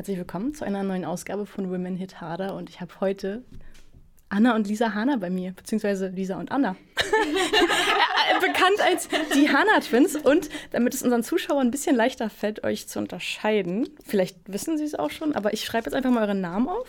Herzlich 0.00 0.16
willkommen 0.16 0.54
zu 0.54 0.64
einer 0.64 0.82
neuen 0.82 1.04
Ausgabe 1.04 1.44
von 1.44 1.70
Women 1.70 1.94
Hit 1.94 2.22
Harder 2.22 2.54
und 2.54 2.70
ich 2.70 2.80
habe 2.80 2.90
heute 3.00 3.44
Anna 4.30 4.54
und 4.54 4.66
Lisa 4.66 4.94
Hanna 4.94 5.18
bei 5.18 5.28
mir, 5.28 5.52
beziehungsweise 5.52 6.08
Lisa 6.08 6.40
und 6.40 6.50
Anna. 6.50 6.74
Bekannt 8.40 8.80
als 8.82 9.10
die 9.34 9.50
Hanna-Twins. 9.50 10.16
Und 10.16 10.48
damit 10.70 10.94
es 10.94 11.02
unseren 11.02 11.22
Zuschauern 11.22 11.66
ein 11.66 11.70
bisschen 11.70 11.96
leichter 11.96 12.30
fällt, 12.30 12.64
euch 12.64 12.88
zu 12.88 12.98
unterscheiden, 12.98 13.90
vielleicht 14.02 14.38
wissen 14.50 14.78
sie 14.78 14.84
es 14.84 14.94
auch 14.94 15.10
schon, 15.10 15.34
aber 15.34 15.52
ich 15.52 15.66
schreibe 15.66 15.84
jetzt 15.90 15.94
einfach 15.94 16.10
mal 16.10 16.22
euren 16.22 16.40
Namen 16.40 16.70
auf 16.70 16.88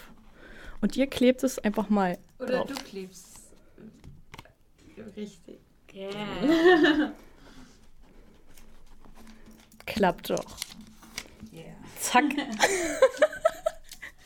und 0.79 0.95
ihr 0.95 1.07
klebt 1.07 1.43
es 1.43 1.59
einfach 1.59 1.89
mal. 1.89 2.17
Oder 2.39 2.59
drauf. 2.59 2.67
du 2.67 2.75
klebst. 2.75 3.27
Richtig. 5.17 5.59
Yeah. 5.93 7.11
Klappt 9.85 10.29
doch. 10.29 10.45
Zack. 12.01 12.23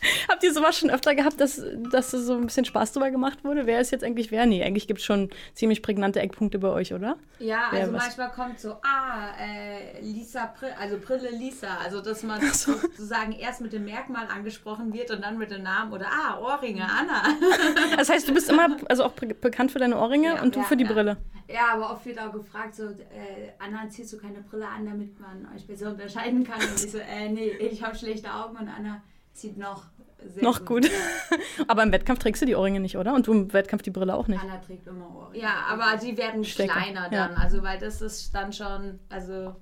Habt 0.29 0.43
ihr 0.43 0.53
sowas 0.53 0.77
schon 0.77 0.89
öfter 0.89 1.15
gehabt, 1.15 1.39
dass, 1.39 1.61
dass 1.91 2.11
so 2.11 2.33
ein 2.35 2.45
bisschen 2.45 2.65
Spaß 2.65 2.93
drüber 2.93 3.11
gemacht 3.11 3.43
wurde? 3.43 3.65
Wer 3.65 3.79
ist 3.81 3.91
jetzt 3.91 4.03
eigentlich 4.03 4.31
wer? 4.31 4.45
Nee, 4.45 4.63
eigentlich 4.63 4.87
gibt 4.87 4.99
es 4.99 5.05
schon 5.05 5.29
ziemlich 5.53 5.81
prägnante 5.81 6.19
Eckpunkte 6.19 6.59
bei 6.59 6.69
euch, 6.69 6.93
oder? 6.93 7.17
Ja, 7.39 7.67
Wer 7.71 7.81
also 7.81 7.93
was? 7.93 8.03
manchmal 8.03 8.31
kommt 8.31 8.59
so, 8.59 8.73
ah, 8.83 9.29
äh, 9.39 9.99
Lisa, 10.01 10.53
Brille, 10.57 10.77
also 10.77 10.97
Brille 10.97 11.29
Lisa. 11.31 11.77
Also, 11.83 12.01
dass 12.01 12.23
man 12.23 12.41
sozusagen 12.53 13.33
erst 13.33 13.61
mit 13.61 13.73
dem 13.73 13.85
Merkmal 13.85 14.27
angesprochen 14.27 14.93
wird 14.93 15.11
und 15.11 15.21
dann 15.23 15.37
mit 15.37 15.51
dem 15.51 15.63
Namen 15.63 15.91
oder, 15.93 16.07
ah, 16.07 16.39
Ohrringe, 16.39 16.83
Anna. 16.83 17.23
Das 17.97 18.09
heißt, 18.09 18.27
du 18.27 18.33
bist 18.33 18.49
immer 18.49 18.77
also 18.89 19.03
auch 19.05 19.11
be- 19.13 19.33
bekannt 19.33 19.71
für 19.71 19.79
deine 19.79 19.97
Ohrringe 19.97 20.35
Ja, 20.35 20.41
und 20.41 20.55
du 20.55 20.59
ja, 20.59 20.65
für 20.65 20.77
die 20.77 20.83
ja. 20.85 20.91
Brille. 20.91 21.17
Ja, 21.47 21.67
aber 21.73 21.91
oft 21.91 22.05
wird 22.05 22.19
auch 22.19 22.31
gefragt, 22.31 22.75
so, 22.75 22.83
äh, 22.85 23.51
Anna, 23.59 23.87
ziehst 23.89 24.11
du 24.13 24.17
keine 24.17 24.41
Brille 24.41 24.67
an, 24.67 24.85
damit 24.85 25.19
man 25.19 25.47
euch 25.55 25.65
besser 25.67 25.89
unterscheiden 25.91 26.43
kann? 26.43 26.59
Und 26.59 26.83
ich 26.83 26.91
so, 26.91 26.97
äh, 26.97 27.29
nee, 27.29 27.49
ich 27.49 27.83
habe 27.83 27.95
schlechte 27.95 28.33
Augen 28.33 28.57
und 28.57 28.67
Anna 28.67 29.01
zieht 29.33 29.57
noch 29.57 29.83
sehr 30.23 30.43
Noch 30.43 30.65
gut. 30.65 30.89
Aber 31.67 31.83
im 31.83 31.91
Wettkampf 31.91 32.19
trägst 32.19 32.41
du 32.41 32.45
die 32.45 32.55
Ohrringe 32.55 32.79
nicht, 32.79 32.97
oder? 32.97 33.13
Und 33.13 33.27
du 33.27 33.33
im 33.33 33.53
Wettkampf 33.53 33.83
die 33.83 33.91
Brille 33.91 34.15
auch 34.15 34.27
nicht. 34.27 34.41
Anna 34.41 34.57
trägt 34.57 34.87
immer 34.87 35.15
Ohrringe. 35.15 35.43
Ja, 35.43 35.65
aber 35.69 35.97
die 35.97 36.17
werden 36.17 36.43
Stecker, 36.43 36.73
kleiner 36.73 37.11
ja. 37.11 37.27
dann. 37.27 37.37
Also, 37.37 37.61
weil 37.61 37.77
das 37.79 38.01
ist 38.01 38.33
dann 38.33 38.51
schon, 38.51 38.99
also, 39.09 39.55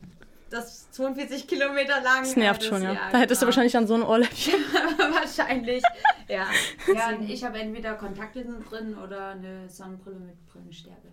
das 0.50 0.74
ist 0.74 0.94
42 0.96 1.48
Kilometer 1.48 2.02
lang. 2.02 2.22
Das 2.22 2.36
nervt 2.36 2.62
das- 2.62 2.68
schon, 2.70 2.84
ja. 2.84 2.96
Da 3.12 3.18
hättest 3.18 3.42
du 3.42 3.46
wahrscheinlich 3.48 3.74
dann 3.74 3.88
so 3.88 3.96
ein 3.96 4.04
Ohrläppchen. 4.04 4.54
wahrscheinlich, 4.98 5.84
ja. 6.28 6.46
Ja, 6.96 7.10
und 7.10 7.30
ich 7.30 7.44
habe 7.44 7.60
entweder 7.60 7.96
Kontaktlinsen 7.96 8.64
drin 8.64 8.96
oder 8.96 9.30
eine 9.30 9.68
Sonnenbrille 9.70 10.20
mit 10.20 10.46
Brillenstärke. 10.48 11.10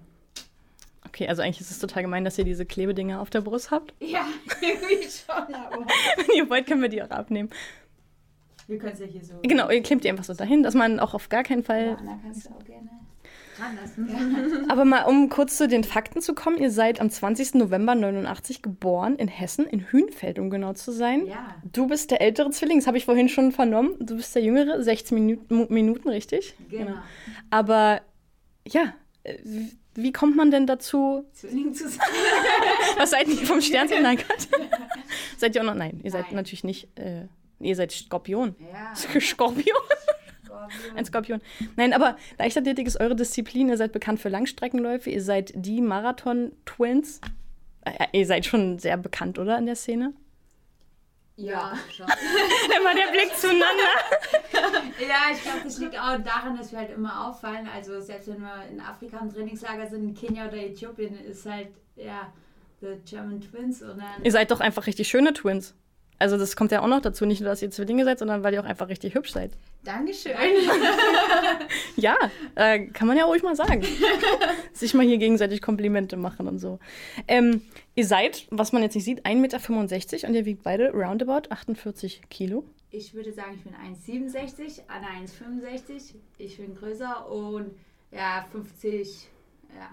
Okay, 1.07 1.27
also 1.27 1.43
eigentlich 1.43 1.61
ist 1.61 1.71
es 1.71 1.79
total 1.79 2.03
gemein, 2.03 2.25
dass 2.25 2.39
ihr 2.39 2.45
diese 2.45 2.65
Klebedinger 2.65 3.21
auf 3.21 3.31
der 3.31 3.41
Brust 3.41 3.71
habt. 3.71 3.95
Ja, 4.01 4.27
irgendwie 4.61 5.09
schon, 5.09 5.55
aber 5.55 5.87
Wenn 6.17 6.37
ihr 6.37 6.49
wollt, 6.49 6.67
können 6.67 6.83
wir 6.83 6.89
die 6.89 7.03
auch 7.03 7.11
abnehmen. 7.11 7.51
Wir 8.71 8.79
können 8.79 8.93
es 8.95 9.01
ja 9.01 9.07
hier 9.07 9.23
so. 9.25 9.35
Genau, 9.43 9.69
ihr 9.71 9.83
klebt 9.83 10.05
die 10.05 10.09
einfach 10.11 10.25
so 10.25 10.33
dahin, 10.35 10.63
dass 10.63 10.75
man 10.75 10.99
auch 11.01 11.13
auf 11.15 11.29
gar 11.29 11.43
keinen 11.43 11.61
Ja, 11.61 11.65
Fall 11.67 11.97
Anna 12.01 12.19
kannst 12.23 12.47
du 12.47 12.51
auch 12.51 12.65
gerne 12.65 12.89
dran 13.59 13.77
lassen. 13.81 14.71
Aber 14.71 14.85
mal, 14.87 15.03
um 15.05 15.29
kurz 15.29 15.57
zu 15.59 15.69
den 15.69 15.85
Fakten 15.85 16.21
zu 16.23 16.35
kommen, 16.35 16.57
ihr 16.59 16.71
seid 16.71 17.01
am 17.01 17.11
20. 17.11 17.55
November 17.55 17.95
89 17.95 18.63
geboren 18.63 19.17
in 19.17 19.29
Hessen, 19.29 19.67
in 19.67 19.93
Hünfeld, 19.93 20.39
um 20.39 20.49
genau 20.49 20.73
zu 20.73 20.93
sein. 20.93 21.27
Ja. 21.27 21.55
Du 21.73 21.87
bist 21.87 22.11
der 22.11 22.21
ältere 22.23 22.51
Zwilling, 22.51 22.79
das 22.79 22.87
habe 22.87 22.97
ich 22.97 23.05
vorhin 23.05 23.29
schon 23.29 23.53
vernommen. 23.53 23.97
Du 24.01 24.17
bist 24.17 24.35
der 24.35 24.43
jüngere, 24.43 24.83
16 24.83 25.15
Minuten, 25.15 25.67
Minuten 25.75 26.09
richtig? 26.09 26.55
Genau. 26.71 26.95
Aber 27.51 28.01
ja, 28.67 28.95
äh, 29.25 29.37
wie- 29.45 29.77
wie 29.97 30.13
kommt 30.13 30.37
man 30.37 30.53
denn 30.53 30.69
dazu? 30.69 31.25
Zwilling 31.33 31.75
zu 31.75 31.89
sein. 31.89 32.07
Was 32.97 33.11
seid 33.11 33.27
ihr 33.27 33.35
vom 33.39 33.61
Sternzeichen? 33.61 34.03
Nein, 34.05 34.17
Gott. 34.19 34.49
seid 35.37 35.55
ihr 35.57 35.61
auch 35.63 35.67
noch? 35.67 35.75
Nein, 35.75 36.01
ihr 36.05 36.13
seid 36.13 36.27
Nein. 36.27 36.37
natürlich 36.37 36.63
nicht. 36.63 36.89
Äh, 36.97 37.27
ihr 37.61 37.77
seid 37.77 37.93
Skorpion. 37.93 38.55
Ja. 38.73 38.95
Skorpion. 39.21 39.77
Ein 40.95 41.05
Skorpion. 41.05 41.41
Nein, 41.77 41.93
aber 41.93 42.17
Leichtathletik 42.39 42.87
ist 42.87 43.01
eure 43.01 43.17
Disziplin. 43.17 43.69
Ihr 43.69 43.77
seid 43.77 43.93
bekannt 43.93 44.21
für 44.21 44.29
Langstreckenläufe. 44.29 45.11
Ihr 45.11 45.23
seid 45.23 45.53
die 45.55 45.81
Marathon-Twins. 45.81 47.21
Äh, 47.85 48.07
ihr 48.13 48.27
seid 48.27 48.47
schon 48.47 48.79
sehr 48.79 48.97
bekannt, 48.97 49.39
oder, 49.39 49.59
in 49.59 49.67
der 49.67 49.77
Szene? 49.77 50.13
Ja, 51.37 51.73
schon. 51.91 52.07
Immer 52.79 52.95
der 52.95 53.11
Blick 53.11 53.35
zueinander. 53.37 53.65
Ja, 55.01 55.35
ich 55.35 55.43
glaube, 55.43 55.61
das 55.65 55.79
liegt 55.79 55.99
auch 55.99 56.19
daran, 56.19 56.57
dass 56.57 56.71
wir 56.73 56.79
halt 56.81 56.91
immer 56.91 57.27
auffallen. 57.27 57.67
Also 57.75 58.01
selbst 58.01 58.29
wenn 58.29 58.41
wir 58.41 58.67
in 58.71 58.81
Afrika 58.81 59.19
im 59.19 59.33
Trainingslager 59.33 59.87
sind, 59.87 60.05
in 60.05 60.15
Kenia 60.15 60.47
oder 60.47 60.59
Äthiopien, 60.59 61.19
ist 61.25 61.47
halt, 61.47 61.69
ja, 61.97 62.33
the 62.81 62.99
German 63.05 63.41
Twins 63.41 63.83
und 63.83 63.99
dann... 63.99 64.23
Ihr 64.23 64.31
seid 64.31 64.51
doch 64.51 64.61
einfach 64.61 64.87
richtig 64.87 65.09
schöne 65.09 65.33
Twins. 65.33 65.75
Also 66.21 66.37
das 66.37 66.55
kommt 66.55 66.71
ja 66.71 66.83
auch 66.83 66.87
noch 66.87 67.01
dazu. 67.01 67.25
Nicht 67.25 67.41
nur, 67.41 67.49
dass 67.49 67.63
ihr 67.63 67.71
Zwillinge 67.71 68.05
seid, 68.05 68.19
sondern 68.19 68.43
weil 68.43 68.53
ihr 68.53 68.61
auch 68.61 68.67
einfach 68.67 68.89
richtig 68.89 69.15
hübsch 69.15 69.33
seid. 69.33 69.53
Dankeschön. 69.83 70.35
Ja, 71.97 72.17
äh, 72.55 72.87
kann 72.87 73.07
man 73.07 73.17
ja 73.17 73.25
ruhig 73.25 73.43
mal 73.43 73.55
sagen. 73.55 73.85
Sich 74.73 74.95
mal 74.95 75.05
hier 75.05 75.19
gegenseitig 75.19 75.61
Komplimente 75.61 76.17
machen 76.17 76.49
und 76.49 76.59
so. 76.59 76.79
Ähm, 77.29 77.63
ihr 77.95 78.07
seid, 78.07 78.47
was 78.51 78.73
man 78.73 78.83
jetzt 78.83 78.95
nicht 78.95 79.05
sieht, 79.05 79.27
1,65 79.27 79.35
Meter 79.37 80.29
und 80.29 80.35
ihr 80.35 80.45
wiegt 80.45 80.63
beide 80.63 80.91
roundabout 80.93 81.51
48 81.51 82.23
Kilo. 82.31 82.65
Ich 82.91 83.15
würde 83.15 83.33
sagen, 83.33 83.55
ich 83.55 83.63
bin 83.63 83.75
1,67, 83.75 84.83
Anna 84.89 85.09
1,65. 85.23 86.15
Ich 86.39 86.57
bin 86.57 86.75
größer 86.75 87.31
und 87.31 87.73
ja, 88.13 88.47
50, 88.51 89.29
ja. 89.75 89.91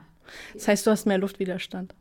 Das 0.53 0.67
heißt, 0.67 0.87
du 0.87 0.91
hast 0.91 1.05
mehr 1.05 1.17
Luftwiderstand. 1.17 1.93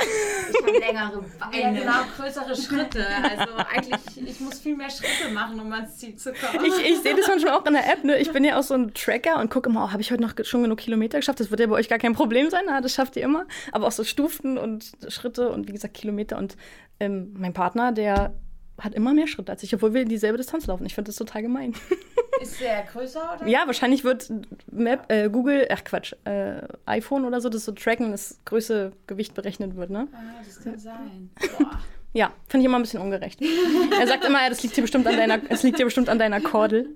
Ich 0.00 0.60
habe 0.60 0.78
längere 0.78 1.24
Beine. 1.38 1.62
Ja, 1.62 1.70
genau, 1.70 2.04
größere 2.16 2.56
Schritte. 2.56 3.06
Also 3.06 3.54
eigentlich, 3.56 4.28
ich 4.28 4.40
muss 4.40 4.58
viel 4.58 4.76
mehr 4.76 4.90
Schritte 4.90 5.32
machen, 5.32 5.60
um 5.60 5.72
ans 5.72 5.96
Ziel 5.98 6.16
zu 6.16 6.32
kommen. 6.32 6.64
Ich, 6.64 6.90
ich 6.90 6.98
sehe 7.00 7.14
das 7.14 7.28
manchmal 7.28 7.54
auch 7.54 7.64
in 7.66 7.74
der 7.74 7.90
App. 7.92 8.02
Ne? 8.02 8.18
Ich 8.18 8.32
bin 8.32 8.44
ja 8.44 8.58
auch 8.58 8.62
so 8.62 8.74
ein 8.74 8.92
Tracker 8.92 9.38
und 9.40 9.50
gucke 9.50 9.70
immer, 9.70 9.84
oh, 9.84 9.92
habe 9.92 10.02
ich 10.02 10.10
heute 10.10 10.22
noch 10.22 10.34
schon 10.42 10.62
genug 10.62 10.78
Kilometer 10.78 11.18
geschafft? 11.18 11.40
Das 11.40 11.50
wird 11.50 11.60
ja 11.60 11.66
bei 11.66 11.76
euch 11.76 11.88
gar 11.88 11.98
kein 11.98 12.14
Problem 12.14 12.50
sein. 12.50 12.64
Na, 12.66 12.80
das 12.80 12.94
schafft 12.94 13.16
ihr 13.16 13.22
immer. 13.22 13.46
Aber 13.70 13.86
auch 13.86 13.92
so 13.92 14.02
Stufen 14.02 14.58
und 14.58 14.92
Schritte 15.08 15.50
und 15.50 15.68
wie 15.68 15.72
gesagt 15.72 15.94
Kilometer. 15.94 16.38
Und 16.38 16.56
ähm, 16.98 17.32
mein 17.38 17.52
Partner, 17.52 17.92
der 17.92 18.34
hat 18.80 18.94
immer 18.94 19.14
mehr 19.14 19.28
Schritte 19.28 19.52
als 19.52 19.62
ich, 19.62 19.74
obwohl 19.74 19.94
wir 19.94 20.04
dieselbe 20.04 20.38
Distanz 20.38 20.66
laufen. 20.66 20.84
Ich 20.86 20.94
finde 20.94 21.10
das 21.10 21.16
total 21.16 21.42
gemein. 21.42 21.74
Ist 22.40 22.60
der 22.60 22.82
größer 22.82 23.36
oder? 23.36 23.46
Ja, 23.46 23.66
wahrscheinlich 23.66 24.04
wird 24.04 24.30
Map, 24.70 25.10
äh, 25.10 25.28
Google, 25.28 25.66
ach 25.70 25.84
Quatsch, 25.84 26.14
äh, 26.24 26.62
iPhone 26.86 27.24
oder 27.24 27.40
so, 27.40 27.48
das 27.48 27.64
so 27.64 27.72
tracken, 27.72 28.12
das 28.12 28.38
größte 28.44 28.92
Gewicht 29.06 29.34
berechnet 29.34 29.76
wird, 29.76 29.90
ne? 29.90 30.08
Ah, 30.12 30.42
das 30.44 30.62
kann 30.62 30.78
sein. 30.78 31.30
Boah. 31.58 31.80
Ja, 32.16 32.32
finde 32.46 32.62
ich 32.62 32.66
immer 32.66 32.78
ein 32.78 32.82
bisschen 32.82 33.00
ungerecht. 33.00 33.40
er 33.42 34.06
sagt 34.06 34.24
immer, 34.24 34.40
ja, 34.40 34.48
das 34.48 34.62
liegt 34.62 34.76
hier 34.76 34.84
bestimmt 34.84 35.04
an 35.08 35.16
deiner, 35.16 35.40
es 35.48 35.64
liegt 35.64 35.78
hier 35.78 35.84
bestimmt 35.84 36.08
an 36.08 36.20
deiner 36.20 36.40
Kordel. 36.40 36.94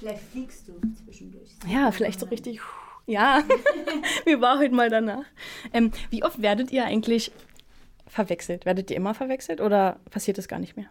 Vielleicht 0.00 0.24
fliegst 0.32 0.66
du 0.66 0.72
zwischendurch. 1.04 1.50
Ja, 1.68 1.92
vielleicht 1.92 2.18
so 2.18 2.26
richtig. 2.26 2.60
Ja, 3.06 3.44
wir 4.24 4.40
waren 4.40 4.58
heute 4.58 4.74
mal 4.74 4.90
danach. 4.90 5.24
Ähm, 5.72 5.92
wie 6.10 6.24
oft 6.24 6.42
werdet 6.42 6.72
ihr 6.72 6.84
eigentlich 6.84 7.30
verwechselt? 8.08 8.66
Werdet 8.66 8.90
ihr 8.90 8.96
immer 8.96 9.14
verwechselt 9.14 9.60
oder 9.60 10.00
passiert 10.10 10.36
das 10.36 10.48
gar 10.48 10.58
nicht 10.58 10.76
mehr? 10.76 10.86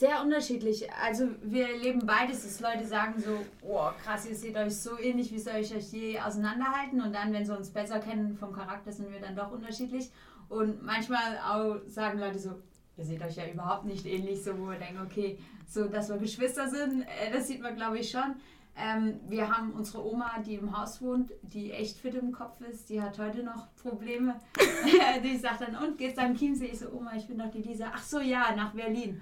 Sehr 0.00 0.22
unterschiedlich. 0.22 0.90
Also 0.94 1.28
wir 1.42 1.68
erleben 1.68 2.06
beides, 2.06 2.42
dass 2.42 2.60
Leute 2.60 2.86
sagen 2.86 3.20
so, 3.20 3.36
oh 3.60 3.90
krass, 4.02 4.26
ihr 4.26 4.34
seht 4.34 4.56
euch 4.56 4.74
so 4.74 4.98
ähnlich, 4.98 5.30
wie 5.30 5.38
soll 5.38 5.56
ich 5.56 5.76
euch 5.76 5.92
je 5.92 6.18
auseinanderhalten? 6.18 7.02
Und 7.02 7.14
dann, 7.14 7.34
wenn 7.34 7.44
sie 7.44 7.54
uns 7.54 7.68
besser 7.68 7.98
kennen 7.98 8.34
vom 8.34 8.50
Charakter, 8.50 8.90
sind 8.90 9.12
wir 9.12 9.20
dann 9.20 9.36
doch 9.36 9.52
unterschiedlich. 9.52 10.10
Und 10.48 10.82
manchmal 10.82 11.36
auch 11.46 11.86
sagen 11.86 12.18
Leute 12.18 12.38
so, 12.38 12.54
ihr 12.96 13.04
seht 13.04 13.20
euch 13.20 13.36
ja 13.36 13.46
überhaupt 13.46 13.84
nicht 13.84 14.06
ähnlich, 14.06 14.42
so 14.42 14.58
wo 14.58 14.70
wir 14.70 14.78
denken, 14.78 15.02
okay, 15.04 15.38
so 15.68 15.86
dass 15.86 16.08
wir 16.08 16.16
Geschwister 16.16 16.70
sind, 16.70 17.02
äh, 17.02 17.30
das 17.30 17.48
sieht 17.48 17.60
man 17.60 17.76
glaube 17.76 17.98
ich 17.98 18.10
schon. 18.10 18.36
Ähm, 18.78 19.20
wir 19.28 19.54
haben 19.54 19.72
unsere 19.72 20.02
Oma, 20.02 20.38
die 20.46 20.54
im 20.54 20.74
Haus 20.74 21.02
wohnt, 21.02 21.30
die 21.42 21.72
echt 21.72 21.98
fit 21.98 22.14
im 22.14 22.32
Kopf 22.32 22.58
ist, 22.62 22.88
die 22.88 23.02
hat 23.02 23.18
heute 23.18 23.42
noch 23.42 23.66
Probleme. 23.74 24.40
die 25.22 25.36
sagt 25.36 25.60
dann, 25.60 25.76
und 25.76 25.98
geht's 25.98 26.16
am 26.16 26.34
Chiemsee? 26.34 26.68
Ich 26.68 26.78
so, 26.78 26.90
Oma, 26.90 27.12
ich 27.16 27.26
bin 27.26 27.36
doch 27.36 27.50
die 27.50 27.60
Lisa. 27.60 27.92
Ach 27.94 28.02
so, 28.02 28.18
ja, 28.20 28.56
nach 28.56 28.72
Berlin. 28.72 29.20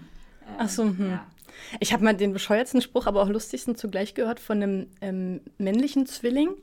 Ähm, 0.48 0.54
Ach 0.58 0.68
so, 0.68 0.84
hm. 0.84 1.10
ja. 1.10 1.26
Ich 1.80 1.92
habe 1.92 2.04
mal 2.04 2.14
den 2.14 2.32
bescheuertsten 2.32 2.80
Spruch, 2.80 3.06
aber 3.06 3.22
auch 3.22 3.28
lustigsten 3.28 3.76
zugleich 3.76 4.14
gehört 4.14 4.40
von 4.40 4.62
einem 4.62 4.86
ähm, 5.00 5.40
männlichen 5.58 6.06
Zwilling. 6.06 6.48
Und 6.48 6.60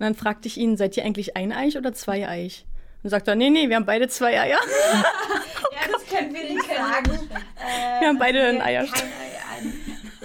dann 0.00 0.14
fragte 0.14 0.46
ich 0.48 0.56
ihn, 0.56 0.76
seid 0.76 0.96
ihr 0.96 1.04
eigentlich 1.04 1.36
eineich 1.36 1.76
oder 1.76 1.92
zweieich? 1.92 2.64
Und 3.02 3.10
sagt 3.10 3.28
er, 3.28 3.34
nee, 3.34 3.50
nee, 3.50 3.68
wir 3.68 3.76
haben 3.76 3.86
beide 3.86 4.08
zwei 4.08 4.40
Eier. 4.40 4.58
Ja, 5.72 5.92
das 5.92 6.06
können 6.06 6.32
wir 6.34 6.42
nicht 6.42 6.64
sagen. 6.66 7.28
Äh, 7.58 8.00
Wir 8.00 8.08
haben 8.08 8.18
beide 8.18 8.38
Wir 8.38 8.48
einen 8.48 8.60
Eierstock. 8.62 8.98
kein 8.98 9.08
Ei 9.08 9.58
ein. 9.58 9.72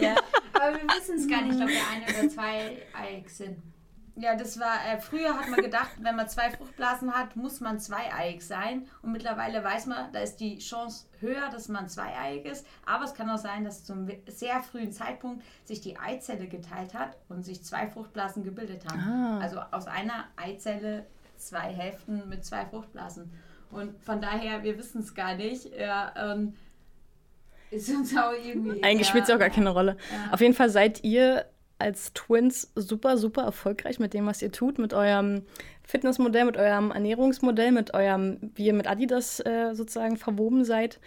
Ja. 0.01 0.15
Aber 0.53 0.73
wir 0.77 0.83
wissen 0.97 1.17
es 1.17 1.27
gar 1.27 1.41
nicht, 1.41 1.59
ob 1.61 1.67
wir 1.67 1.81
eine 1.93 2.05
oder 2.19 2.29
zwei 2.29 2.77
Eig 2.93 3.29
sind. 3.29 3.57
Ja, 4.21 4.35
das 4.35 4.59
war, 4.59 4.75
äh, 4.87 4.99
früher 4.99 5.35
hat 5.35 5.49
man 5.49 5.61
gedacht, 5.61 5.89
wenn 5.99 6.15
man 6.15 6.29
zwei 6.29 6.51
Fruchtblasen 6.51 7.11
hat, 7.11 7.35
muss 7.35 7.59
man 7.59 7.79
zweieiig 7.79 8.41
sein. 8.41 8.87
Und 9.01 9.13
mittlerweile 9.13 9.63
weiß 9.63 9.87
man, 9.87 10.13
da 10.13 10.19
ist 10.19 10.37
die 10.37 10.59
Chance 10.59 11.07
höher, 11.19 11.49
dass 11.49 11.69
man 11.69 11.89
zweieiig 11.89 12.45
ist. 12.45 12.67
Aber 12.85 13.05
es 13.05 13.15
kann 13.15 13.29
auch 13.31 13.39
sein, 13.39 13.63
dass 13.63 13.83
zum 13.83 14.07
sehr 14.27 14.61
frühen 14.61 14.91
Zeitpunkt 14.91 15.43
sich 15.65 15.81
die 15.81 15.97
Eizelle 15.97 16.47
geteilt 16.47 16.93
hat 16.93 17.17
und 17.29 17.43
sich 17.43 17.63
zwei 17.63 17.87
Fruchtblasen 17.87 18.43
gebildet 18.43 18.85
haben. 18.85 18.99
Ah. 18.99 19.39
Also 19.39 19.59
aus 19.71 19.87
einer 19.87 20.25
Eizelle 20.35 21.07
zwei 21.37 21.73
Hälften 21.73 22.29
mit 22.29 22.45
zwei 22.45 22.65
Fruchtblasen. 22.67 23.31
Und 23.71 23.99
von 24.03 24.21
daher, 24.21 24.61
wir 24.61 24.77
wissen 24.77 25.01
es 25.01 25.15
gar 25.15 25.33
nicht. 25.33 25.65
Ja, 25.75 26.13
ähm, 26.15 26.53
ist 27.71 27.89
uns 27.89 28.15
auch 28.15 28.33
irgendwie. 28.33 28.83
Eigentlich 28.83 29.07
spielt 29.07 29.23
es 29.23 29.29
auch 29.31 29.39
gar 29.39 29.49
keine 29.49 29.71
Rolle. 29.71 29.97
Ja. 30.11 30.33
Auf 30.33 30.41
jeden 30.41 30.53
Fall 30.53 30.69
seid 30.69 31.03
ihr 31.03 31.45
als 31.81 32.13
Twins 32.13 32.71
super, 32.75 33.17
super 33.17 33.43
erfolgreich 33.43 33.99
mit 33.99 34.13
dem, 34.13 34.25
was 34.25 34.41
ihr 34.41 34.51
tut, 34.51 34.79
mit 34.79 34.93
eurem 34.93 35.43
Fitnessmodell, 35.83 36.45
mit 36.45 36.57
eurem 36.57 36.91
Ernährungsmodell, 36.91 37.71
mit 37.71 37.93
eurem, 37.93 38.51
wie 38.55 38.67
ihr 38.67 38.73
mit 38.73 38.87
Adidas 38.87 39.39
äh, 39.41 39.73
sozusagen 39.73 40.17
verwoben 40.17 40.63
seid. 40.63 40.99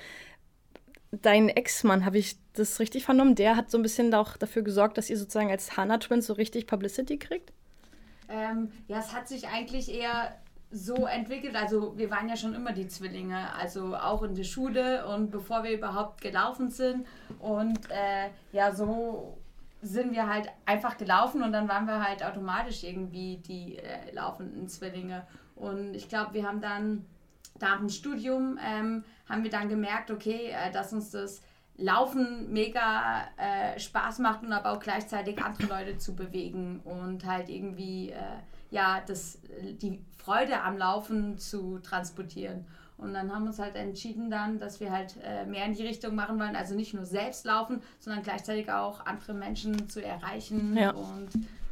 Dein 1.11 1.49
Ex-Mann, 1.49 2.05
habe 2.05 2.19
ich 2.19 2.37
das 2.55 2.81
richtig 2.81 3.05
vernommen? 3.05 3.35
Der 3.35 3.57
hat 3.57 3.71
so 3.71 3.79
ein 3.79 3.83
bisschen 3.83 4.13
auch 4.15 4.37
dafür 4.37 4.63
gesorgt, 4.63 4.99
dass 4.99 5.09
ihr 5.09 5.17
sozusagen 5.17 5.51
als 5.51 5.77
Hana 5.77 5.99
Twins 5.99 6.27
so 6.27 6.33
richtig 6.35 6.67
Publicity 6.67 7.19
kriegt? 7.19 7.53
Ähm, 8.29 8.73
ja, 8.89 8.99
es 8.99 9.15
hat 9.15 9.29
sich 9.29 9.49
eigentlich 9.49 9.93
eher 9.93 10.35
so 10.75 11.07
entwickelt. 11.07 11.55
Also 11.55 11.97
wir 11.97 12.11
waren 12.11 12.29
ja 12.29 12.37
schon 12.37 12.55
immer 12.55 12.73
die 12.73 12.89
Zwillinge, 12.89 13.53
also 13.55 13.95
auch 13.95 14.23
in 14.23 14.35
der 14.35 14.45
Schule 14.45 15.07
und 15.07 15.31
bevor 15.31 15.63
wir 15.63 15.73
überhaupt 15.73 16.21
gelaufen 16.21 16.71
sind. 16.71 17.07
Und 17.39 17.79
äh, 17.91 18.31
ja, 18.53 18.75
so 18.75 19.39
sind 19.85 20.13
wir 20.13 20.29
halt 20.29 20.49
einfach 20.65 20.97
gelaufen 20.97 21.43
und 21.43 21.53
dann 21.53 21.69
waren 21.69 21.87
wir 21.87 22.03
halt 22.03 22.25
automatisch 22.25 22.83
irgendwie 22.85 23.37
die 23.37 23.79
äh, 23.79 24.13
laufenden 24.13 24.69
Zwillinge. 24.69 25.27
Und 25.55 25.95
ich 25.95 26.09
glaube, 26.09 26.35
wir 26.35 26.47
haben 26.47 26.61
dann 26.61 27.05
nach 27.61 27.79
dem 27.79 27.89
Studium 27.89 28.59
ähm, 28.65 29.05
haben 29.29 29.45
wir 29.45 29.51
dann 29.51 29.69
gemerkt, 29.69 30.11
okay, 30.11 30.51
äh, 30.51 30.73
dass 30.73 30.93
uns 30.93 31.11
das 31.11 31.43
Laufen 31.77 32.53
mega 32.53 33.25
äh, 33.37 33.79
Spaß 33.79 34.21
macht 34.21 34.43
und 34.43 34.53
aber 34.53 34.73
auch 34.73 34.81
gleichzeitig 34.81 35.43
andere 35.43 35.67
Leute 35.67 35.99
zu 35.99 36.15
bewegen 36.15 36.81
und 36.85 37.27
halt 37.27 37.49
irgendwie 37.49 38.11
äh, 38.11 38.21
ja 38.71 39.03
das, 39.07 39.41
die 39.83 40.01
Freude 40.17 40.63
am 40.63 40.79
Laufen 40.79 41.37
zu 41.37 41.79
transportieren. 41.81 42.65
Und 42.97 43.13
dann 43.13 43.33
haben 43.35 43.43
wir 43.43 43.49
uns 43.49 43.59
halt 43.59 43.75
entschieden 43.75 44.31
dann, 44.31 44.59
dass 44.61 44.79
wir 44.81 44.91
halt 44.93 45.17
äh, 45.23 45.45
mehr 45.47 45.67
in 45.67 45.75
die 45.75 45.85
Richtung 45.87 46.15
machen 46.15 46.39
wollen, 46.39 46.55
also 46.57 46.75
nicht 46.75 46.95
nur 46.95 47.05
selbst 47.05 47.45
laufen, 47.45 47.83
sondern 47.99 48.23
gleichzeitig 48.23 48.71
auch 48.71 49.05
andere 49.05 49.35
Menschen 49.35 49.89
zu 49.89 50.03
erreichen 50.05 50.77
Ja. 50.77 50.91
und 50.93 51.29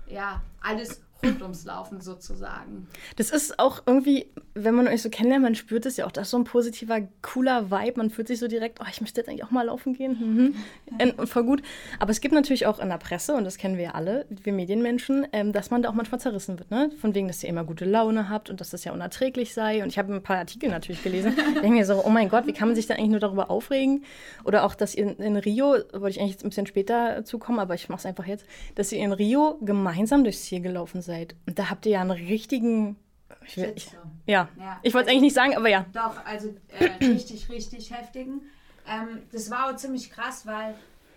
ja, 0.09 0.43
alles 0.61 1.01
rund 1.25 1.43
ums 1.43 1.65
Laufen 1.65 2.01
sozusagen. 2.01 2.87
Das 3.17 3.31
ist 3.31 3.59
auch 3.59 3.83
irgendwie, 3.87 4.27
wenn 4.55 4.75
man 4.75 4.89
euch 4.89 5.03
so 5.03 5.09
kennenlernt, 5.11 5.45
man 5.45 5.55
spürt 5.55 5.87
es 5.87 5.97
ja 5.97 6.07
auch, 6.07 6.13
das 6.13 6.29
ist 6.29 6.31
so 6.33 6.37
ein 6.39 6.45
positiver, 6.45 6.99
cooler 7.23 7.71
Vibe. 7.71 7.95
Man 7.99 8.11
fühlt 8.11 8.29
sich 8.29 8.39
so 8.39 8.49
direkt, 8.49 8.81
oh, 8.81 8.87
ich 8.91 9.01
möchte 9.01 9.21
jetzt 9.21 9.29
eigentlich 9.29 9.45
auch 9.45 9.51
mal 9.51 9.67
laufen 9.67 9.95
gehen. 9.95 10.17
Mhm. 10.21 10.55
En- 10.99 11.27
Voll 11.27 11.45
gut. 11.45 11.63
Aber 12.01 12.11
es 12.11 12.21
gibt 12.21 12.35
natürlich 12.35 12.67
auch 12.67 12.79
in 12.81 12.89
der 12.89 12.99
Presse, 12.99 13.35
und 13.35 13.45
das 13.45 13.57
kennen 13.57 13.77
wir 13.77 13.85
ja 13.85 13.91
alle, 13.93 14.27
wir 14.31 14.53
Medienmenschen, 14.53 15.27
ähm, 15.33 15.53
dass 15.53 15.71
man 15.71 15.83
da 15.83 15.91
auch 15.91 15.95
manchmal 15.95 16.21
zerrissen 16.21 16.59
wird. 16.59 16.71
Ne? 16.71 16.91
Von 17.01 17.15
wegen, 17.15 17.29
dass 17.29 17.43
ihr 17.43 17.49
immer 17.49 17.65
gute 17.65 17.85
Laune 17.85 18.29
habt 18.29 18.51
und 18.51 18.61
dass 18.61 18.71
das 18.71 18.85
ja 18.85 18.93
unerträglich 18.93 19.55
sei. 19.55 19.83
Und 19.83 19.89
ich 19.89 19.99
habe 19.99 20.13
ein 20.13 20.23
paar 20.23 20.39
Artikel 20.39 20.71
natürlich 20.71 21.03
gelesen. 21.03 21.35
Ich 21.37 21.45
denke 21.61 21.71
mir 21.79 21.87
so, 21.87 22.05
oh 22.05 22.11
mein 22.11 22.29
Gott, 22.29 22.47
wie 22.47 22.53
kann 22.53 22.69
man 22.69 22.75
sich 22.75 22.87
da 22.87 22.95
eigentlich 22.95 23.11
nur 23.11 23.21
darüber 23.21 23.51
aufregen? 23.51 24.05
Oder 24.45 24.65
auch, 24.65 24.75
dass 24.75 24.95
ihr 24.95 25.05
in, 25.05 25.17
in 25.19 25.37
Rio, 25.37 25.77
wollte 25.93 26.09
ich 26.11 26.21
eigentlich 26.21 26.33
jetzt 26.33 26.45
ein 26.45 26.49
bisschen 26.49 26.67
später 26.67 27.25
zukommen, 27.25 27.59
aber 27.61 27.75
ich 27.75 27.89
mache 27.89 28.01
es 28.01 28.07
einfach 28.07 28.27
jetzt, 28.27 28.45
dass 28.75 28.91
ihr 28.93 28.99
in 28.99 29.13
Rio 29.13 29.59
gemeinsam 29.63 30.25
durchs 30.25 30.43
Ziel 30.43 30.61
gelaufen 30.61 31.01
seid. 31.01 31.12
Und 31.47 31.59
da 31.59 31.71
habt 31.71 31.87
ihr 31.87 31.93
ja 31.93 32.01
einen 32.01 32.11
richtigen. 32.11 32.97
Ich, 33.47 33.57
will- 33.57 33.73
ich, 33.75 33.91
ja. 34.27 34.49
Ja. 34.59 34.79
ich 34.83 34.93
wollte 34.95 35.07
es 35.07 35.11
eigentlich 35.13 35.23
nicht 35.23 35.35
sagen, 35.35 35.57
aber 35.57 35.69
ja. 35.69 35.85
Doch, 35.93 36.25
also 36.25 36.55
äh, 36.79 37.05
richtig, 37.05 37.49
richtig 37.49 37.91
heftigen. 37.93 38.43
Ähm, 38.87 39.23
das 39.33 39.51
war 39.51 39.71
auch 39.71 39.77
ziemlich 39.77 40.11
krass, 40.11 40.47
weil 40.47 40.75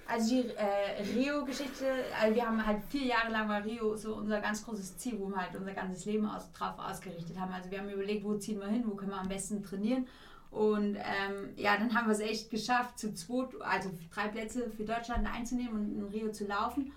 also 0.07 0.29
die 0.29 0.49
äh, 0.49 1.01
Rio-Geschichte, 1.15 1.85
also 2.21 2.35
wir 2.35 2.45
haben 2.45 2.63
halt 2.65 2.77
vier 2.89 3.05
Jahre 3.05 3.31
lang 3.31 3.49
war 3.49 3.63
Rio 3.65 3.95
so 3.95 4.15
unser 4.15 4.39
ganz 4.39 4.63
großes 4.63 4.97
Ziel, 4.97 5.19
wo 5.19 5.27
wir 5.29 5.37
halt 5.37 5.55
unser 5.55 5.73
ganzes 5.73 6.05
Leben 6.05 6.27
aus, 6.27 6.51
drauf 6.51 6.75
ausgerichtet 6.77 7.39
haben. 7.39 7.51
Also 7.51 7.71
wir 7.71 7.79
haben 7.79 7.89
überlegt, 7.89 8.23
wo 8.23 8.35
ziehen 8.35 8.59
wir 8.59 8.67
hin, 8.67 8.83
wo 8.85 8.95
können 8.95 9.11
wir 9.11 9.19
am 9.19 9.27
besten 9.27 9.63
trainieren. 9.63 10.07
Und 10.51 10.95
ähm, 10.95 11.49
ja, 11.57 11.75
dann 11.75 11.93
haben 11.93 12.05
wir 12.07 12.13
es 12.13 12.19
echt 12.19 12.49
geschafft, 12.51 12.97
zu 12.99 13.13
zweit, 13.13 13.49
also 13.61 13.89
drei 14.13 14.27
Plätze 14.29 14.69
für 14.69 14.83
Deutschland 14.85 15.27
einzunehmen 15.27 15.73
und 15.73 15.91
in 15.97 16.03
Rio 16.05 16.31
zu 16.31 16.45
laufen. 16.45 16.91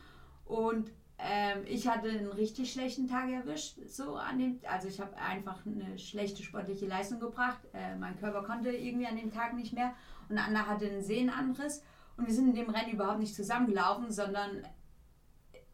Und 0.44 0.90
ähm, 1.18 1.64
ich 1.66 1.88
hatte 1.88 2.08
einen 2.08 2.30
richtig 2.30 2.72
schlechten 2.72 3.08
Tag 3.08 3.28
erwischt, 3.28 3.78
so 3.86 4.14
an 4.14 4.38
dem, 4.38 4.60
also 4.68 4.86
ich 4.86 5.00
habe 5.00 5.16
einfach 5.16 5.58
eine 5.66 5.98
schlechte 5.98 6.42
sportliche 6.44 6.86
Leistung 6.86 7.18
gebracht. 7.18 7.58
Äh, 7.72 7.96
mein 7.96 8.16
Körper 8.18 8.44
konnte 8.44 8.70
irgendwie 8.70 9.06
an 9.06 9.16
dem 9.16 9.32
Tag 9.32 9.54
nicht 9.54 9.72
mehr 9.72 9.94
und 10.28 10.38
Anna 10.38 10.66
hatte 10.66 10.86
einen 10.86 11.02
Sehnenanriss 11.02 11.82
und 12.16 12.26
wir 12.26 12.34
sind 12.34 12.48
in 12.48 12.54
dem 12.54 12.70
Rennen 12.70 12.92
überhaupt 12.92 13.18
nicht 13.18 13.34
zusammengelaufen, 13.34 14.12
sondern 14.12 14.64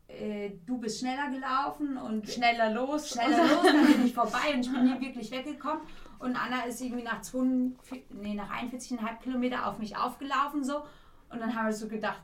äh, 0.08 0.50
du 0.64 0.78
bist 0.78 1.00
schneller 1.00 1.30
gelaufen 1.30 1.96
und 1.98 2.28
Schneller 2.28 2.70
los. 2.70 3.10
schneller 3.10 3.46
los, 3.46 3.64
dann 3.64 3.86
bin 3.86 4.06
ich 4.06 4.14
vorbei 4.14 4.54
und 4.54 4.60
ich 4.60 4.72
bin 4.72 4.84
nie 4.84 5.00
wirklich 5.00 5.30
weggekommen. 5.30 5.82
Und 6.18 6.36
Anna 6.36 6.62
ist 6.62 6.80
irgendwie 6.80 7.02
nach, 7.04 7.20
42, 7.20 8.04
nee, 8.10 8.34
nach 8.34 8.50
41,5 8.50 9.18
Kilometer 9.22 9.66
auf 9.66 9.78
mich 9.78 9.96
aufgelaufen 9.96 10.64
so. 10.64 10.84
Und 11.30 11.40
dann 11.40 11.54
haben 11.54 11.66
wir 11.66 11.72
so 11.72 11.88
gedacht, 11.88 12.22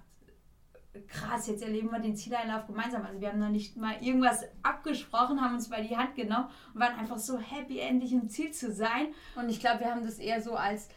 krass, 1.06 1.46
jetzt 1.46 1.62
erleben 1.62 1.90
wir 1.90 2.00
den 2.00 2.16
Zieleinlauf 2.16 2.66
gemeinsam. 2.66 3.04
Also 3.04 3.20
wir 3.20 3.28
haben 3.28 3.38
noch 3.38 3.48
nicht 3.48 3.76
mal 3.76 3.94
irgendwas 4.00 4.44
abgesprochen, 4.62 5.40
haben 5.40 5.54
uns 5.54 5.68
bei 5.68 5.82
die 5.82 5.96
Hand 5.96 6.14
genommen 6.14 6.48
und 6.74 6.80
waren 6.80 6.98
einfach 6.98 7.18
so 7.18 7.38
happy, 7.38 7.78
endlich 7.78 8.12
im 8.12 8.28
Ziel 8.28 8.52
zu 8.52 8.72
sein. 8.72 9.08
Und 9.36 9.48
ich 9.48 9.60
glaube, 9.60 9.80
wir 9.80 9.90
haben 9.90 10.02
das 10.02 10.18
eher 10.18 10.42
so 10.42 10.54
als 10.54 10.88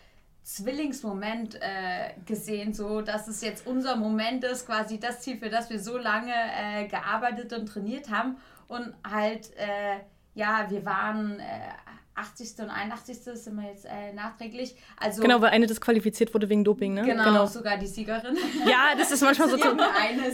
Zwillingsmoment 0.43 1.55
äh, 1.61 2.13
gesehen, 2.25 2.73
so 2.73 3.01
dass 3.01 3.27
es 3.27 3.41
jetzt 3.41 3.65
unser 3.65 3.95
Moment 3.95 4.43
ist, 4.43 4.65
quasi 4.65 4.99
das 4.99 5.21
Ziel, 5.21 5.37
für 5.37 5.49
das 5.49 5.69
wir 5.69 5.79
so 5.79 5.97
lange 5.97 6.33
äh, 6.33 6.87
gearbeitet 6.87 7.53
und 7.53 7.67
trainiert 7.67 8.09
haben. 8.09 8.37
Und 8.67 8.93
halt, 9.09 9.55
äh, 9.57 9.99
ja, 10.33 10.69
wir 10.69 10.85
waren 10.85 11.39
äh, 11.39 11.43
80. 12.15 12.59
und 12.59 12.69
81. 12.69 13.17
sind 13.23 13.55
wir 13.55 13.69
jetzt 13.69 13.85
äh, 13.85 14.13
nachträglich. 14.13 14.75
Also 14.97 15.21
Genau, 15.21 15.41
weil 15.41 15.49
eine 15.49 15.67
disqualifiziert 15.67 16.33
wurde 16.33 16.47
wegen 16.49 16.63
Doping, 16.63 16.93
ne? 16.93 17.03
genau, 17.03 17.45
sogar 17.45 17.77
die 17.77 17.87
Siegerin. 17.87 18.37
Ja, 18.65 18.95
das 18.97 19.11
ist 19.11 19.21
manchmal 19.21 19.49
so. 19.49 19.57
Irgendeine. 19.57 20.27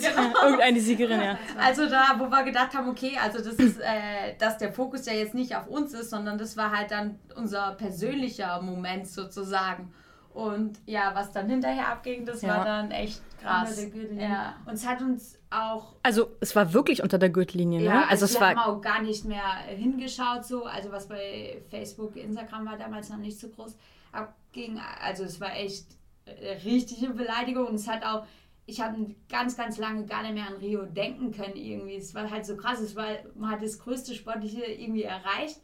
Irgendeine 0.43 0.79
Siegerin, 0.79 1.21
ja. 1.21 1.39
Also 1.57 1.87
da, 1.87 2.15
wo 2.17 2.29
wir 2.29 2.43
gedacht 2.43 2.73
haben, 2.73 2.89
okay, 2.89 3.17
also 3.21 3.37
das 3.39 3.55
ist, 3.55 3.79
äh, 3.79 4.35
dass 4.37 4.57
der 4.57 4.73
Fokus 4.73 5.05
ja 5.05 5.13
jetzt 5.13 5.33
nicht 5.33 5.55
auf 5.55 5.67
uns 5.67 5.93
ist, 5.93 6.09
sondern 6.09 6.37
das 6.37 6.57
war 6.57 6.75
halt 6.75 6.91
dann 6.91 7.19
unser 7.35 7.71
persönlicher 7.75 8.61
Moment 8.61 9.07
sozusagen. 9.07 9.93
Und 10.33 10.77
ja, 10.85 11.11
was 11.15 11.31
dann 11.31 11.49
hinterher 11.49 11.87
abging, 11.89 12.25
das 12.25 12.41
Ja. 12.41 12.49
war 12.57 12.65
dann 12.65 12.91
echt 12.91 13.21
Unter 13.39 13.43
krass. 13.49 13.75
der 13.75 13.85
Gürtellinie. 13.89 14.29
Ja. 14.29 14.55
Und 14.65 14.73
es 14.73 14.87
hat 14.87 15.01
uns 15.01 15.37
auch 15.49 15.95
Also, 16.03 16.29
es 16.39 16.55
war 16.55 16.71
wirklich 16.73 17.01
unter 17.01 17.17
der 17.17 17.29
Gürtellinie, 17.29 17.79
ne? 17.79 17.85
Ja, 17.85 18.05
Also, 18.07 18.25
es 18.25 18.35
wir 18.35 18.41
war. 18.41 18.49
haben 18.55 18.59
auch 18.59 18.81
gar 18.81 19.01
nicht 19.01 19.25
mehr 19.25 19.43
hingeschaut, 19.67 20.45
so, 20.45 20.65
also 20.65 20.91
was 20.91 21.07
bei 21.07 21.61
Facebook, 21.69 22.15
Instagram 22.15 22.65
war 22.67 22.77
damals 22.77 23.09
noch 23.09 23.17
nicht 23.17 23.39
so 23.39 23.49
groß 23.49 23.75
abging. 24.11 24.79
Also 25.01 25.23
es 25.23 25.39
war 25.41 25.55
echt 25.55 25.85
äh, 26.25 26.57
richtige 26.63 27.09
Beleidigung 27.11 27.65
und 27.67 27.75
es 27.75 27.87
hat 27.87 28.03
auch, 28.05 28.25
ich 28.65 28.81
habe 28.81 29.15
ganz, 29.29 29.57
ganz 29.57 29.77
lange 29.79 30.05
gar 30.05 30.21
nicht 30.21 30.35
mehr 30.35 30.45
an 30.47 30.57
Rio 30.57 30.83
denken 30.85 31.31
können 31.31 31.55
irgendwie. 31.55 31.95
Es 31.95 32.13
war 32.13 32.29
halt 32.29 32.45
so 32.45 32.55
krass, 32.55 32.79
es 32.79 32.95
war, 32.95 33.07
man 33.35 33.49
hat 33.51 33.63
das 33.63 33.79
größte 33.79 34.13
Sportliche 34.13 34.63
irgendwie 34.63 35.03
erreicht 35.03 35.59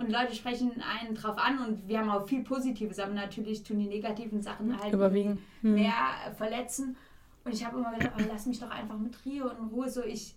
und 0.00 0.10
Leute 0.10 0.34
sprechen 0.34 0.72
einen 0.82 1.14
drauf 1.14 1.36
an 1.38 1.58
und 1.58 1.86
wir 1.86 1.98
haben 1.98 2.10
auch 2.10 2.26
viel 2.26 2.42
Positives, 2.42 2.98
aber 2.98 3.12
natürlich 3.12 3.62
tun 3.62 3.78
die 3.78 3.86
negativen 3.86 4.40
Sachen 4.40 4.80
halt 4.80 4.92
Überwiegen. 4.92 5.38
Hm. 5.60 5.74
mehr 5.74 5.94
verletzen. 6.36 6.96
Und 7.44 7.54
ich 7.54 7.64
habe 7.64 7.78
immer 7.78 7.92
gedacht, 7.92 8.12
oh, 8.18 8.22
lass 8.28 8.46
mich 8.46 8.58
doch 8.58 8.70
einfach 8.70 8.98
mit 8.98 9.14
Rio 9.24 9.48
in 9.48 9.68
Ruhe. 9.68 9.88
So, 9.88 10.02
ich 10.02 10.34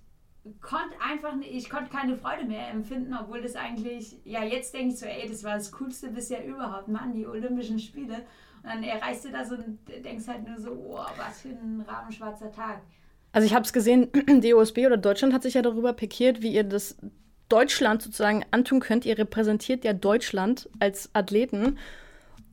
konnte 0.61 0.95
einfach 1.01 1.35
nicht, 1.35 1.53
ich 1.53 1.69
konnte 1.69 1.89
keine 1.89 2.17
Freude 2.17 2.45
mehr 2.45 2.69
empfinden, 2.69 3.15
obwohl 3.19 3.41
das 3.41 3.55
eigentlich, 3.55 4.17
ja, 4.25 4.43
jetzt 4.43 4.73
denke 4.73 4.93
ich 4.93 4.99
so, 4.99 5.05
ey, 5.05 5.27
das 5.27 5.43
war 5.43 5.55
das 5.55 5.71
Coolste 5.71 6.09
bisher 6.09 6.45
überhaupt, 6.45 6.87
Mann, 6.87 7.13
die 7.13 7.25
Olympischen 7.25 7.79
Spiele. 7.79 8.15
Und 8.63 8.69
dann 8.69 8.83
erreichst 8.83 9.25
du 9.25 9.31
das 9.31 9.51
und 9.51 9.79
denkst 10.03 10.27
halt 10.27 10.47
nur 10.47 10.57
so, 10.57 10.71
oh, 10.71 11.05
was 11.17 11.41
für 11.41 11.49
ein 11.49 11.83
rabenschwarzer 11.87 12.51
Tag. 12.51 12.81
Also, 13.31 13.45
ich 13.45 13.53
habe 13.53 13.65
es 13.65 13.73
gesehen, 13.73 14.09
DOSB 14.41 14.85
oder 14.85 14.97
Deutschland 14.97 15.33
hat 15.33 15.43
sich 15.43 15.55
ja 15.55 15.61
darüber 15.61 15.93
pikiert, 15.93 16.41
wie 16.41 16.53
ihr 16.53 16.63
das 16.63 16.97
Deutschland 17.49 18.01
sozusagen 18.01 18.45
antun 18.51 18.79
könnt. 18.79 19.05
Ihr 19.05 19.17
repräsentiert 19.17 19.83
ja 19.83 19.93
Deutschland 19.93 20.69
als 20.79 21.09
Athleten. 21.13 21.77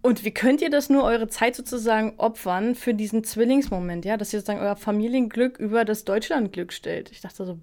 Und 0.03 0.25
wie 0.25 0.33
könnt 0.33 0.63
ihr 0.63 0.71
das 0.71 0.89
nur 0.89 1.05
eure 1.05 1.29
Zeit 1.29 1.55
sozusagen 1.57 2.15
opfern 2.19 2.75
für 2.75 2.95
diesen 2.95 3.23
Zwillingsmoment, 3.23 4.05
ja, 4.05 4.17
dass 4.17 4.33
ihr 4.33 4.41
sozusagen 4.41 4.61
euer 4.61 4.77
Familienglück 4.77 5.59
über 5.59 5.85
das 5.85 6.05
Deutschlandglück 6.05 6.73
stellt? 6.73 7.11
Ich 7.13 7.21
dachte 7.21 7.45
so, 7.45 7.59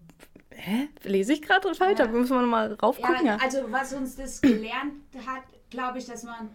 hä? 0.51 0.88
Lese 1.03 1.34
ich 1.34 1.41
gerade 1.41 1.74
falsch? 1.74 2.00
Ja. 2.00 2.05
Da 2.05 2.12
müssen 2.12 2.36
wir 2.36 2.41
nochmal 2.41 2.74
raufgucken. 2.74 3.25
Ja, 3.25 3.38
Ja, 3.38 3.43
also 3.43 3.72
was 3.72 3.93
uns 3.93 4.15
das 4.15 4.41
gelernt 4.41 4.93
hat, 5.25 5.43
glaube 5.69 5.98
ich, 5.98 6.05
dass 6.05 6.24
man 6.24 6.50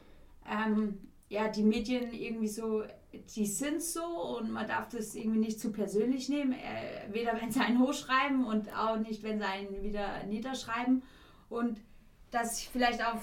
ähm, 0.49 0.99
ja 1.29 1.49
die 1.49 1.63
Medien 1.65 2.13
irgendwie 2.13 2.49
so, 2.49 2.85
die 3.37 3.47
sind 3.47 3.83
so 3.83 4.05
und 4.39 4.51
man 4.51 4.67
darf 4.67 4.89
das 4.89 5.15
irgendwie 5.15 5.39
nicht 5.41 5.61
zu 5.61 5.71
persönlich 5.73 6.29
nehmen, 6.29 6.53
äh, 6.53 7.13
weder 7.13 7.39
wenn 7.41 7.51
sie 7.51 7.61
einen 7.61 7.81
hochschreiben 7.81 8.45
und 8.45 8.75
auch 8.77 8.97
nicht, 8.99 9.23
wenn 9.23 9.39
sie 9.39 9.45
einen 9.47 9.83
wieder 9.83 10.25
niederschreiben 10.25 11.03
und 11.49 11.79
dass 12.31 12.59
ich 12.61 12.69
vielleicht 12.71 13.05
auch 13.05 13.19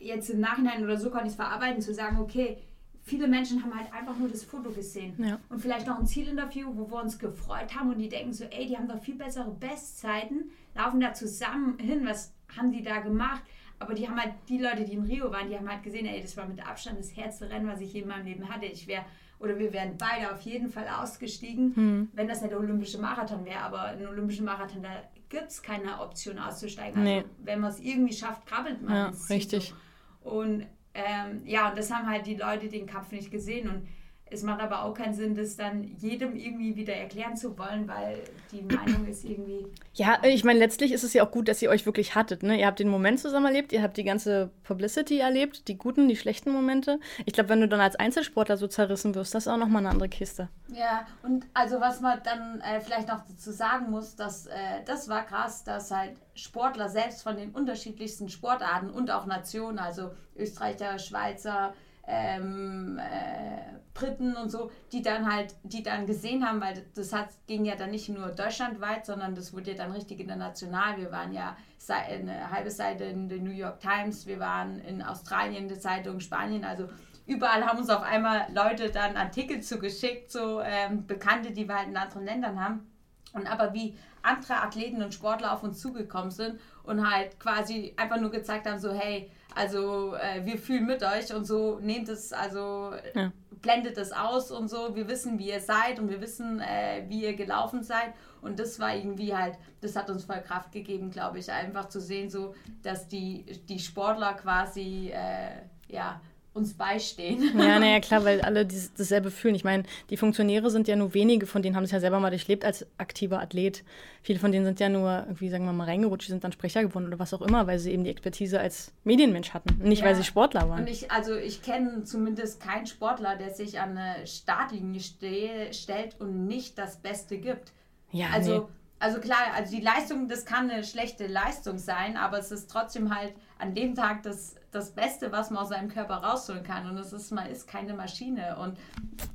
jetzt 0.00 0.30
im 0.30 0.40
Nachhinein 0.40 0.82
oder 0.82 0.96
so 0.98 1.10
konnte 1.10 1.26
ich 1.26 1.30
es 1.32 1.36
verarbeiten, 1.36 1.80
zu 1.80 1.94
sagen, 1.94 2.18
okay, 2.18 2.58
viele 3.02 3.28
Menschen 3.28 3.62
haben 3.62 3.72
halt 3.74 3.92
einfach 3.94 4.16
nur 4.18 4.28
das 4.28 4.42
Foto 4.44 4.70
gesehen 4.70 5.14
Ja. 5.24 5.38
und 5.48 5.60
vielleicht 5.60 5.86
noch 5.86 5.98
ein 5.98 6.06
Zielinterview, 6.06 6.70
wo 6.74 6.90
wir 6.90 7.00
uns 7.02 7.18
gefreut 7.18 7.74
haben 7.74 7.90
und 7.90 7.98
die 7.98 8.08
denken 8.08 8.32
so, 8.32 8.44
ey, 8.44 8.66
die 8.66 8.76
haben 8.76 8.88
doch 8.88 9.00
viel 9.00 9.14
bessere 9.14 9.50
Bestzeiten, 9.52 10.50
laufen 10.74 11.00
da 11.00 11.12
zusammen 11.14 11.78
hin, 11.78 12.04
was 12.04 12.32
haben 12.56 12.72
die 12.72 12.82
da 12.82 12.98
gemacht? 13.00 13.42
Aber 13.80 13.94
die 13.94 14.08
haben 14.08 14.20
halt, 14.20 14.34
die 14.48 14.58
Leute, 14.58 14.84
die 14.84 14.94
in 14.94 15.04
Rio 15.04 15.30
waren, 15.30 15.48
die 15.48 15.56
haben 15.56 15.70
halt 15.70 15.84
gesehen, 15.84 16.06
ey, 16.06 16.20
das 16.20 16.36
war 16.36 16.46
mit 16.46 16.66
Abstand 16.66 16.98
das 16.98 17.16
härteste 17.16 17.48
Rennen, 17.48 17.68
was 17.68 17.80
ich 17.80 17.92
je 17.92 18.00
in 18.02 18.08
meinem 18.08 18.26
Leben 18.26 18.48
hatte. 18.48 18.66
Ich 18.66 18.88
wäre, 18.88 19.04
oder 19.40 19.58
wir 19.58 19.72
wären 19.72 19.96
beide 19.96 20.32
auf 20.32 20.40
jeden 20.42 20.68
Fall 20.68 20.88
ausgestiegen, 20.88 21.74
hm. 21.74 22.08
wenn 22.12 22.28
das 22.28 22.40
nicht 22.40 22.52
der 22.52 22.58
olympische 22.58 22.98
Marathon 22.98 23.44
wäre. 23.44 23.60
Aber 23.60 23.82
ein 23.82 24.06
olympischer 24.06 24.42
Marathon, 24.42 24.82
da 24.82 24.90
gibt 25.28 25.48
es 25.48 25.62
keine 25.62 26.00
Option 26.00 26.38
auszusteigen. 26.38 27.00
Also, 27.00 27.20
nee. 27.20 27.24
wenn 27.44 27.60
man 27.60 27.70
es 27.70 27.80
irgendwie 27.80 28.12
schafft, 28.12 28.46
krabbelt 28.46 28.82
man. 28.82 28.94
Ja, 28.94 29.12
richtig. 29.30 29.74
So. 30.22 30.30
Und 30.30 30.66
ähm, 30.94 31.42
ja, 31.44 31.70
und 31.70 31.78
das 31.78 31.92
haben 31.92 32.08
halt 32.08 32.26
die 32.26 32.34
Leute 32.34 32.68
den 32.68 32.86
Kampf 32.86 33.12
nicht 33.12 33.30
gesehen. 33.30 33.68
Und 33.68 33.88
es 34.30 34.42
macht 34.42 34.60
aber 34.60 34.84
auch 34.84 34.94
keinen 34.94 35.14
Sinn, 35.14 35.34
das 35.34 35.56
dann 35.56 35.84
jedem 35.98 36.36
irgendwie 36.36 36.76
wieder 36.76 36.94
erklären 36.94 37.36
zu 37.36 37.58
wollen, 37.58 37.88
weil 37.88 38.22
die 38.52 38.62
Meinung 38.76 39.06
ist 39.06 39.24
irgendwie. 39.24 39.66
Ja, 39.94 40.18
ich 40.22 40.44
meine, 40.44 40.58
letztlich 40.58 40.92
ist 40.92 41.04
es 41.04 41.14
ja 41.14 41.24
auch 41.24 41.30
gut, 41.30 41.48
dass 41.48 41.62
ihr 41.62 41.70
euch 41.70 41.86
wirklich 41.86 42.14
hattet. 42.14 42.42
Ne? 42.42 42.58
Ihr 42.58 42.66
habt 42.66 42.78
den 42.78 42.88
Moment 42.88 43.20
zusammen 43.20 43.46
erlebt, 43.46 43.72
ihr 43.72 43.82
habt 43.82 43.96
die 43.96 44.04
ganze 44.04 44.50
Publicity 44.64 45.18
erlebt, 45.18 45.68
die 45.68 45.76
guten, 45.76 46.08
die 46.08 46.16
schlechten 46.16 46.52
Momente. 46.52 47.00
Ich 47.26 47.32
glaube, 47.32 47.50
wenn 47.50 47.60
du 47.60 47.68
dann 47.68 47.80
als 47.80 47.96
Einzelsportler 47.96 48.56
so 48.56 48.66
zerrissen 48.66 49.14
wirst, 49.14 49.34
das 49.34 49.46
ist 49.46 49.52
auch 49.52 49.56
nochmal 49.56 49.82
eine 49.82 49.90
andere 49.90 50.08
Kiste. 50.08 50.48
Ja, 50.68 51.06
und 51.22 51.46
also 51.54 51.80
was 51.80 52.00
man 52.00 52.20
dann 52.24 52.60
äh, 52.60 52.80
vielleicht 52.80 53.08
noch 53.08 53.24
dazu 53.26 53.50
sagen 53.50 53.90
muss, 53.90 54.16
dass 54.16 54.46
äh, 54.46 54.52
das 54.84 55.08
war 55.08 55.24
krass, 55.24 55.64
dass 55.64 55.90
halt 55.90 56.16
Sportler 56.34 56.88
selbst 56.88 57.22
von 57.22 57.36
den 57.36 57.50
unterschiedlichsten 57.50 58.28
Sportarten 58.28 58.90
und 58.90 59.10
auch 59.10 59.26
Nationen, 59.26 59.78
also 59.78 60.10
Österreicher, 60.36 60.98
Schweizer, 60.98 61.74
ähm, 62.08 62.98
äh, 62.98 63.78
Briten 63.94 64.36
und 64.36 64.50
so, 64.50 64.70
die 64.92 65.02
dann 65.02 65.32
halt, 65.32 65.54
die 65.62 65.82
dann 65.82 66.06
gesehen 66.06 66.46
haben, 66.46 66.60
weil 66.60 66.84
das 66.94 67.12
hat, 67.12 67.30
ging 67.46 67.64
ja 67.64 67.74
dann 67.74 67.90
nicht 67.90 68.08
nur 68.08 68.28
deutschlandweit, 68.28 69.06
sondern 69.06 69.34
das 69.34 69.52
wurde 69.52 69.72
ja 69.72 69.76
dann 69.76 69.92
richtig 69.92 70.20
international. 70.20 70.98
Wir 70.98 71.10
waren 71.10 71.32
ja 71.32 71.56
eine 71.88 72.50
halbe 72.50 72.70
Seite 72.70 73.04
in 73.04 73.28
der 73.28 73.38
New 73.38 73.50
York 73.50 73.80
Times, 73.80 74.26
wir 74.26 74.38
waren 74.38 74.78
in 74.80 75.02
Australien, 75.02 75.62
in 75.62 75.68
der 75.68 75.80
Zeitung, 75.80 76.20
Spanien, 76.20 76.64
also 76.64 76.88
überall 77.26 77.64
haben 77.64 77.78
uns 77.78 77.90
auf 77.90 78.02
einmal 78.02 78.46
Leute 78.52 78.90
dann 78.90 79.16
Artikel 79.16 79.60
zugeschickt, 79.60 80.30
so 80.30 80.60
ähm, 80.60 81.06
Bekannte, 81.06 81.52
die 81.52 81.68
wir 81.68 81.76
halt 81.76 81.88
in 81.88 81.96
anderen 81.96 82.24
Ländern 82.24 82.62
haben. 82.62 82.86
Und 83.32 83.50
aber 83.50 83.72
wie 83.74 83.96
andere 84.22 84.62
Athleten 84.62 85.02
und 85.02 85.14
Sportler 85.14 85.52
auf 85.52 85.62
uns 85.62 85.80
zugekommen 85.80 86.30
sind 86.30 86.60
und 86.82 87.08
halt 87.08 87.38
quasi 87.38 87.94
einfach 87.96 88.20
nur 88.20 88.30
gezeigt 88.30 88.66
haben, 88.66 88.78
so 88.78 88.92
hey, 88.92 89.30
also 89.54 90.14
äh, 90.14 90.44
wir 90.44 90.58
fühlen 90.58 90.86
mit 90.86 91.02
euch 91.02 91.34
und 91.34 91.44
so, 91.44 91.78
nehmt 91.80 92.08
es, 92.08 92.32
also 92.32 92.92
ja. 93.14 93.32
blendet 93.62 93.98
es 93.98 94.12
aus 94.12 94.50
und 94.50 94.68
so. 94.68 94.94
Wir 94.94 95.08
wissen, 95.08 95.38
wie 95.38 95.50
ihr 95.50 95.60
seid 95.60 95.98
und 95.98 96.08
wir 96.08 96.20
wissen, 96.20 96.60
äh, 96.60 97.04
wie 97.08 97.24
ihr 97.24 97.34
gelaufen 97.34 97.82
seid. 97.82 98.12
Und 98.40 98.60
das 98.60 98.78
war 98.78 98.94
irgendwie 98.94 99.34
halt, 99.34 99.58
das 99.80 99.96
hat 99.96 100.10
uns 100.10 100.24
voll 100.24 100.40
Kraft 100.40 100.72
gegeben, 100.72 101.10
glaube 101.10 101.38
ich, 101.38 101.50
einfach 101.50 101.88
zu 101.88 102.00
sehen, 102.00 102.30
so, 102.30 102.54
dass 102.82 103.08
die, 103.08 103.44
die 103.68 103.78
Sportler 103.78 104.34
quasi, 104.34 105.10
äh, 105.12 105.62
ja, 105.88 106.20
uns 106.58 106.74
beistehen. 106.74 107.58
Ja, 107.58 107.78
naja, 107.78 108.00
klar, 108.06 108.24
weil 108.24 108.42
alle 108.42 108.66
dieses, 108.66 108.92
dasselbe 108.92 109.30
fühlen. 109.30 109.54
Ich 109.54 109.64
meine, 109.64 109.84
die 110.10 110.16
Funktionäre 110.16 110.70
sind 110.70 110.88
ja 110.88 110.96
nur 110.96 111.14
wenige, 111.14 111.46
von 111.46 111.62
denen 111.62 111.76
haben 111.76 111.84
es 111.84 111.92
ja 111.92 112.00
selber 112.00 112.20
mal 112.20 112.30
durchlebt 112.30 112.64
als 112.64 112.86
aktiver 112.98 113.40
Athlet. 113.40 113.84
Viele 114.22 114.38
von 114.38 114.52
denen 114.52 114.66
sind 114.66 114.80
ja 114.80 114.88
nur 114.88 115.24
irgendwie, 115.26 115.48
sagen 115.48 115.64
wir 115.64 115.72
mal, 115.72 115.84
reingerutscht, 115.84 116.26
die 116.26 116.32
sind 116.32 116.44
dann 116.44 116.52
Sprecher 116.52 116.82
geworden 116.82 117.06
oder 117.06 117.18
was 117.18 117.32
auch 117.32 117.40
immer, 117.40 117.66
weil 117.66 117.78
sie 117.78 117.92
eben 117.92 118.04
die 118.04 118.10
Expertise 118.10 118.60
als 118.60 118.92
Medienmensch 119.04 119.54
hatten, 119.54 119.78
nicht 119.82 120.00
ja. 120.00 120.06
weil 120.06 120.16
sie 120.16 120.24
Sportler 120.24 120.68
waren. 120.68 120.80
Und 120.80 120.90
ich, 120.90 121.10
also 121.10 121.34
ich 121.34 121.62
kenne 121.62 122.04
zumindest 122.04 122.60
keinen 122.60 122.86
Sportler, 122.86 123.36
der 123.36 123.54
sich 123.54 123.80
an 123.80 123.96
eine 123.96 124.26
Startlinie 124.26 125.00
ste 125.00 125.72
stellt 125.72 126.20
und 126.20 126.46
nicht 126.46 126.76
das 126.76 126.98
Beste 126.98 127.38
gibt. 127.38 127.72
Ja, 128.10 128.26
also, 128.32 128.58
nee. 128.58 128.66
also 128.98 129.20
klar, 129.20 129.38
also 129.54 129.74
die 129.74 129.82
Leistung, 129.82 130.28
das 130.28 130.44
kann 130.44 130.70
eine 130.70 130.84
schlechte 130.84 131.26
Leistung 131.26 131.78
sein, 131.78 132.16
aber 132.16 132.38
es 132.38 132.50
ist 132.50 132.70
trotzdem 132.70 133.14
halt 133.14 133.32
an 133.58 133.74
dem 133.74 133.94
Tag 133.94 134.22
das 134.22 134.56
das 134.70 134.90
Beste, 134.90 135.32
was 135.32 135.50
man 135.50 135.62
aus 135.62 135.70
seinem 135.70 135.88
Körper 135.88 136.16
rausholen 136.16 136.62
kann. 136.62 136.88
Und 136.88 136.98
es 136.98 137.12
ist, 137.12 137.30
man 137.30 137.46
ist 137.46 137.66
keine 137.66 137.94
Maschine. 137.94 138.56
Und 138.58 138.76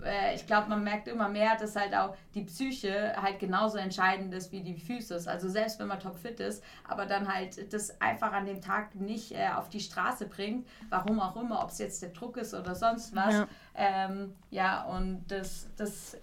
äh, 0.03 0.35
ich 0.35 0.45
glaube, 0.45 0.69
man 0.69 0.83
merkt 0.83 1.07
immer 1.07 1.27
mehr, 1.27 1.57
dass 1.57 1.75
halt 1.75 1.95
auch 1.95 2.15
die 2.35 2.43
Psyche 2.43 3.15
halt 3.19 3.39
genauso 3.39 3.77
entscheidend 3.77 4.33
ist 4.33 4.51
wie 4.51 4.61
die 4.61 4.75
Physis. 4.75 5.27
Also 5.27 5.49
selbst 5.49 5.79
wenn 5.79 5.87
man 5.87 5.99
topfit 5.99 6.39
ist, 6.39 6.63
aber 6.87 7.05
dann 7.05 7.33
halt 7.33 7.73
das 7.73 7.99
einfach 7.99 8.31
an 8.31 8.45
dem 8.45 8.61
Tag 8.61 8.93
nicht 8.95 9.31
äh, 9.31 9.49
auf 9.55 9.69
die 9.69 9.79
Straße 9.79 10.27
bringt, 10.27 10.67
warum 10.89 11.19
auch 11.19 11.35
immer, 11.35 11.63
ob 11.63 11.69
es 11.69 11.79
jetzt 11.79 12.01
der 12.03 12.09
Druck 12.09 12.37
ist 12.37 12.53
oder 12.53 12.75
sonst 12.75 13.15
was. 13.15 13.33
Ja, 13.33 13.47
ähm, 13.75 14.35
ja 14.51 14.83
und 14.83 15.25
das, 15.29 15.67
das 15.77 16.17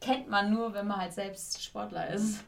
kennt 0.00 0.30
man 0.30 0.52
nur, 0.52 0.72
wenn 0.74 0.86
man 0.86 0.98
halt 0.98 1.12
selbst 1.12 1.60
Sportler 1.60 2.08
ist. 2.10 2.44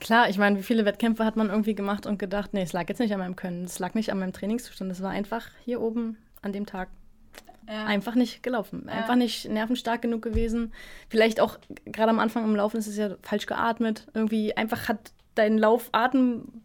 Klar, 0.00 0.28
ich 0.28 0.38
meine, 0.38 0.58
wie 0.58 0.62
viele 0.62 0.84
Wettkämpfe 0.84 1.24
hat 1.24 1.36
man 1.36 1.48
irgendwie 1.48 1.74
gemacht 1.74 2.06
und 2.06 2.18
gedacht, 2.18 2.52
nee, 2.52 2.62
es 2.62 2.72
lag 2.72 2.88
jetzt 2.88 2.98
nicht 2.98 3.12
an 3.12 3.18
meinem 3.18 3.36
Können, 3.36 3.64
es 3.64 3.78
lag 3.78 3.94
nicht 3.94 4.12
an 4.12 4.18
meinem 4.18 4.32
Trainingszustand, 4.32 4.90
es 4.90 5.02
war 5.02 5.10
einfach 5.10 5.48
hier 5.64 5.80
oben 5.80 6.18
an 6.42 6.52
dem 6.52 6.66
Tag 6.66 6.88
ja. 7.66 7.84
einfach 7.86 8.14
nicht 8.14 8.42
gelaufen, 8.42 8.88
einfach 8.88 9.10
ja. 9.10 9.16
nicht 9.16 9.48
nervenstark 9.48 10.02
genug 10.02 10.22
gewesen. 10.22 10.72
Vielleicht 11.08 11.40
auch 11.40 11.58
gerade 11.86 12.10
am 12.10 12.18
Anfang 12.18 12.44
im 12.44 12.54
Laufen 12.54 12.76
ist 12.76 12.86
es 12.86 12.96
ja 12.96 13.16
falsch 13.22 13.46
geatmet, 13.46 14.06
irgendwie 14.14 14.56
einfach 14.56 14.88
hat 14.88 15.12
dein 15.34 15.58
Laufatem 15.58 16.62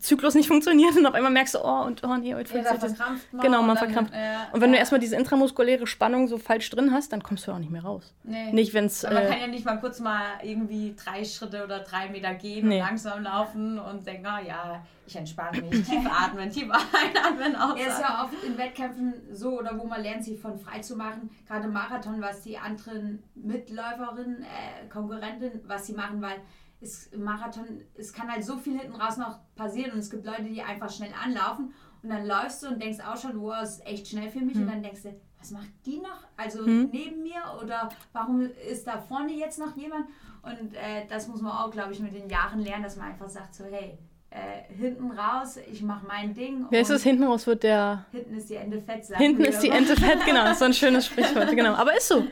Zyklus 0.00 0.34
nicht 0.34 0.48
funktioniert 0.48 0.96
und 0.96 1.06
auf 1.06 1.14
einmal 1.14 1.32
merkst 1.32 1.54
du, 1.54 1.58
oh, 1.62 1.82
und 1.84 2.02
oh 2.04 2.16
nee, 2.16 2.34
heute 2.34 2.58
ja, 2.58 2.76
das. 2.76 2.98
Man 2.98 3.42
genau, 3.42 3.62
man 3.62 3.76
verkrampft. 3.76 4.12
Ja, 4.14 4.48
und 4.52 4.60
wenn 4.60 4.70
ja. 4.70 4.76
du 4.76 4.78
erstmal 4.80 5.00
diese 5.00 5.16
intramuskuläre 5.16 5.86
Spannung 5.86 6.28
so 6.28 6.38
falsch 6.38 6.68
drin 6.70 6.92
hast, 6.92 7.12
dann 7.12 7.22
kommst 7.22 7.46
du 7.46 7.52
auch 7.52 7.58
nicht 7.58 7.70
mehr 7.70 7.82
raus. 7.82 8.14
Nee. 8.24 8.52
Nicht, 8.52 8.74
wenn's. 8.74 9.02
Man 9.02 9.16
äh, 9.16 9.28
kann 9.28 9.40
ja 9.40 9.46
nicht 9.46 9.64
mal 9.64 9.78
kurz 9.78 10.00
mal 10.00 10.24
irgendwie 10.42 10.94
drei 10.94 11.24
Schritte 11.24 11.64
oder 11.64 11.80
drei 11.80 12.08
Meter 12.08 12.34
gehen 12.34 12.68
nee. 12.68 12.80
und 12.80 12.86
langsam 12.86 13.22
laufen 13.22 13.78
und 13.78 14.06
denken, 14.06 14.26
oh 14.26 14.46
ja, 14.46 14.82
ich 15.06 15.16
entspanne 15.16 15.62
mich, 15.62 15.82
tief 15.84 16.06
atmen, 16.10 16.50
tief 16.50 16.70
einatmen, 16.70 17.56
ausatmen. 17.56 17.78
Er 17.78 17.88
ist 17.88 18.00
ja 18.00 18.24
oft 18.24 18.44
in 18.44 18.58
Wettkämpfen 18.58 19.14
so 19.32 19.58
oder 19.58 19.78
wo 19.78 19.84
man 19.84 20.02
lernt, 20.02 20.24
sich 20.24 20.38
von 20.38 20.58
frei 20.58 20.80
zu 20.80 20.96
machen. 20.96 21.30
Gerade 21.46 21.68
Marathon, 21.68 22.20
was 22.20 22.42
die 22.42 22.58
anderen 22.58 23.22
Mitläuferinnen, 23.34 24.42
äh, 24.42 24.88
Konkurrentinnen, 24.88 25.62
was 25.66 25.86
sie 25.86 25.94
machen, 25.94 26.20
weil 26.20 26.36
ist 26.80 27.16
Marathon, 27.16 27.82
es 27.96 28.12
kann 28.12 28.30
halt 28.30 28.44
so 28.44 28.56
viel 28.56 28.78
hinten 28.78 29.00
raus 29.00 29.16
noch 29.16 29.38
passieren 29.56 29.92
und 29.92 29.98
es 29.98 30.10
gibt 30.10 30.24
Leute, 30.24 30.44
die 30.44 30.62
einfach 30.62 30.90
schnell 30.90 31.12
anlaufen 31.24 31.72
und 32.02 32.10
dann 32.10 32.26
läufst 32.26 32.62
du 32.62 32.68
und 32.68 32.80
denkst 32.80 33.00
auch 33.00 33.16
schon, 33.16 33.40
wow, 33.40 33.62
ist 33.62 33.84
echt 33.86 34.08
schnell 34.08 34.30
für 34.30 34.40
mich 34.40 34.54
mhm. 34.54 34.62
und 34.62 34.68
dann 34.68 34.82
denkst 34.82 35.02
du, 35.02 35.14
was 35.38 35.50
macht 35.50 35.70
die 35.86 35.98
noch? 35.98 36.26
Also 36.36 36.62
mhm. 36.62 36.90
neben 36.92 37.22
mir 37.22 37.42
oder 37.62 37.88
warum 38.12 38.48
ist 38.70 38.86
da 38.86 38.98
vorne 39.00 39.32
jetzt 39.32 39.58
noch 39.58 39.76
jemand? 39.76 40.06
Und 40.42 40.74
äh, 40.74 41.06
das 41.08 41.28
muss 41.28 41.40
man 41.40 41.52
auch, 41.52 41.70
glaube 41.70 41.92
ich, 41.92 42.00
mit 42.00 42.14
den 42.14 42.28
Jahren 42.28 42.60
lernen, 42.60 42.84
dass 42.84 42.96
man 42.96 43.08
einfach 43.08 43.28
sagt 43.28 43.54
so, 43.54 43.64
hey, 43.64 43.98
äh, 44.30 44.72
hinten 44.74 45.10
raus, 45.10 45.58
ich 45.70 45.82
mache 45.82 46.06
mein 46.06 46.34
Ding. 46.34 46.66
Wer 46.70 46.82
ist 46.82 46.90
das 46.90 47.02
hinten 47.02 47.24
raus 47.24 47.46
wird 47.46 47.62
der. 47.62 48.04
Hinten 48.12 48.34
ist 48.34 48.50
die 48.50 48.56
Ente 48.56 48.80
fett. 48.80 49.06
Hinten 49.16 49.44
ist 49.44 49.60
die 49.60 49.70
Ente 49.70 49.96
fett, 49.96 50.24
genau. 50.26 50.42
Das 50.44 50.52
ist 50.52 50.58
so 50.58 50.64
ein 50.66 50.74
schönes 50.74 51.06
Sprichwort, 51.10 51.50
genau. 51.50 51.74
Aber 51.74 51.96
ist 51.96 52.08
so. 52.08 52.24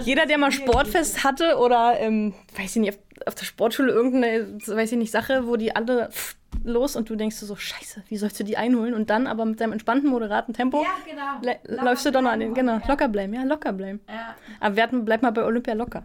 Jeder, 0.00 0.26
der 0.26 0.38
mal 0.38 0.52
Sportfest 0.52 1.24
hatte 1.24 1.56
oder, 1.56 1.98
ähm, 1.98 2.34
weiß 2.56 2.76
ich 2.76 2.82
nicht, 2.82 2.98
auf, 3.26 3.34
der 3.34 3.44
Sportschule 3.44 3.92
irgendeine, 3.92 4.58
weiß 4.66 4.92
ich 4.92 4.98
nicht, 4.98 5.12
Sache, 5.12 5.46
wo 5.46 5.56
die 5.56 5.74
alle 5.74 6.10
los 6.64 6.96
und 6.96 7.08
du 7.10 7.16
denkst 7.16 7.36
so, 7.36 7.56
scheiße, 7.56 8.02
wie 8.08 8.16
sollst 8.16 8.38
du 8.40 8.44
die 8.44 8.56
einholen? 8.56 8.94
Und 8.94 9.10
dann 9.10 9.26
aber 9.26 9.44
mit 9.44 9.60
deinem 9.60 9.72
entspannten, 9.72 10.10
moderaten 10.10 10.54
Tempo 10.54 10.82
ja, 10.82 11.40
genau. 11.40 11.82
läufst 11.82 12.06
du 12.06 12.10
doch 12.10 12.22
noch 12.22 12.32
an 12.32 12.40
den, 12.40 12.54
genau, 12.54 12.78
ja. 12.78 12.82
locker 12.88 13.08
bleiben, 13.08 13.34
ja, 13.34 13.42
locker 13.42 13.72
bleiben. 13.72 14.00
Ja. 14.08 14.34
Aber 14.60 14.86
bleib 15.02 15.22
mal 15.22 15.30
bei 15.30 15.44
Olympia 15.44 15.74
locker. 15.74 16.02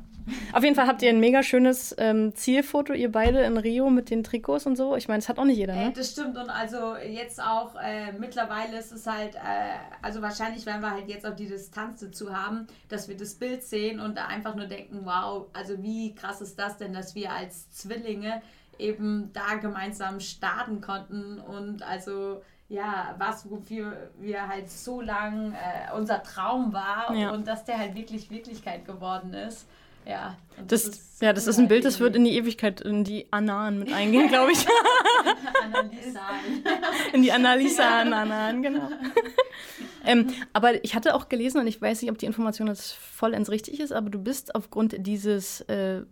Auf 0.52 0.64
jeden 0.64 0.76
Fall 0.76 0.88
habt 0.88 1.02
ihr 1.02 1.10
ein 1.10 1.20
mega 1.20 1.42
schönes 1.42 1.96
ähm, 1.98 2.36
Zielfoto, 2.36 2.94
ihr 2.94 3.12
beide 3.12 3.42
in 3.42 3.58
Rio 3.58 3.90
mit 3.90 4.10
den 4.10 4.24
Trikots 4.24 4.66
und 4.66 4.76
so. 4.76 4.96
Ich 4.96 5.08
meine, 5.08 5.20
das 5.20 5.30
hat 5.30 5.40
auch 5.40 5.46
nicht 5.46 5.58
jeder, 5.58 5.74
ne? 5.74 5.90
Äh, 5.90 5.94
das 5.94 6.12
stimmt 6.12 6.38
und 6.38 6.50
also 6.50 6.96
jetzt 6.98 7.42
auch 7.42 7.76
äh, 7.76 8.12
mittlerweile 8.12 8.78
ist 8.78 8.92
es 8.92 9.08
halt, 9.08 9.36
äh, 9.36 9.40
also 10.02 10.22
wahrscheinlich 10.22 10.66
werden 10.66 10.82
wir 10.82 10.92
halt 10.92 11.08
jetzt 11.08 11.26
auch 11.26 11.36
die 11.36 11.48
Distanz 11.48 12.02
dazu 12.02 12.36
haben, 12.36 12.68
dass 12.90 13.08
wir 13.08 13.16
das 13.16 13.36
Bild 13.36 13.64
sehen 13.64 14.00
und 14.00 14.18
einfach 14.18 14.56
nur 14.56 14.66
denken, 14.66 15.02
wow, 15.04 15.48
also 15.54 15.82
wie 15.82 16.14
krass 16.14 16.42
ist 16.42 16.60
das 16.60 16.78
denn, 16.78 16.94
dass 16.94 17.16
wir 17.16 17.32
als 17.32 17.72
Zwillinge 17.72 18.42
eben 18.80 19.32
da 19.34 19.56
gemeinsam 19.56 20.20
starten 20.20 20.82
konnten 20.82 21.40
und 21.40 21.84
also 21.84 22.42
ja, 22.70 23.16
was, 23.18 23.50
wofür 23.50 24.12
wir 24.20 24.48
halt 24.48 24.70
so 24.70 25.00
lang 25.02 25.54
äh, 25.54 25.96
unser 25.96 26.22
Traum 26.22 26.74
war 26.74 27.16
ja. 27.16 27.32
und 27.32 27.48
dass 27.48 27.64
der 27.64 27.78
halt 27.78 27.96
wirklich 27.96 28.30
Wirklichkeit 28.30 28.86
geworden 28.86 29.34
ist. 29.34 29.68
Ja, 30.06 30.38
das, 30.68 30.86
das 30.86 30.96
ist, 30.96 31.22
ja, 31.22 31.34
das 31.34 31.48
ist 31.48 31.60
ein 31.60 31.68
Bild, 31.68 31.84
das 31.84 32.00
wird 32.00 32.16
in 32.16 32.24
die 32.24 32.38
Ewigkeit, 32.38 32.80
in 32.80 33.04
die 33.04 33.28
Annahen 33.32 33.80
mit 33.80 33.92
eingehen, 33.92 34.28
glaube 34.30 34.54
ich. 34.54 34.66
in 37.12 37.24
die 37.24 37.32
Analysan, 37.34 38.62
genau. 38.62 38.90
ähm, 40.06 40.28
aber 40.54 40.82
ich 40.86 40.96
hatte 40.96 41.14
auch 41.14 41.28
gelesen, 41.28 41.60
und 41.60 41.68
ich 41.68 41.82
weiß 41.82 42.02
nicht, 42.02 42.12
ob 42.12 42.18
die 42.18 42.26
Information 42.26 42.68
jetzt 42.68 42.94
vollends 42.94 43.50
richtig 43.50 43.82
ist, 43.82 43.92
aber 43.92 44.10
du 44.10 44.20
bist 44.20 44.56
aufgrund 44.56 44.96
dieses 45.06 45.60
äh, 45.62 46.04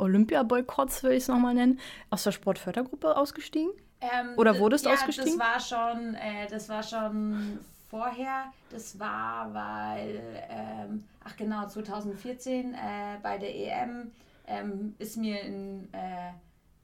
Olympia-Boykotts, 0.00 1.02
will 1.02 1.12
ich 1.12 1.24
es 1.24 1.28
nochmal 1.28 1.54
nennen, 1.54 1.78
aus 2.10 2.24
der 2.24 2.32
Sportfördergruppe 2.32 3.16
ausgestiegen? 3.16 3.70
Ähm, 4.00 4.34
Oder 4.36 4.58
wurdest 4.58 4.86
du 4.86 4.88
ja, 4.88 4.96
ausgestiegen? 4.96 5.38
Das 5.38 5.70
war 5.70 5.92
schon, 5.98 6.14
äh, 6.14 6.46
das 6.48 6.68
war 6.68 6.82
schon 6.82 7.60
vorher. 7.90 8.52
Das 8.70 8.98
war, 8.98 9.52
weil, 9.52 10.22
ähm, 10.48 11.04
ach 11.22 11.36
genau, 11.36 11.66
2014 11.66 12.74
äh, 12.74 12.76
bei 13.22 13.36
der 13.36 13.54
EM 13.54 14.12
ähm, 14.46 14.94
ist 14.98 15.16
mir 15.16 15.42
ein, 15.42 15.92
äh, 15.92 16.32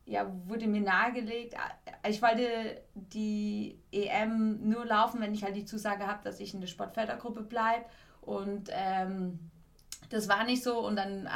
ja, 0.04 0.30
wurde 0.46 0.66
mir 0.66 0.82
nahegelegt. 0.82 1.54
Äh, 1.54 2.10
ich 2.10 2.20
wollte 2.20 2.82
die 2.94 3.78
EM 3.92 4.68
nur 4.68 4.84
laufen, 4.84 5.20
wenn 5.20 5.32
ich 5.32 5.42
halt 5.42 5.56
die 5.56 5.64
Zusage 5.64 6.06
habe, 6.06 6.22
dass 6.22 6.40
ich 6.40 6.52
in 6.52 6.60
der 6.60 6.68
Sportfördergruppe 6.68 7.42
bleibe. 7.42 7.86
Und 8.20 8.68
ähm, 8.72 9.38
das 10.10 10.28
war 10.28 10.44
nicht 10.44 10.62
so. 10.62 10.80
Und 10.80 10.96
dann. 10.96 11.28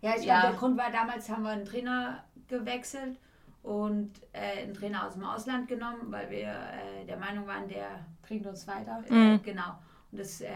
Ja, 0.00 0.14
ich 0.16 0.24
ja. 0.24 0.40
glaube, 0.40 0.52
der 0.52 0.58
Grund 0.58 0.78
war, 0.78 0.90
damals 0.90 1.28
haben 1.28 1.42
wir 1.42 1.50
einen 1.50 1.64
Trainer 1.64 2.24
gewechselt 2.46 3.18
und 3.62 4.12
äh, 4.32 4.62
einen 4.62 4.74
Trainer 4.74 5.06
aus 5.06 5.14
dem 5.14 5.24
Ausland 5.24 5.68
genommen, 5.68 6.10
weil 6.10 6.30
wir 6.30 6.48
äh, 6.48 7.04
der 7.06 7.16
Meinung 7.16 7.46
waren, 7.46 7.68
der 7.68 8.06
bringt 8.22 8.46
uns 8.46 8.66
weiter. 8.66 9.02
Mhm. 9.08 9.34
Äh, 9.34 9.38
genau. 9.38 9.78
Und 10.10 10.20
das 10.20 10.40
äh, 10.40 10.48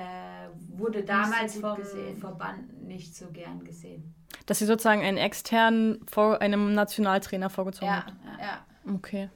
wurde 0.68 1.02
damals 1.02 1.54
so 1.54 1.60
vom 1.60 1.76
gesehen. 1.76 2.16
Verband 2.16 2.82
nicht 2.84 3.14
so 3.14 3.26
gern 3.30 3.62
gesehen. 3.64 4.14
Dass 4.46 4.60
sie 4.60 4.66
sozusagen 4.66 5.02
einen 5.02 5.18
externen 5.18 6.04
vor 6.06 6.40
einem 6.40 6.74
Nationaltrainer 6.74 7.50
vorgezogen 7.50 7.92
ja, 7.92 8.06
hat. 8.06 8.14
Ja. 8.40 8.94
Okay. 8.94 9.28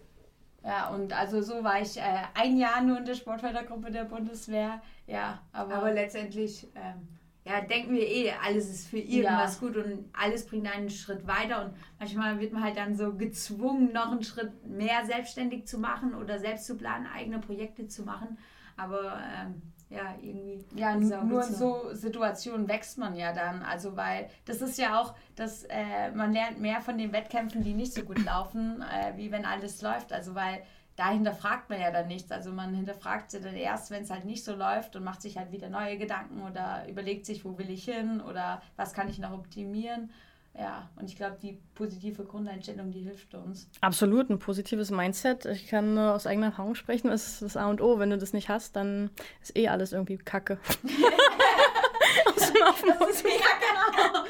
Ja, 0.65 0.89
und 0.89 1.13
also 1.13 1.43
so 1.43 1.63
war 1.63 1.81
ich 1.81 1.97
äh, 1.97 2.03
ein 2.35 2.57
Jahr 2.57 2.81
nur 2.81 2.99
in 2.99 3.05
der 3.05 3.15
Sportfördergruppe 3.15 3.91
der 3.91 4.05
Bundeswehr. 4.05 4.81
Ja, 5.07 5.41
aber, 5.53 5.75
aber 5.77 5.93
letztendlich 5.93 6.67
ähm, 6.75 7.07
ja, 7.47 7.61
denken 7.61 7.95
wir 7.95 8.09
eh, 8.09 8.33
alles 8.45 8.69
ist 8.69 8.89
für 8.89 8.99
irgendwas 8.99 9.61
ja. 9.61 9.69
gut 9.69 9.77
und 9.77 10.11
alles 10.13 10.47
bringt 10.47 10.67
einen 10.67 10.91
Schritt 10.91 11.29
weiter. 11.29 11.65
Und 11.65 11.75
manchmal 12.01 12.41
wird 12.41 12.53
man 12.53 12.65
halt 12.65 12.77
dann 12.77 12.97
so 12.97 13.15
gezwungen, 13.15 13.93
noch 13.93 14.11
einen 14.11 14.25
Schritt 14.25 14.67
mehr 14.67 15.07
selbstständig 15.07 15.67
zu 15.67 15.79
machen 15.79 16.15
oder 16.15 16.41
selbst 16.41 16.67
zu 16.67 16.77
planen, 16.77 17.07
eigene 17.07 17.39
Projekte 17.39 17.87
zu 17.87 18.03
machen. 18.03 18.37
Aber 18.77 19.21
ähm, 19.41 19.63
ja, 19.89 20.17
irgendwie. 20.21 20.65
Ja, 20.75 20.97
nur 20.97 21.47
in 21.47 21.55
so 21.55 21.91
Situationen 21.93 22.67
wächst 22.67 22.99
man 22.99 23.15
ja 23.15 23.33
dann. 23.33 23.63
Also, 23.63 23.97
weil 23.97 24.29
das 24.45 24.61
ist 24.61 24.77
ja 24.77 25.01
auch, 25.01 25.15
dass 25.37 25.63
äh, 25.69 26.11
man 26.13 26.33
lernt 26.33 26.61
mehr 26.61 26.81
von 26.81 26.99
den 26.99 27.13
Wettkämpfen, 27.13 27.63
die 27.63 27.75
nicht 27.75 27.95
so 27.95 28.03
gut 28.03 28.25
laufen, 28.25 28.83
äh, 28.83 29.17
wie 29.17 29.31
wenn 29.31 29.45
alles 29.45 29.83
läuft. 29.83 30.13
Also, 30.13 30.35
weil 30.35 30.65
da 30.97 31.11
hinterfragt 31.11 31.71
man 31.71 31.81
ja 31.81 31.91
dann 31.91 32.09
nichts. 32.09 32.31
Also, 32.33 32.51
man 32.53 32.75
hinterfragt 32.75 33.31
sie 33.31 33.41
dann 33.41 33.55
erst, 33.55 33.91
wenn 33.91 34.03
es 34.03 34.11
halt 34.11 34.25
nicht 34.25 34.45
so 34.45 34.55
läuft 34.55 34.97
und 34.97 35.05
macht 35.05 35.23
sich 35.23 35.37
halt 35.37 35.53
wieder 35.53 35.69
neue 35.69 35.99
Gedanken 35.99 36.43
oder 36.43 36.89
überlegt 36.89 37.27
sich, 37.27 37.45
wo 37.45 37.59
will 37.59 37.71
ich 37.71 37.85
hin 37.85 38.21
oder 38.21 38.63
was 38.77 38.93
kann 38.93 39.09
ich 39.09 39.19
noch 39.19 39.33
optimieren. 39.33 40.11
Ja, 40.59 40.89
und 40.97 41.11
ich 41.11 41.17
glaube, 41.17 41.37
die 41.43 41.59
positive 41.75 42.25
Grundeinstellung, 42.25 42.91
die 42.91 43.03
hilft 43.03 43.35
uns. 43.35 43.69
Absolut, 43.83 44.31
ein 44.31 44.39
positives 44.39 44.91
Mindset. 44.91 45.45
Ich 45.45 45.69
kann 45.69 45.95
nur 45.95 46.15
aus 46.15 46.27
eigener 46.27 46.47
Erfahrung 46.47 46.75
sprechen, 46.75 47.09
das 47.09 47.27
ist 47.29 47.43
das 47.43 47.57
A 47.59 47.69
und 47.69 47.83
O. 47.83 47.99
Wenn 47.99 48.09
du 48.09 48.17
das 48.17 48.33
nicht 48.33 48.49
hast, 48.49 48.75
dann 48.75 49.11
ist 49.43 49.55
eh 49.55 49.69
alles 49.69 49.93
irgendwie 49.93 50.17
Kacke. 50.17 50.59
aus 52.27 52.53
dem 52.53 52.89
das 52.99 53.11
ist, 53.11 53.25
ja, 53.25 53.31
genau. 53.61 54.25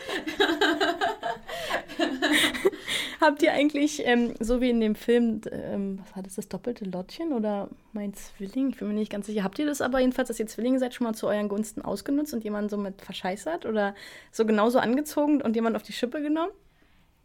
Habt 3.21 3.43
ihr 3.43 3.53
eigentlich, 3.53 4.07
ähm, 4.07 4.35
so 4.41 4.61
wie 4.61 4.71
in 4.71 4.81
dem 4.81 4.95
Film, 4.95 5.41
ähm, 5.51 6.01
was 6.01 6.17
war 6.17 6.23
das, 6.23 6.35
das 6.35 6.49
doppelte 6.49 6.85
Lottchen 6.85 7.33
oder 7.33 7.69
mein 7.93 8.15
Zwilling? 8.15 8.71
Ich 8.71 8.79
bin 8.79 8.89
mir 8.89 8.95
nicht 8.95 9.11
ganz 9.11 9.27
sicher. 9.27 9.43
Habt 9.43 9.59
ihr 9.59 9.67
das 9.67 9.81
aber 9.81 10.01
jedenfalls, 10.01 10.29
dass 10.29 10.41
ihr 10.41 10.47
Zwillinge 10.47 10.79
seid, 10.79 10.95
schon 10.95 11.07
mal 11.07 11.15
zu 11.15 11.27
euren 11.27 11.49
Gunsten 11.49 11.83
ausgenutzt 11.83 12.35
und 12.35 12.45
jemanden 12.45 12.69
so 12.69 12.77
mit 12.77 13.01
verscheißert 13.03 13.67
oder 13.67 13.95
so 14.33 14.45
genauso 14.45 14.79
angezogen 14.79 15.43
und 15.43 15.57
jemand 15.57 15.77
auf 15.77 15.83
die 15.83 15.93
Schippe 15.93 16.21
genommen? 16.21 16.53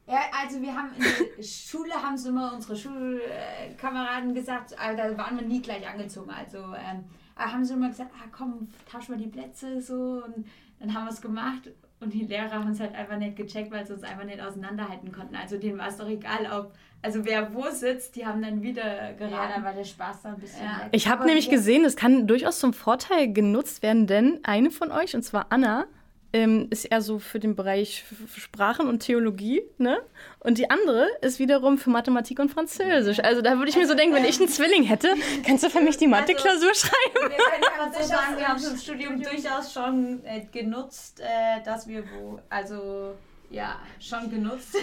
Ja, 0.07 0.19
also 0.41 0.61
wir 0.61 0.75
haben 0.75 0.91
in 0.95 1.03
der 1.37 1.43
Schule, 1.43 1.93
haben 1.93 2.15
es 2.15 2.25
immer 2.25 2.53
unsere 2.53 2.75
Schulkameraden 2.75 4.33
gesagt, 4.33 4.77
aber 4.77 4.95
da 4.95 5.17
waren 5.17 5.39
wir 5.39 5.45
nie 5.45 5.61
gleich 5.61 5.87
angezogen. 5.87 6.31
Also 6.31 6.57
ähm, 6.57 7.05
haben 7.37 7.63
sie 7.63 7.73
immer 7.73 7.89
gesagt, 7.89 8.11
ah, 8.15 8.27
komm, 8.31 8.69
tauschen 8.91 9.17
wir 9.17 9.23
die 9.23 9.31
Plätze 9.31 9.81
so 9.81 10.23
und 10.25 10.45
dann 10.79 10.93
haben 10.93 11.05
wir 11.05 11.11
es 11.11 11.21
gemacht 11.21 11.69
und 12.01 12.13
die 12.13 12.25
Lehrer 12.25 12.51
haben 12.51 12.71
es 12.71 12.79
halt 12.79 12.95
einfach 12.95 13.17
nicht 13.17 13.35
gecheckt, 13.35 13.71
weil 13.71 13.85
sie 13.85 13.93
uns 13.93 14.03
einfach 14.03 14.25
nicht 14.25 14.41
auseinanderhalten 14.41 15.11
konnten. 15.11 15.35
Also 15.35 15.57
denen 15.57 15.77
war 15.77 15.87
es 15.87 15.97
doch 15.97 16.07
egal, 16.07 16.47
ob, 16.51 16.73
also 17.01 17.23
wer 17.25 17.53
wo 17.53 17.69
sitzt, 17.69 18.15
die 18.15 18.25
haben 18.25 18.41
dann 18.41 18.61
wieder 18.61 19.13
geraten. 19.13 19.33
Ja, 19.33 19.51
dann 19.55 19.63
war 19.63 19.73
der 19.73 19.83
Spaß 19.83 20.23
da 20.23 20.29
ein 20.29 20.39
bisschen 20.39 20.65
ja. 20.65 20.87
Ich 20.91 21.07
habe 21.07 21.25
nämlich 21.25 21.49
gesehen, 21.49 21.85
es 21.85 21.95
kann 21.95 22.27
durchaus 22.27 22.59
zum 22.59 22.73
Vorteil 22.73 23.31
genutzt 23.31 23.83
werden, 23.83 24.07
denn 24.07 24.39
eine 24.43 24.71
von 24.71 24.91
euch, 24.91 25.15
und 25.15 25.23
zwar 25.23 25.47
Anna, 25.49 25.85
ähm, 26.33 26.67
ist 26.69 26.85
eher 26.85 27.01
so 27.01 27.19
für 27.19 27.39
den 27.39 27.55
Bereich 27.55 28.05
Sprachen 28.37 28.87
und 28.87 28.99
Theologie, 28.99 29.63
ne? 29.77 29.99
Und 30.39 30.57
die 30.57 30.69
andere 30.69 31.07
ist 31.21 31.39
wiederum 31.39 31.77
für 31.77 31.89
Mathematik 31.89 32.39
und 32.39 32.49
Französisch. 32.49 33.19
Also 33.19 33.41
da 33.41 33.57
würde 33.57 33.69
ich 33.69 33.75
mir 33.75 33.87
so 33.87 33.93
denken, 33.93 34.15
wenn 34.15 34.25
ich 34.25 34.39
einen 34.39 34.49
Zwilling 34.49 34.83
hätte, 34.83 35.13
kannst 35.45 35.63
du 35.63 35.69
für 35.69 35.81
mich 35.81 35.97
die 35.97 36.07
Mathe-Klausur 36.07 36.69
also, 36.69 36.87
schreiben? 36.87 37.31
Wir 37.31 37.37
können 37.37 37.93
so 37.99 38.03
sagen, 38.03 38.37
wir 38.37 38.47
haben 38.47 38.57
es 38.57 38.71
im 38.71 38.77
Studium 38.77 39.21
durchaus 39.21 39.73
schon 39.73 40.23
äh, 40.25 40.45
genutzt, 40.51 41.19
äh, 41.21 41.63
dass 41.63 41.87
wir 41.87 42.03
wo, 42.11 42.39
also 42.49 43.15
ja, 43.51 43.79
schon 43.99 44.29
genutzt. 44.29 44.75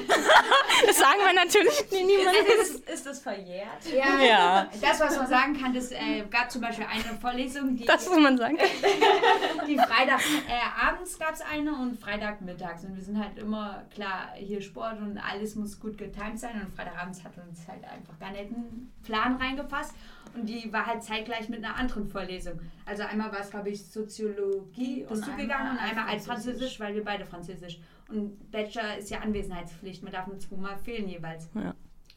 das 0.87 0.99
sagen 0.99 1.21
wir 1.25 1.33
natürlich 1.33 1.85
niemandem. 1.91 2.61
Ist, 2.61 2.89
ist 2.89 3.07
das 3.07 3.21
verjährt? 3.21 3.87
Ja. 3.93 4.21
ja. 4.23 4.71
Das, 4.81 5.01
was 5.01 5.17
man 5.17 5.27
sagen 5.27 5.59
kann, 5.59 5.73
das 5.73 5.91
äh, 5.91 6.25
gab 6.31 6.51
zum 6.51 6.61
Beispiel 6.61 6.87
eine 6.87 7.19
Vorlesung, 7.19 7.77
die. 7.77 7.87
Das, 7.87 8.09
was 8.09 8.19
man 8.19 8.37
sagen 8.37 8.59
kann. 8.59 8.67
die 9.67 9.77
Freitag 9.77 10.21
äh, 10.49 10.87
abends 10.87 11.19
gab 11.19 11.33
es 11.33 11.41
eine 11.41 11.73
und 11.73 11.99
Freitag 11.99 12.43
mittags. 12.43 12.85
Und 12.85 12.95
wir 12.95 13.03
sind 13.03 13.19
halt 13.19 13.39
immer, 13.39 13.85
klar, 13.95 14.33
hier 14.37 14.61
Sport 14.61 15.01
und 15.01 15.19
alles 15.19 15.55
muss 15.55 15.81
gut 15.81 15.97
getimt 15.97 16.39
sein. 16.39 16.61
Und 16.61 16.75
Freitagabends 16.77 17.25
hat 17.25 17.33
uns 17.39 17.67
halt 17.67 17.85
einfach 17.85 18.19
gar 18.19 18.31
nicht 18.33 18.51
ein 18.51 18.93
Plan 19.03 19.37
reingepasst. 19.37 19.95
Und 20.35 20.47
die 20.47 20.71
war 20.73 20.85
halt 20.85 21.03
zeitgleich 21.03 21.49
mit 21.49 21.65
einer 21.65 21.77
anderen 21.77 22.07
Vorlesung. 22.07 22.61
Also 22.85 23.03
einmal 23.05 23.33
war 23.33 23.41
es, 23.41 23.51
glaube 23.51 23.71
ich, 23.71 23.87
Soziologie 23.87 25.07
und 25.09 25.25
zugegangen 25.25 25.73
und 25.73 25.79
einmal 25.79 26.09
als 26.09 26.27
Französisch, 26.27 26.79
weil 26.79 26.95
wir 26.95 27.03
beide 27.03 27.25
Französisch. 27.25 27.81
Und 28.09 28.51
Bachelor 28.51 28.97
ist 28.97 29.11
ja 29.11 29.21
Anwesenheitspflicht, 29.21 30.03
man 30.03 30.13
darf 30.13 30.27
nur 30.27 30.39
zweimal 30.39 30.79
fehlen 30.79 31.09
jeweils. 31.09 31.49
Ja. 31.55 31.75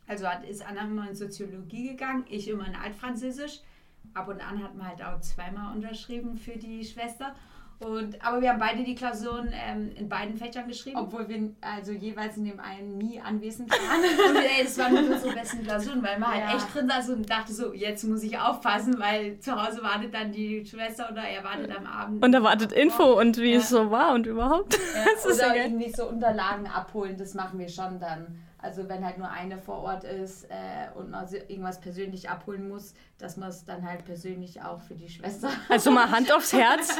Also 0.07 0.25
ist 0.47 0.65
Anna 0.65 0.85
immer 0.85 1.09
in 1.09 1.15
Soziologie 1.15 1.89
gegangen, 1.89 2.25
ich 2.29 2.47
immer 2.47 2.67
in 2.67 2.75
Altfranzösisch. 2.75 3.59
Ab 4.13 4.27
und 4.29 4.41
an 4.41 4.63
hat 4.63 4.75
man 4.75 4.87
halt 4.87 5.03
auch 5.03 5.19
zweimal 5.21 5.75
unterschrieben 5.75 6.37
für 6.37 6.57
die 6.57 6.83
Schwester. 6.83 7.35
Und, 7.81 8.23
aber 8.23 8.41
wir 8.41 8.49
haben 8.49 8.59
beide 8.59 8.83
die 8.83 8.95
Klausuren 8.95 9.51
ähm, 9.53 9.91
in 9.95 10.07
beiden 10.07 10.37
Fächern 10.37 10.67
geschrieben. 10.67 10.97
Obwohl 10.97 11.27
wir 11.27 11.51
also 11.61 11.91
jeweils 11.91 12.37
in 12.37 12.45
dem 12.45 12.59
einen 12.59 12.97
nie 12.97 13.19
anwesend 13.19 13.71
waren. 13.71 14.29
und 14.35 14.43
ey, 14.43 14.63
das 14.63 14.77
waren 14.77 14.93
nur 14.93 15.15
unsere 15.15 15.33
besten 15.33 15.63
Klausuren, 15.63 16.03
weil 16.03 16.19
man 16.19 16.29
halt 16.29 16.41
ja. 16.41 16.47
halt 16.47 16.57
echt 16.57 16.75
drin 16.75 16.87
saß 16.87 17.09
und 17.09 17.29
dachte 17.29 17.53
so, 17.53 17.73
jetzt 17.73 18.03
muss 18.03 18.23
ich 18.23 18.37
aufpassen, 18.37 18.99
weil 18.99 19.39
zu 19.39 19.51
Hause 19.51 19.81
wartet 19.81 20.13
dann 20.13 20.31
die 20.31 20.65
Schwester 20.65 21.09
oder 21.11 21.23
er 21.23 21.43
wartet 21.43 21.75
am 21.75 21.85
Abend. 21.87 22.23
Und 22.23 22.33
er 22.33 22.43
wartet 22.43 22.71
Info 22.71 23.19
und 23.19 23.37
wie 23.37 23.53
ja. 23.53 23.59
es 23.59 23.69
so 23.69 23.89
war 23.89 24.13
und 24.13 24.27
überhaupt. 24.27 24.77
Ja, 24.93 25.05
das 25.15 25.25
ist 25.25 25.39
oder 25.39 25.55
irgendwie 25.55 25.89
so 25.89 26.07
Unterlagen 26.07 26.67
abholen, 26.67 27.15
das 27.17 27.33
machen 27.33 27.57
wir 27.57 27.69
schon 27.69 27.99
dann. 27.99 28.27
Also 28.61 28.87
wenn 28.87 29.03
halt 29.03 29.17
nur 29.17 29.29
eine 29.29 29.57
vor 29.57 29.79
Ort 29.79 30.03
ist 30.03 30.45
äh, 30.45 30.95
und 30.95 31.09
man 31.09 31.27
irgendwas 31.47 31.81
persönlich 31.81 32.29
abholen 32.29 32.69
muss, 32.69 32.93
dass 33.17 33.35
man 33.35 33.49
es 33.49 33.65
dann 33.65 33.87
halt 33.87 34.05
persönlich 34.05 34.61
auch 34.61 34.81
für 34.81 34.95
die 34.95 35.09
Schwester. 35.09 35.49
Also 35.69 35.89
mal 35.91 36.11
Hand 36.11 36.31
aufs 36.35 36.53
Herz, 36.53 36.97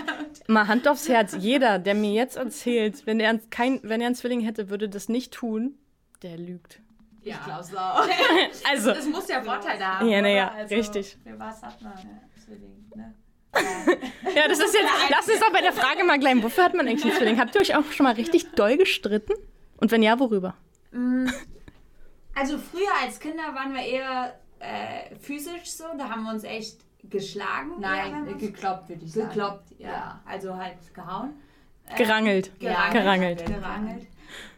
mal 0.47 0.67
Hand 0.67 0.88
aufs 0.88 1.08
Herz. 1.08 1.36
Jeder, 1.38 1.78
der 1.78 1.93
mir 1.93 2.12
jetzt 2.12 2.38
erzählt, 2.38 3.06
wenn 3.06 3.19
er 3.19 3.38
kein, 3.50 3.80
wenn 3.84 4.02
er 4.02 4.08
einen 4.08 4.15
Zwilling 4.15 4.41
hätte, 4.41 4.69
würde 4.69 4.89
das 4.89 5.10
nicht 5.10 5.34
tun, 5.34 5.78
der 6.24 6.38
lügt. 6.38 6.82
Ja. 7.21 7.36
Ich 7.36 7.43
glaube 7.43 7.80
auch. 7.80 8.08
also, 8.69 8.91
es 8.91 9.08
muss 9.08 9.28
ja 9.28 9.43
Vorteile 9.43 9.86
haben. 9.86 10.08
Ja, 10.10 10.21
naja, 10.21 10.52
also, 10.56 10.74
richtig. 10.74 11.17
Für 11.24 11.38
was 11.38 11.62
hat 11.62 11.80
man 11.82 11.93
einen 11.93 12.21
Zwilling, 12.43 12.89
ne? 12.95 13.13
ja, 14.36 14.47
das 14.47 14.60
ist 14.60 14.74
jetzt. 14.74 14.89
Lass 15.10 15.28
uns 15.28 15.39
doch 15.39 15.52
bei 15.52 15.62
der 15.62 15.74
Frage 15.74 16.04
mal 16.04 16.17
gleich. 16.17 16.41
Wofür 16.41 16.63
hat 16.63 16.74
man 16.74 16.88
eigentlich 16.88 17.04
einen 17.04 17.13
Zwilling? 17.13 17.39
Habt 17.39 17.54
ihr 17.54 17.62
euch 17.62 17.76
auch 17.76 17.84
schon 17.91 18.06
mal 18.06 18.13
richtig 18.13 18.52
doll 18.54 18.78
gestritten? 18.78 19.34
Und 19.78 19.91
wenn 19.91 20.02
ja, 20.02 20.19
worüber? 20.19 20.56
Mm, 20.91 21.27
also 22.36 22.58
früher 22.58 22.93
als 23.01 23.19
Kinder 23.19 23.54
waren 23.54 23.73
wir 23.73 23.84
eher 23.84 24.36
äh, 24.60 25.15
physisch 25.15 25.71
so, 25.71 25.86
da 25.97 26.10
haben 26.10 26.23
wir 26.23 26.32
uns 26.32 26.43
echt 26.43 26.80
geschlagen. 27.10 27.80
Nein, 27.80 28.27
ja, 28.27 28.38
gekloppt 28.38 28.89
würde 28.89 29.04
ich 29.04 29.12
sagen. 29.12 29.27
Gekloppt, 29.30 29.71
ja. 29.77 29.89
ja. 29.89 30.21
Also 30.25 30.56
halt 30.56 30.93
gehauen. 30.93 31.34
Äh, 31.88 31.95
gerangelt. 31.95 32.60
Gerangelt. 32.60 32.93
Gerangelt. 32.93 33.45
gerangelt. 33.45 34.08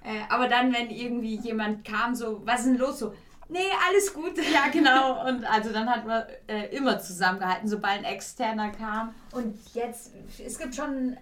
Äh, 0.04 0.22
aber 0.30 0.48
dann, 0.48 0.74
wenn 0.74 0.90
irgendwie 0.90 1.36
jemand 1.38 1.86
kam, 1.86 2.16
so, 2.16 2.42
was 2.46 2.62
ist 2.62 2.68
denn 2.68 2.78
los? 2.78 3.00
So, 3.00 3.14
nee, 3.50 3.60
alles 3.88 4.14
gut. 4.14 4.38
Ja, 4.38 4.68
genau. 4.72 5.26
Und 5.28 5.46
also 5.46 5.72
dann 5.72 5.90
hat 5.90 6.06
man 6.06 6.24
äh, 6.48 6.76
immer 6.76 7.00
zusammengehalten, 7.00 7.68
sobald 7.68 8.00
ein 8.00 8.06
Externer 8.06 8.72
kam. 8.72 9.16
Und 9.32 9.58
jetzt, 9.74 10.12
es 10.46 10.60
gibt 10.60 10.76
schon 10.76 11.18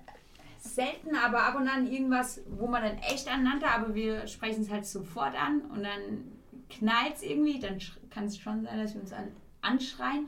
selten, 0.61 1.15
aber 1.15 1.43
ab 1.43 1.55
und 1.55 1.67
an 1.67 1.91
irgendwas, 1.91 2.41
wo 2.47 2.67
man 2.67 2.83
dann 2.83 2.97
echt 2.99 3.27
aneinander, 3.27 3.71
aber 3.71 3.95
wir 3.95 4.27
sprechen 4.27 4.61
es 4.61 4.69
halt 4.69 4.85
sofort 4.85 5.35
an 5.35 5.61
und 5.61 5.83
dann 5.83 6.31
knallt 6.69 7.15
es 7.15 7.23
irgendwie, 7.23 7.59
dann 7.59 7.79
kann 8.09 8.25
es 8.25 8.37
schon 8.37 8.63
sein, 8.63 8.77
dass 8.77 8.93
wir 8.93 9.01
uns 9.01 9.11
an, 9.11 9.31
anschreien, 9.61 10.27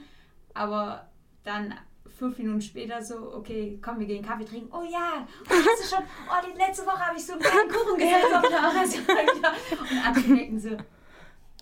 aber 0.54 1.08
dann 1.44 1.76
fünf 2.18 2.38
Minuten 2.38 2.62
später 2.62 3.02
so, 3.02 3.34
okay, 3.34 3.80
komm, 3.82 4.00
wir 4.00 4.08
gehen 4.08 4.24
Kaffee 4.24 4.46
trinken. 4.46 4.70
Oh 4.72 4.84
ja, 4.84 5.28
oh, 5.46 5.50
hast 5.50 5.84
du 5.84 5.96
schon, 5.96 6.06
oh, 6.30 6.46
die 6.46 6.58
letzte 6.58 6.86
Woche 6.86 7.00
habe 7.00 7.18
ich 7.18 7.26
so 7.26 7.34
einen 7.34 7.42
kleinen 7.42 7.70
Kuchen 7.70 7.98
gegessen. 7.98 9.02
und 9.92 10.06
andere 10.06 10.36
denken 10.36 10.60
so, 10.60 10.70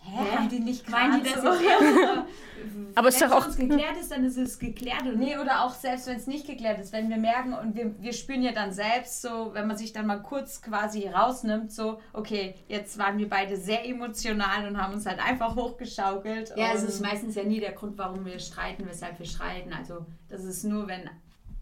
Hä? 0.04 0.36
Haben 0.36 0.50
die 0.50 0.60
nicht 0.60 0.90
Meinen 0.90 1.24
die 1.24 1.32
das 1.32 1.42
so? 1.42 1.50
Aber 2.96 3.08
es 3.08 3.16
ist 3.16 3.24
doch 3.24 3.32
auch. 3.32 3.44
Wenn 3.44 3.50
es 3.50 3.58
geklärt 3.58 3.98
ist, 4.00 4.12
dann 4.12 4.24
ist 4.24 4.38
es 4.38 4.60
geklärt. 4.60 5.04
Und 5.04 5.20
Nee, 5.20 5.38
oder 5.38 5.64
auch 5.64 5.74
selbst 5.74 6.08
wenn 6.08 6.18
es 6.18 6.28
nicht 6.28 6.46
geklärt 6.48 6.80
ist, 6.80 6.92
wenn 6.92 7.10
wir 7.10 7.18
merken 7.18 7.54
und 7.54 7.76
wir, 7.76 7.94
wir 8.02 8.14
spüren 8.14 8.42
ja 8.42 8.52
dann 8.52 8.72
selbst 8.72 9.22
so, 9.22 9.52
wenn 9.54 9.68
man 9.68 9.78
sich 9.78 9.94
dann 9.94 10.08
mal 10.08 10.22
kurz 10.22 10.62
quasi 10.62 11.08
rausnimmt, 11.08 11.72
so, 11.72 12.00
okay, 12.14 12.56
jetzt 12.68 12.98
waren 12.98 13.18
wir 13.18 13.30
beide 13.30 13.58
sehr 13.58 13.88
emotional 13.88 14.68
und 14.68 14.82
haben 14.82 14.94
uns 14.94 15.06
halt 15.06 15.24
einfach 15.24 15.56
hochgeschaukelt. 15.56 16.54
Ja, 16.56 16.74
es 16.74 16.84
ist 16.84 17.02
meistens 17.02 17.36
ja 17.36 17.44
nie 17.44 17.60
der 17.60 17.72
Grund, 17.72 17.98
warum 17.98 18.26
wir 18.26 18.40
streiten, 18.40 18.86
weshalb 18.88 19.20
wir 19.20 19.26
streiten. 19.26 19.74
Also 19.74 20.06
das 20.30 20.44
ist 20.44 20.64
nur, 20.64 20.88
wenn 20.88 21.10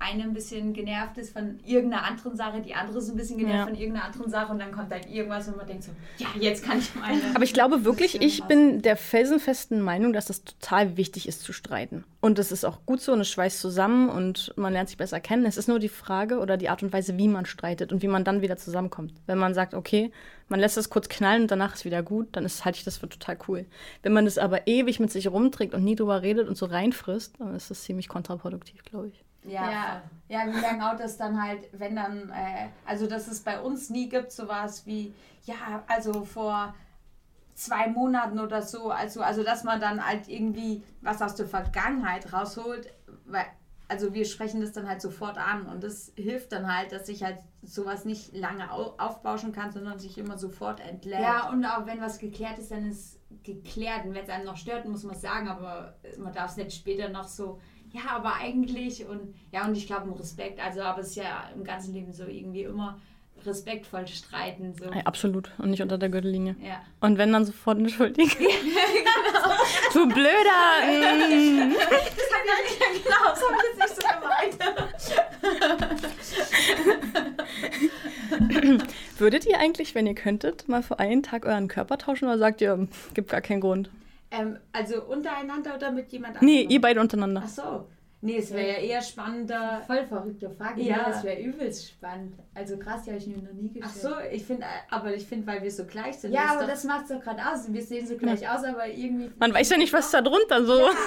eine 0.02 0.24
ein 0.24 0.34
bisschen 0.34 0.74
genervt 0.74 1.18
ist 1.18 1.34
von 1.34 1.60
irgendeiner 1.66 2.06
anderen 2.06 2.36
Sache, 2.38 2.62
die 2.62 2.74
andere 2.74 3.00
ist 3.00 3.10
ein 3.10 3.18
bisschen 3.18 3.38
genervt 3.38 3.58
Ja. 3.60 3.66
von 3.66 3.76
irgendeiner 3.76 4.06
anderen 4.06 4.30
Sache 4.32 4.52
und 4.52 4.60
dann 4.60 4.72
kommt 4.72 4.92
halt 4.92 5.06
irgendwas 5.10 5.48
und 5.50 5.58
man 5.58 5.68
denkt 5.68 5.84
so, 5.84 5.92
ja, 6.18 6.28
jetzt 6.40 6.64
kann 6.64 6.80
ich 6.80 6.96
meine. 6.96 7.22
Aber 7.36 7.44
ich 7.44 7.54
glaube 7.54 7.84
wirklich, 7.84 8.22
ich 8.22 8.44
bin 8.46 8.82
der 8.82 8.96
felsenfesten 8.96 9.82
Meinung, 9.82 10.14
dass 10.14 10.30
es 10.30 10.44
total 10.46 10.96
wichtig 10.96 11.28
ist 11.28 11.42
zu 11.44 11.52
streiten. 11.52 12.06
Und 12.22 12.40
es 12.40 12.52
ist 12.52 12.64
auch 12.66 12.80
gut 12.86 13.02
so 13.02 13.12
und 13.12 13.20
es 13.22 13.30
schweißt 13.30 13.60
zusammen 13.60 14.10
und 14.10 14.54
man 14.56 14.72
lernt 14.74 14.90
sich 14.90 14.98
besser 14.98 15.20
kennen. 15.20 15.46
Es 15.46 15.58
ist 15.58 15.68
nur 15.68 15.80
die 15.80 15.90
Frage 15.90 16.40
oder 16.40 16.56
die 16.58 16.70
Art 16.70 16.82
und 16.82 16.92
Weise, 16.94 17.18
wie 17.18 17.28
man 17.28 17.46
streitet 17.46 17.92
und 17.92 18.02
wie 18.02 18.08
man 18.08 18.24
dann 18.24 18.42
wieder 18.42 18.58
zusammenkommt. 18.58 19.14
Wenn 19.26 19.38
man 19.38 19.54
sagt, 19.54 19.74
okay, 19.74 20.12
man 20.48 20.60
lässt 20.62 20.78
es 20.78 20.90
kurz 20.90 21.10
knallen 21.10 21.44
und 21.44 21.52
danach 21.52 21.76
ist 21.76 21.86
wieder 21.86 22.04
gut, 22.04 22.28
dann 22.34 22.46
ist, 22.46 22.64
halte 22.66 22.78
ich 22.78 22.84
das 22.86 22.98
für 22.98 23.08
total 23.10 23.38
cool. 23.48 23.66
Wenn 24.02 24.14
man 24.14 24.26
das 24.26 24.38
aber 24.38 24.66
ewig 24.68 25.00
mit 25.00 25.12
sich 25.12 25.28
rumträgt 25.28 25.74
und 25.74 25.84
nie 25.84 25.96
drüber 25.96 26.22
redet 26.22 26.48
und 26.48 26.58
so 26.58 26.66
reinfrisst, 26.66 27.36
dann 27.40 27.54
ist 27.56 27.70
das 27.70 27.84
ziemlich 27.84 28.08
kontraproduktiv, 28.08 28.84
glaube 28.84 29.10
ich. 29.10 29.24
Ja, 29.44 29.72
Ja. 29.72 30.02
ja. 30.28 30.46
wir 30.46 30.60
merken 30.60 30.82
auch, 30.82 30.96
dass 30.96 31.18
dann 31.18 31.42
halt, 31.42 31.70
wenn 31.72 31.96
dann, 31.96 32.30
äh, 32.30 32.70
also 32.86 33.08
dass 33.08 33.28
es 33.28 33.42
bei 33.42 33.60
uns 33.62 33.90
nie 33.90 34.10
gibt, 34.10 34.32
sowas 34.32 34.86
wie, 34.86 35.14
ja, 35.46 35.84
also 35.88 36.26
vor 36.26 36.74
zwei 37.56 37.88
Monaten 37.88 38.40
oder 38.40 38.62
so, 38.62 38.90
also, 38.90 39.22
also 39.22 39.44
dass 39.44 39.64
man 39.64 39.80
dann 39.80 40.06
halt 40.06 40.28
irgendwie 40.28 40.84
was 41.02 41.22
aus 41.22 41.36
der 41.36 41.46
Vergangenheit 41.46 42.32
rausholt, 42.32 42.92
weil, 43.26 43.46
also 43.88 44.14
wir 44.14 44.26
sprechen 44.26 44.62
das 44.62 44.72
dann 44.72 44.88
halt 44.88 45.02
sofort 45.02 45.38
an 45.38 45.66
und 45.66 45.84
das 45.84 46.14
hilft 46.16 46.52
dann 46.52 46.74
halt, 46.74 46.92
dass 46.92 47.08
sich 47.08 47.24
halt 47.24 47.40
sowas 47.62 48.06
nicht 48.06 48.34
lange 48.34 48.72
au 48.72 48.94
aufbauschen 48.98 49.52
kann, 49.52 49.72
sondern 49.72 50.00
sich 50.00 50.18
immer 50.18 50.38
sofort 50.38 50.80
entlädt. 50.80 51.20
Ja, 51.20 51.50
und 51.50 51.66
auch 51.66 51.86
wenn 51.86 52.00
was 52.00 52.20
geklärt 52.20 52.58
ist, 52.60 52.72
dann 52.72 52.90
ist 52.90 53.20
geklärt. 53.44 54.06
Und 54.06 54.14
wenn 54.14 54.24
es 54.24 54.30
einem 54.30 54.46
noch 54.46 54.58
stört, 54.58 54.86
muss 54.86 55.04
man 55.04 55.16
es 55.16 55.22
sagen, 55.22 55.48
aber 55.48 55.96
man 56.18 56.32
darf 56.32 56.52
es 56.52 56.58
nicht 56.58 56.74
später 56.74 57.10
noch 57.10 57.28
so, 57.28 57.60
ja, 57.92 58.02
aber 58.12 58.36
eigentlich 58.36 59.06
und 59.06 59.36
ja, 59.52 59.66
und 59.66 59.76
ich 59.76 59.88
glaube 59.88 60.10
um 60.10 60.18
Respekt, 60.18 60.60
also 60.60 60.82
aber 60.82 61.02
es 61.02 61.10
ist 61.10 61.16
ja 61.16 61.50
im 61.56 61.64
ganzen 61.64 61.94
Leben 61.94 62.14
so 62.14 62.26
irgendwie 62.26 62.64
immer 62.64 63.00
respektvoll 63.46 64.08
streiten. 64.08 64.74
So. 64.74 64.86
Ey, 64.86 65.02
absolut. 65.06 65.52
Und 65.58 65.72
nicht 65.72 65.82
unter 65.82 65.98
der 65.98 66.10
Gürtellinie. 66.10 66.56
Ja. 66.62 66.82
Und 67.00 67.18
wenn 67.18 67.32
dann 67.32 67.46
sofort 67.46 67.78
entschuldigen. 67.78 68.30
Du 69.94 70.08
blöder! 70.08 70.86
mm. 70.86 71.74
Das 71.80 72.30
hat 72.32 72.46
ja 72.46 72.54
nicht 72.64 72.80
genau, 73.04 73.24
das 73.30 73.42
habe 73.42 73.56
ich 73.58 73.64
jetzt 73.70 73.80
nicht 73.80 73.96
so 73.96 74.04
gemeint. 74.20 74.56
Würdet 79.18 79.46
ihr 79.48 79.60
eigentlich, 79.60 79.96
wenn 79.96 80.06
ihr 80.06 80.16
könntet, 80.16 80.68
mal 80.68 80.84
für 80.84 81.00
einen 81.00 81.24
Tag 81.24 81.46
euren 81.46 81.68
Körper 81.68 81.98
tauschen 81.98 82.26
oder 82.26 82.38
sagt 82.38 82.62
ihr, 82.62 82.88
gibt 83.14 83.30
gar 83.30 83.42
keinen 83.42 83.62
Grund? 83.62 83.90
Ähm, 84.32 84.58
also 84.72 85.04
untereinander 85.06 85.76
oder 85.76 85.92
mit 85.92 86.12
jemand 86.12 86.42
Nee, 86.42 86.58
anderem? 86.60 86.70
ihr 86.72 86.82
beide 86.82 87.02
untereinander. 87.02 87.42
Ach 87.44 87.50
so. 87.50 87.88
Nee, 88.22 88.36
es 88.38 88.52
wäre 88.52 88.68
ja 88.68 88.78
eher 88.80 89.02
spannender. 89.02 89.82
Voll 89.88 90.06
verrückte 90.06 90.50
Frage. 90.50 90.82
Ja. 90.82 90.98
Ja, 90.98 91.04
das 91.10 91.24
wäre 91.24 91.40
übelst 91.42 91.88
spannend. 91.90 92.36
Also 92.54 92.78
krass, 92.78 93.04
die 93.04 93.12
habe 93.12 93.20
ich 93.20 93.28
mir 93.28 93.38
noch 93.38 93.54
nie 93.54 93.72
gestellt. 93.72 93.86
Ach 93.88 93.94
so, 93.96 94.10
ich 94.30 94.44
finde, 94.44 94.66
aber 94.90 95.16
ich 95.16 95.26
finde, 95.26 95.48
weil 95.48 95.64
wir 95.64 95.72
so 95.72 95.86
gleich 95.86 96.18
sind. 96.18 96.34
Ja, 96.34 96.48
aber 96.52 96.62
doch- 96.64 96.68
das 96.68 96.84
macht 96.84 97.04
es 97.04 97.16
doch 97.18 97.24
gerade 97.24 97.40
aus. 97.50 97.72
Wir 97.72 97.82
sehen 97.82 98.06
so 98.06 98.18
gleich 98.18 98.48
aus, 98.50 98.66
aber 98.66 98.88
irgendwie. 98.88 99.32
Man 99.40 99.54
weiß 99.54 99.70
ja 99.70 99.78
nicht, 99.78 99.94
was 99.94 100.12
da 100.12 100.22
drunter 100.22 100.66
so. 100.66 100.90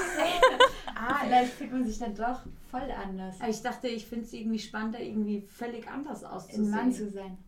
Ah, 1.05 1.17
vielleicht 1.25 1.53
fühlt 1.55 1.73
man 1.73 1.85
sich 1.85 1.99
dann 1.99 2.15
doch 2.15 2.41
voll 2.71 2.89
anders. 3.05 3.41
Aber 3.41 3.51
ich 3.51 3.61
dachte, 3.61 3.89
ich 3.89 4.07
finde 4.07 4.25
es 4.25 4.33
irgendwie 4.33 4.59
spannender, 4.61 5.01
irgendwie 5.01 5.43
völlig 5.49 5.89
anders 5.89 6.23
Ein 6.25 6.31
auszusehen. 6.31 6.71
Mann 6.71 6.93
zu 6.93 7.11
sein. 7.11 7.39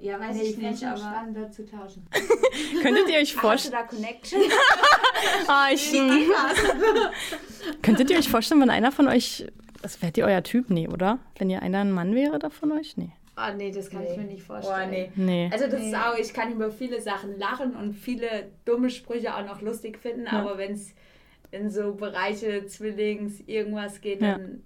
Ja, 0.00 0.18
weiß 0.20 0.36
Nee, 0.36 0.42
ich 0.42 0.50
ich 0.50 0.56
nicht, 0.58 0.84
aber. 0.84 0.96
spannender 0.96 1.50
zu 1.50 1.66
tauschen. 1.66 2.06
Könntet 2.82 3.08
ihr 3.08 3.18
euch 3.18 3.34
vorstellen? 3.34 3.74
da 3.74 3.82
Connection? 3.82 4.40
Ah, 5.48 5.68
ich, 5.72 5.92
könntet 7.82 8.10
ihr 8.10 8.18
euch 8.18 8.28
vorstellen, 8.28 8.60
wenn 8.60 8.70
einer 8.70 8.92
von 8.92 9.08
euch. 9.08 9.46
Das 9.82 10.00
wärt 10.02 10.16
ihr 10.18 10.24
euer 10.24 10.42
Typ? 10.42 10.70
Nee, 10.70 10.88
oder? 10.88 11.18
Wenn 11.38 11.50
ihr 11.50 11.62
einer 11.62 11.78
ein 11.80 11.92
Mann 11.92 12.14
wäre 12.14 12.38
da 12.38 12.50
von 12.50 12.72
euch? 12.72 12.96
Nee. 12.96 13.10
Ah, 13.36 13.52
nee, 13.54 13.70
das 13.70 13.88
kann 13.90 14.02
Nee. 14.02 14.10
ich 14.12 14.16
mir 14.16 14.24
nicht 14.24 14.42
vorstellen. 14.42 14.88
Oh, 14.88 14.90
nee. 14.90 15.12
Nee. 15.14 15.50
Also 15.52 15.66
das 15.68 15.80
Nee. 15.80 15.88
ist 15.90 15.94
auch, 15.96 16.16
ich 16.18 16.32
kann 16.32 16.52
über 16.52 16.70
viele 16.72 17.00
Sachen 17.00 17.38
lachen 17.38 17.76
und 17.76 17.94
viele 17.94 18.50
dumme 18.64 18.90
Sprüche 18.90 19.34
auch 19.36 19.44
noch 19.44 19.60
lustig 19.62 19.98
finden, 19.98 20.26
aber 20.26 20.58
wenn 20.58 20.72
es 20.72 20.92
in 21.52 21.70
so 21.70 21.94
Bereiche 21.94 22.66
Zwillings 22.66 23.40
irgendwas 23.46 24.00
geht, 24.00 24.20
Ja. 24.20 24.32
dann 24.32 24.62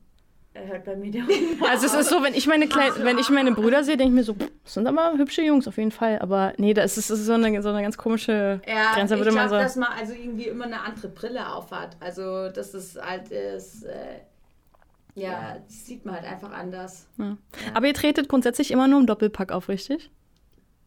hört 0.54 0.84
bei 0.84 0.96
mir 0.96 1.10
der 1.10 1.22
Humor 1.26 1.68
Also 1.70 1.86
es 1.86 1.94
ist 1.94 2.10
so, 2.10 2.22
wenn 2.22 2.34
ich 2.34 2.46
meine 2.46 2.68
Kleid 2.68 2.92
wenn 3.04 3.18
ich 3.18 3.30
meine 3.30 3.52
Brüder 3.52 3.84
sehe, 3.84 3.96
denke 3.96 4.12
ich 4.12 4.16
mir 4.16 4.24
so, 4.24 4.34
pff, 4.34 4.50
das 4.64 4.74
sind 4.74 4.86
aber 4.86 5.16
hübsche 5.16 5.42
Jungs 5.42 5.66
auf 5.66 5.76
jeden 5.78 5.90
Fall. 5.90 6.18
Aber 6.20 6.52
nee, 6.58 6.74
das 6.74 6.98
ist, 6.98 7.10
das 7.10 7.20
ist 7.20 7.26
so, 7.26 7.32
eine, 7.32 7.62
so 7.62 7.70
eine 7.70 7.82
ganz 7.82 7.96
komische 7.96 8.60
Ja, 8.66 8.94
Grenze, 8.94 9.14
ich 9.14 9.20
würde 9.20 9.32
man 9.32 9.48
glaube, 9.48 9.62
so. 9.62 9.64
dass 9.64 9.76
man 9.76 9.88
also 9.98 10.12
irgendwie 10.12 10.48
immer 10.48 10.64
eine 10.66 10.80
andere 10.80 11.08
Brille 11.08 11.52
aufhat. 11.52 11.96
Also, 12.00 12.48
das 12.50 12.74
ist 12.74 13.00
halt 13.00 13.30
ist, 13.30 13.84
äh, 13.84 14.20
ja, 15.14 15.58
das 15.66 15.86
sieht 15.86 16.04
man 16.04 16.16
halt 16.16 16.24
einfach 16.24 16.52
anders. 16.52 17.06
Ja. 17.18 17.36
Aber 17.74 17.86
ihr 17.86 17.94
tretet 17.94 18.28
grundsätzlich 18.28 18.70
immer 18.70 18.88
nur 18.88 19.00
im 19.00 19.06
Doppelpack 19.06 19.52
auf, 19.52 19.68
richtig? 19.68 20.10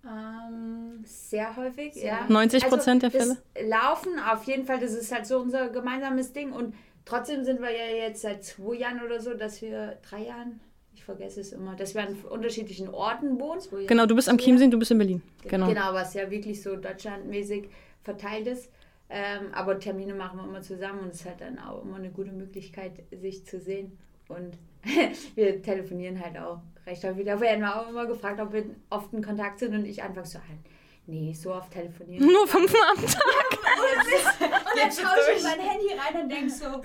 Ähm, 0.03 1.03
Sehr 1.03 1.55
häufig, 1.55 1.95
ja. 1.95 2.25
90 2.27 2.67
Prozent 2.67 3.03
der 3.03 3.09
das 3.09 3.37
Laufen 3.67 4.19
auf 4.31 4.43
jeden 4.43 4.65
Fall, 4.65 4.79
das 4.79 4.93
ist 4.93 5.11
halt 5.11 5.25
so 5.25 5.39
unser 5.39 5.69
gemeinsames 5.69 6.33
Ding. 6.33 6.51
Und 6.51 6.75
trotzdem 7.05 7.43
sind 7.43 7.61
wir 7.61 7.71
ja 7.71 7.95
jetzt 7.95 8.21
seit 8.21 8.43
zwei 8.43 8.75
Jahren 8.75 9.01
oder 9.01 9.21
so, 9.21 9.33
dass 9.33 9.61
wir, 9.61 9.97
drei 10.07 10.25
Jahren, 10.25 10.59
ich 10.93 11.03
vergesse 11.03 11.41
es 11.41 11.51
immer, 11.51 11.75
dass 11.75 11.93
wir 11.93 12.01
an 12.01 12.15
unterschiedlichen 12.29 12.89
Orten 12.89 13.39
wohnen. 13.39 13.61
Genau, 13.87 14.05
du 14.05 14.15
bist 14.15 14.29
am 14.29 14.37
Chiemsee, 14.37 14.67
du 14.67 14.79
bist 14.79 14.91
in 14.91 14.97
Berlin. 14.97 15.21
Genau. 15.43 15.67
Genau, 15.67 15.93
was 15.93 16.13
ja 16.13 16.29
wirklich 16.29 16.61
so 16.61 16.75
deutschlandmäßig 16.75 17.69
verteilt 18.03 18.47
ist. 18.47 18.69
Ähm, 19.09 19.53
aber 19.53 19.79
Termine 19.79 20.15
machen 20.15 20.39
wir 20.39 20.45
immer 20.45 20.61
zusammen 20.61 21.01
und 21.01 21.09
es 21.09 21.21
ist 21.21 21.25
halt 21.25 21.41
dann 21.41 21.59
auch 21.59 21.83
immer 21.83 21.97
eine 21.97 22.09
gute 22.09 22.31
Möglichkeit, 22.31 23.03
sich 23.11 23.45
zu 23.45 23.59
sehen. 23.59 23.97
Und 24.27 24.57
wir 25.35 25.61
telefonieren 25.61 26.19
halt 26.19 26.37
auch 26.37 26.61
recht 26.87 27.03
häufig. 27.03 27.25
Da 27.25 27.39
werden 27.39 27.61
wir 27.61 27.79
auch 27.79 27.89
immer 27.89 28.07
gefragt, 28.07 28.39
ob 28.39 28.53
wir 28.53 28.65
oft 28.89 29.13
in 29.13 29.23
Kontakt 29.23 29.59
sind 29.59 29.75
und 29.75 29.85
ich 29.85 30.01
einfach 30.01 30.25
so, 30.25 30.39
halt, 30.39 30.59
nee, 31.07 31.33
so 31.33 31.53
oft 31.53 31.71
telefonieren. 31.71 32.25
Nur 32.25 32.47
fünfmal 32.47 32.81
am 32.91 33.05
Tag. 33.05 33.21
Und 34.49 34.81
dann 34.81 34.91
schaue 34.91 35.15
ich 35.31 35.37
in 35.37 35.43
mein 35.43 35.59
Handy 35.59 35.87
rein 35.93 36.21
und 36.23 36.29
denke 36.29 36.49
so, 36.49 36.81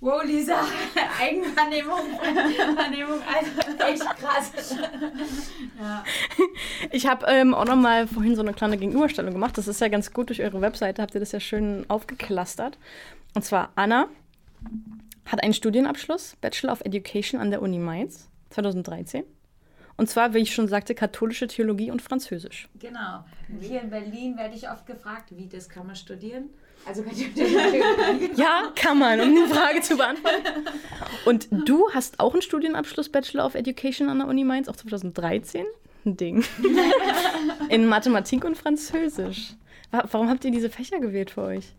wow, 0.00 0.22
Lisa, 0.22 0.60
Eigenwahrnehmung, 1.20 1.98
Wahrnehmung, 2.76 3.20
also 3.22 3.84
echt 3.84 4.18
krass. 4.18 4.76
ja. 5.80 6.04
Ich 6.90 7.06
habe 7.06 7.26
ähm, 7.28 7.54
auch 7.54 7.64
noch 7.64 7.76
mal 7.76 8.06
vorhin 8.06 8.36
so 8.36 8.42
eine 8.42 8.52
kleine 8.52 8.76
Gegenüberstellung 8.76 9.32
gemacht. 9.32 9.56
Das 9.56 9.66
ist 9.66 9.80
ja 9.80 9.88
ganz 9.88 10.12
gut 10.12 10.28
durch 10.28 10.42
eure 10.42 10.60
Webseite, 10.60 11.02
habt 11.02 11.14
ihr 11.14 11.20
das 11.20 11.32
ja 11.32 11.40
schön 11.40 11.84
aufgeklustert. 11.88 12.78
Und 13.34 13.44
zwar 13.44 13.72
Anna 13.74 14.08
hat 15.26 15.42
einen 15.42 15.54
Studienabschluss, 15.54 16.36
Bachelor 16.40 16.72
of 16.72 16.82
Education 16.82 17.40
an 17.40 17.50
der 17.50 17.62
Uni 17.62 17.78
Mainz 17.78 18.28
2013. 18.50 19.24
Und 19.96 20.08
zwar, 20.10 20.34
wie 20.34 20.38
ich 20.38 20.52
schon 20.54 20.66
sagte, 20.68 20.94
katholische 20.94 21.46
Theologie 21.46 21.90
und 21.90 22.02
Französisch. 22.02 22.68
genau. 22.80 23.24
Hier 23.60 23.80
in 23.82 23.90
Berlin 23.90 24.36
werde 24.36 24.54
ich 24.56 24.68
oft 24.68 24.86
gefragt, 24.86 25.26
wie 25.30 25.46
das 25.48 25.68
kann 25.68 25.86
man 25.86 25.94
studieren. 25.96 26.50
Also 26.86 27.02
kann 27.02 27.12
ich 27.12 27.28
Ja, 28.36 28.72
kann 28.74 28.98
man, 28.98 29.20
um 29.20 29.34
die 29.34 29.52
Frage 29.52 29.80
zu 29.82 29.96
beantworten. 29.96 30.66
Und 31.24 31.48
du 31.50 31.88
hast 31.92 32.18
auch 32.20 32.32
einen 32.32 32.42
Studienabschluss 32.42 33.08
Bachelor 33.08 33.46
of 33.46 33.54
Education 33.54 34.08
an 34.08 34.18
der 34.18 34.26
Uni 34.28 34.44
Mainz, 34.44 34.68
auch 34.68 34.76
2013. 34.76 35.64
Ein 36.04 36.16
Ding. 36.16 36.44
In 37.68 37.86
Mathematik 37.86 38.44
und 38.44 38.56
Französisch. 38.58 39.54
Wa- 39.90 40.04
Warum 40.10 40.28
habt 40.28 40.44
ihr 40.44 40.50
diese 40.50 40.68
Fächer 40.70 40.98
gewählt 41.00 41.30
für 41.30 41.42
euch? 41.42 41.72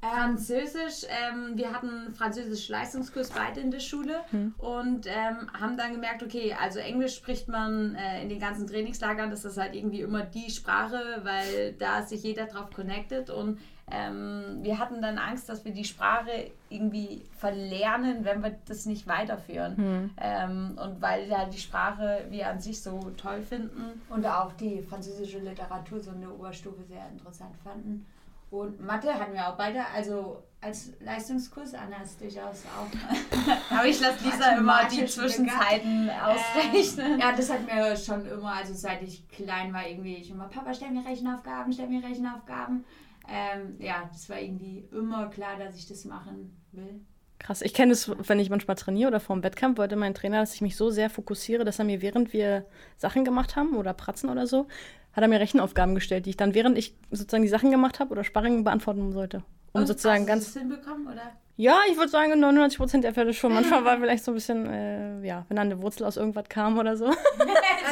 Französisch, 0.00 1.06
ähm, 1.08 1.56
wir 1.56 1.72
hatten 1.72 2.14
Französisch-Leistungskurs 2.14 3.30
beide 3.30 3.60
in 3.60 3.70
der 3.70 3.80
Schule 3.80 4.20
und 4.58 5.06
ähm, 5.06 5.50
haben 5.52 5.76
dann 5.76 5.92
gemerkt, 5.92 6.22
okay, 6.22 6.56
also 6.58 6.78
Englisch 6.78 7.16
spricht 7.16 7.48
man 7.48 7.94
äh, 7.94 8.22
in 8.22 8.30
den 8.30 8.40
ganzen 8.40 8.66
Trainingslagern, 8.66 9.30
das 9.30 9.44
ist 9.44 9.58
halt 9.58 9.74
irgendwie 9.74 10.00
immer 10.00 10.22
die 10.22 10.50
Sprache, 10.50 11.20
weil 11.22 11.74
da 11.74 12.02
sich 12.02 12.22
jeder 12.22 12.46
drauf 12.46 12.70
connectet 12.70 13.28
und 13.28 13.58
ähm, 13.92 14.60
wir 14.62 14.78
hatten 14.78 15.02
dann 15.02 15.18
Angst, 15.18 15.48
dass 15.48 15.64
wir 15.64 15.72
die 15.72 15.84
Sprache 15.84 16.50
irgendwie 16.68 17.22
verlernen, 17.36 18.24
wenn 18.24 18.42
wir 18.42 18.56
das 18.66 18.86
nicht 18.86 19.06
weiterführen. 19.06 19.74
Ähm, 20.16 20.78
und 20.82 21.02
weil 21.02 21.28
ja 21.28 21.44
die 21.46 21.58
Sprache 21.58 22.24
wir 22.30 22.48
an 22.48 22.60
sich 22.60 22.80
so 22.80 23.00
toll 23.16 23.42
finden. 23.42 24.00
Und 24.08 24.24
auch 24.26 24.52
die 24.52 24.80
französische 24.82 25.40
Literatur 25.40 26.00
so 26.00 26.12
in 26.12 26.20
der 26.20 26.32
Oberstufe 26.32 26.84
sehr 26.84 27.04
interessant 27.12 27.56
fanden. 27.64 28.06
Und 28.50 28.80
Mathe 28.80 29.14
hatten 29.14 29.32
wir 29.32 29.48
auch 29.48 29.56
beide, 29.56 29.86
also 29.94 30.42
als 30.60 30.92
Leistungskurs, 31.00 31.72
ist 32.02 32.20
durchaus 32.20 32.64
auch. 32.66 33.70
Aber 33.76 33.86
ich 33.86 34.00
lasse 34.00 34.24
Lisa 34.24 34.56
immer 34.56 34.84
die 34.88 35.06
Zwischenzeiten 35.06 36.10
ausrechnen. 36.10 37.18
Äh, 37.18 37.22
ja, 37.22 37.32
das 37.32 37.50
hat 37.50 37.64
mir 37.64 37.96
schon 37.96 38.26
immer, 38.26 38.52
also 38.54 38.74
seit 38.74 39.02
ich 39.02 39.26
klein 39.28 39.72
war, 39.72 39.88
irgendwie 39.88 40.16
ich 40.16 40.30
immer, 40.30 40.48
Papa, 40.48 40.74
stell 40.74 40.90
mir 40.90 41.06
Rechenaufgaben, 41.06 41.72
stell 41.72 41.88
mir 41.88 42.02
Rechenaufgaben. 42.02 42.84
ähm, 43.28 43.76
ja, 43.78 44.08
das 44.12 44.28
war 44.28 44.40
irgendwie 44.40 44.88
immer 44.92 45.30
klar, 45.30 45.56
dass 45.56 45.76
ich 45.76 45.86
das 45.86 46.04
machen 46.04 46.60
will. 46.72 47.00
Krass. 47.38 47.62
Ich 47.62 47.72
kenne 47.72 47.92
es, 47.92 48.10
wenn 48.28 48.38
ich 48.38 48.50
manchmal 48.50 48.76
trainiere 48.76 49.08
oder 49.08 49.20
vor 49.20 49.34
dem 49.34 49.42
Wettkampf, 49.42 49.78
wollte 49.78 49.96
mein 49.96 50.12
Trainer, 50.12 50.40
dass 50.40 50.54
ich 50.54 50.60
mich 50.60 50.76
so 50.76 50.90
sehr 50.90 51.08
fokussiere, 51.08 51.64
dass 51.64 51.78
er 51.78 51.86
mir, 51.86 52.02
während 52.02 52.34
wir 52.34 52.66
Sachen 52.98 53.24
gemacht 53.24 53.56
haben 53.56 53.76
oder 53.76 53.94
Pratzen 53.94 54.28
oder 54.28 54.46
so, 54.46 54.66
hat 55.12 55.22
er 55.22 55.28
mir 55.28 55.40
Rechenaufgaben 55.40 55.94
gestellt, 55.94 56.26
die 56.26 56.30
ich 56.30 56.36
dann, 56.36 56.54
während 56.54 56.78
ich 56.78 56.94
sozusagen 57.10 57.42
die 57.42 57.48
Sachen 57.48 57.70
gemacht 57.70 58.00
habe 58.00 58.12
oder 58.12 58.24
Sparring 58.24 58.64
beantworten 58.64 59.12
sollte. 59.12 59.42
Um 59.72 59.82
Und 59.82 59.86
sozusagen 59.86 60.22
hast 60.22 60.28
ganz. 60.28 60.52
du 60.52 60.52
das 60.52 60.62
hinbekommen, 60.62 61.06
oder? 61.06 61.32
Ja, 61.56 61.76
ich 61.90 61.96
würde 61.98 62.08
sagen, 62.08 62.32
in 62.32 62.40
99 62.40 62.78
Prozent 62.78 63.04
der 63.04 63.12
Fälle 63.12 63.34
schon. 63.34 63.52
Manchmal 63.52 63.84
war 63.84 63.98
vielleicht 63.98 64.24
so 64.24 64.32
ein 64.32 64.34
bisschen, 64.34 64.66
äh, 64.66 65.20
ja, 65.26 65.44
wenn 65.48 65.56
dann 65.58 65.66
eine 65.66 65.82
Wurzel 65.82 66.04
aus 66.06 66.16
irgendwas 66.16 66.48
kam 66.48 66.78
oder 66.78 66.96
so. 66.96 67.10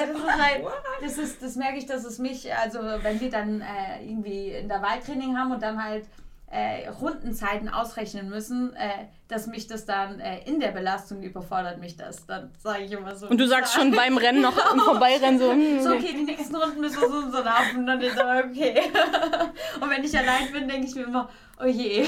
Also 0.00 0.12
das, 0.12 0.22
ist 0.22 0.42
halt, 0.42 0.64
das, 1.02 1.18
ist, 1.18 1.42
das 1.42 1.57
merke 1.57 1.78
ich, 1.78 1.87
dass 1.87 2.04
es 2.04 2.18
mich, 2.18 2.54
also 2.54 2.78
wenn 2.78 3.20
wir 3.20 3.31
dann 3.31 3.61
äh, 3.62 4.04
irgendwie 4.04 4.50
in 4.50 4.68
der 4.68 4.81
Wahltraining 4.81 5.37
haben 5.37 5.50
und 5.50 5.61
dann 5.61 5.83
halt 5.83 6.04
äh, 6.51 6.89
Rundenzeiten 6.89 7.69
ausrechnen 7.69 8.31
müssen, 8.31 8.75
äh, 8.75 9.07
dass 9.29 9.47
mich 9.47 9.67
das 9.67 9.85
dann 9.85 10.19
äh, 10.19 10.41
in 10.47 10.61
der 10.61 10.69
Belastung 10.69 11.23
überfordert 11.23 11.79
mich 11.79 11.97
das. 11.97 12.25
Dann 12.27 12.51
sage 12.59 12.85
ich 12.85 12.93
immer 12.93 13.15
so. 13.15 13.29
Und 13.29 13.39
du 13.39 13.47
sagst 13.47 13.75
schon 13.75 13.91
beim 13.97 14.17
Rennen 14.17 14.41
noch 14.41 14.57
im 14.73 14.81
Vorbeirennen 14.81 15.39
so, 15.39 15.51
hm, 15.53 15.83
So, 15.83 15.91
okay. 15.91 16.15
die 16.17 16.25
nächsten 16.25 16.57
Runden 16.57 16.81
müssen 16.81 17.01
wir 17.03 17.09
so 17.09 17.17
und 17.19 17.33
so 17.33 17.39
laufen. 17.39 17.79
Und 17.79 17.87
dann 17.87 18.01
ist 18.01 18.19
aber 18.19 18.45
okay. 18.49 18.81
Und 19.81 19.91
wenn 19.91 20.03
ich 20.03 20.17
allein 20.19 20.51
bin, 20.51 20.69
denke 20.69 20.87
ich 20.87 20.95
mir 20.95 21.05
immer, 21.05 21.29
oh 21.61 21.67
je, 21.67 22.07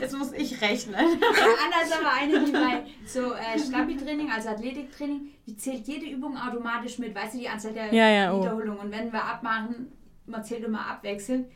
jetzt 0.00 0.16
muss 0.18 0.32
ich 0.32 0.60
rechnen. 0.60 0.96
Anna 0.96 1.82
ist 1.84 1.96
aber 1.96 2.12
eine, 2.20 2.44
die 2.44 2.52
bei 2.52 2.82
so 3.06 3.32
äh, 3.34 3.58
Stabi-Training, 3.58 4.30
also 4.30 4.48
Athletiktraining, 4.48 5.28
die 5.46 5.56
zählt 5.56 5.86
jede 5.86 6.06
Übung 6.06 6.36
automatisch 6.36 6.98
mit, 6.98 7.14
weißt 7.14 7.34
du, 7.34 7.38
die 7.38 7.48
Anzahl 7.48 7.72
der 7.72 7.94
Ja, 7.94 8.08
ja, 8.08 8.32
oh. 8.32 8.40
Wiederholungen. 8.40 8.78
Und 8.78 8.90
wenn 8.90 9.12
wir 9.12 9.22
abmachen, 9.22 9.92
man 10.26 10.44
zählt 10.44 10.64
immer 10.64 10.86
abwechselnd. 10.86 11.46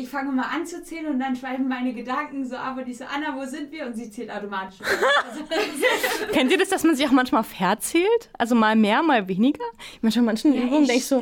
Ich 0.00 0.08
fange 0.08 0.30
mal 0.30 0.44
an 0.54 0.64
zu 0.64 0.82
zählen 0.84 1.06
und 1.06 1.18
dann 1.18 1.34
schweifen 1.34 1.66
meine 1.66 1.92
Gedanken 1.92 2.48
so 2.48 2.54
ab 2.56 2.76
und 2.76 2.86
ich 2.88 2.98
so, 2.98 3.04
Anna, 3.04 3.34
wo 3.36 3.44
sind 3.44 3.72
wir? 3.72 3.84
Und 3.86 3.94
sie 3.96 4.08
zählt 4.10 4.30
automatisch. 4.30 4.78
Kennt 6.32 6.52
ihr 6.52 6.58
das, 6.58 6.68
dass 6.68 6.84
man 6.84 6.94
sich 6.94 7.04
auch 7.06 7.10
manchmal 7.10 7.42
verzählt? 7.42 8.30
Also 8.38 8.54
mal 8.54 8.76
mehr, 8.76 9.02
mal 9.02 9.26
weniger? 9.26 9.64
Manchmal 10.00 10.20
in 10.22 10.26
manchen 10.26 10.54
Ja, 10.54 10.62
Übungen 10.62 10.82
ich 10.82 10.88
denke 10.88 10.98
ich 11.00 11.06
so, 11.06 11.20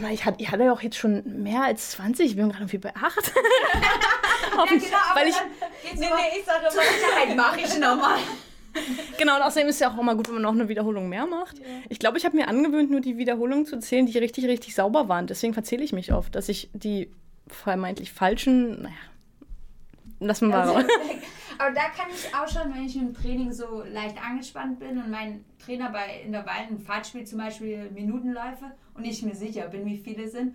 mal, 0.00 0.12
ich 0.14 0.24
hatte, 0.24 0.40
ich 0.40 0.50
hatte 0.50 0.66
doch 0.66 0.80
jetzt 0.82 0.96
schon 0.96 1.42
mehr 1.42 1.62
als 1.62 1.90
20, 1.90 2.26
ich 2.30 2.36
bin 2.36 2.46
gerade 2.48 2.60
irgendwie 2.62 2.78
bei 2.78 2.94
8. 2.96 3.02
ja, 3.74 4.64
genau, 4.64 4.80
Weil 5.14 5.28
ich- 5.28 5.34
nee, 5.94 6.00
nee, 6.00 6.38
ich 6.38 6.44
sage 6.46 6.60
immer, 6.62 6.70
Sicherheit 6.70 7.36
mache 7.36 7.60
ich 7.60 7.78
nochmal. 7.78 8.18
Genau, 9.16 9.36
und 9.36 9.42
außerdem 9.42 9.68
ist 9.70 9.76
es 9.76 9.80
ja 9.80 9.90
auch 9.90 9.98
immer 9.98 10.14
gut, 10.14 10.28
wenn 10.28 10.34
man 10.34 10.42
noch 10.42 10.52
eine 10.52 10.68
Wiederholung 10.68 11.08
mehr 11.08 11.26
macht. 11.26 11.56
Ich 11.88 11.98
glaube, 11.98 12.18
ich 12.18 12.26
habe 12.26 12.36
mir 12.36 12.46
angewöhnt, 12.46 12.90
nur 12.90 13.00
die 13.00 13.16
Wiederholungen 13.16 13.64
zu 13.64 13.78
zählen, 13.78 14.04
die 14.04 14.18
richtig, 14.18 14.44
richtig 14.44 14.74
sauber 14.74 15.08
waren. 15.08 15.26
Deswegen 15.26 15.54
verzähle 15.54 15.82
ich 15.82 15.94
mich 15.94 16.12
oft, 16.12 16.34
dass 16.34 16.50
ich 16.50 16.68
die 16.74 17.10
vermeintlich 17.48 18.12
falschen, 18.12 18.82
naja, 18.82 18.94
lassen 20.20 20.48
wir 20.48 20.56
mal 20.56 20.68
raus. 20.68 20.84
Aber 21.58 21.70
da 21.74 21.88
kann 21.88 22.10
ich 22.10 22.34
auch 22.34 22.48
schon, 22.48 22.74
wenn 22.74 22.84
ich 22.84 22.96
im 22.96 23.14
Training 23.14 23.52
so 23.52 23.82
leicht 23.90 24.22
angespannt 24.22 24.78
bin 24.78 24.98
und 24.98 25.10
mein 25.10 25.44
Trainer 25.64 25.90
bei 25.90 26.20
in 26.24 26.32
der 26.32 26.44
Weile 26.44 26.68
ein 26.68 26.80
Fahrt 26.80 27.06
spielt, 27.06 27.28
zum 27.28 27.38
Beispiel 27.38 27.90
Minutenläufe 27.92 28.72
und 28.94 29.04
ich 29.04 29.22
mir 29.22 29.34
sicher 29.34 29.68
bin, 29.68 29.86
wie 29.86 29.98
viele 29.98 30.28
sind. 30.28 30.54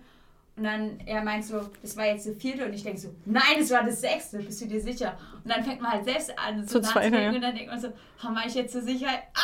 Und 0.54 0.64
dann 0.64 1.00
er 1.06 1.24
meint 1.24 1.44
so, 1.44 1.70
das 1.80 1.96
war 1.96 2.06
jetzt 2.06 2.26
der 2.26 2.34
vierte 2.34 2.66
und 2.66 2.74
ich 2.74 2.82
denke 2.82 3.00
so, 3.00 3.08
nein, 3.24 3.58
es 3.58 3.70
war 3.70 3.82
das 3.82 4.02
sechste, 4.02 4.38
bist 4.38 4.60
du 4.60 4.66
dir 4.66 4.80
sicher? 4.80 5.16
Und 5.42 5.50
dann 5.50 5.64
fängt 5.64 5.80
man 5.80 5.92
halt 5.92 6.04
selbst 6.04 6.38
an 6.38 6.68
so 6.68 6.78
Zu 6.78 6.86
nachzudenken 6.86 7.22
ja. 7.22 7.30
und 7.30 7.40
dann 7.40 7.54
denkt 7.54 7.70
man 7.70 7.80
so, 7.80 7.88
oh, 7.88 8.34
war 8.34 8.46
ich 8.46 8.54
jetzt 8.54 8.72
zur 8.72 8.82
Sicherheit? 8.82 9.22
Ah! 9.34 9.42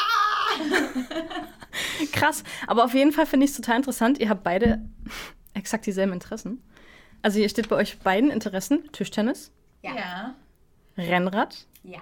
Krass. 2.12 2.44
Aber 2.66 2.84
auf 2.84 2.92
jeden 2.92 3.12
Fall 3.12 3.24
finde 3.24 3.44
ich 3.44 3.52
es 3.52 3.56
total 3.56 3.76
interessant. 3.76 4.18
Ihr 4.18 4.28
habt 4.28 4.44
beide 4.44 4.82
exakt 5.54 5.86
dieselben 5.86 6.12
Interessen. 6.12 6.62
Also 7.22 7.38
hier 7.38 7.48
steht 7.48 7.68
bei 7.68 7.76
euch 7.76 7.98
beiden 7.98 8.30
Interessen 8.30 8.90
Tischtennis, 8.92 9.50
Ja. 9.82 9.94
Ja. 9.96 10.34
Rennrad. 10.96 11.66
Ja. 11.82 11.98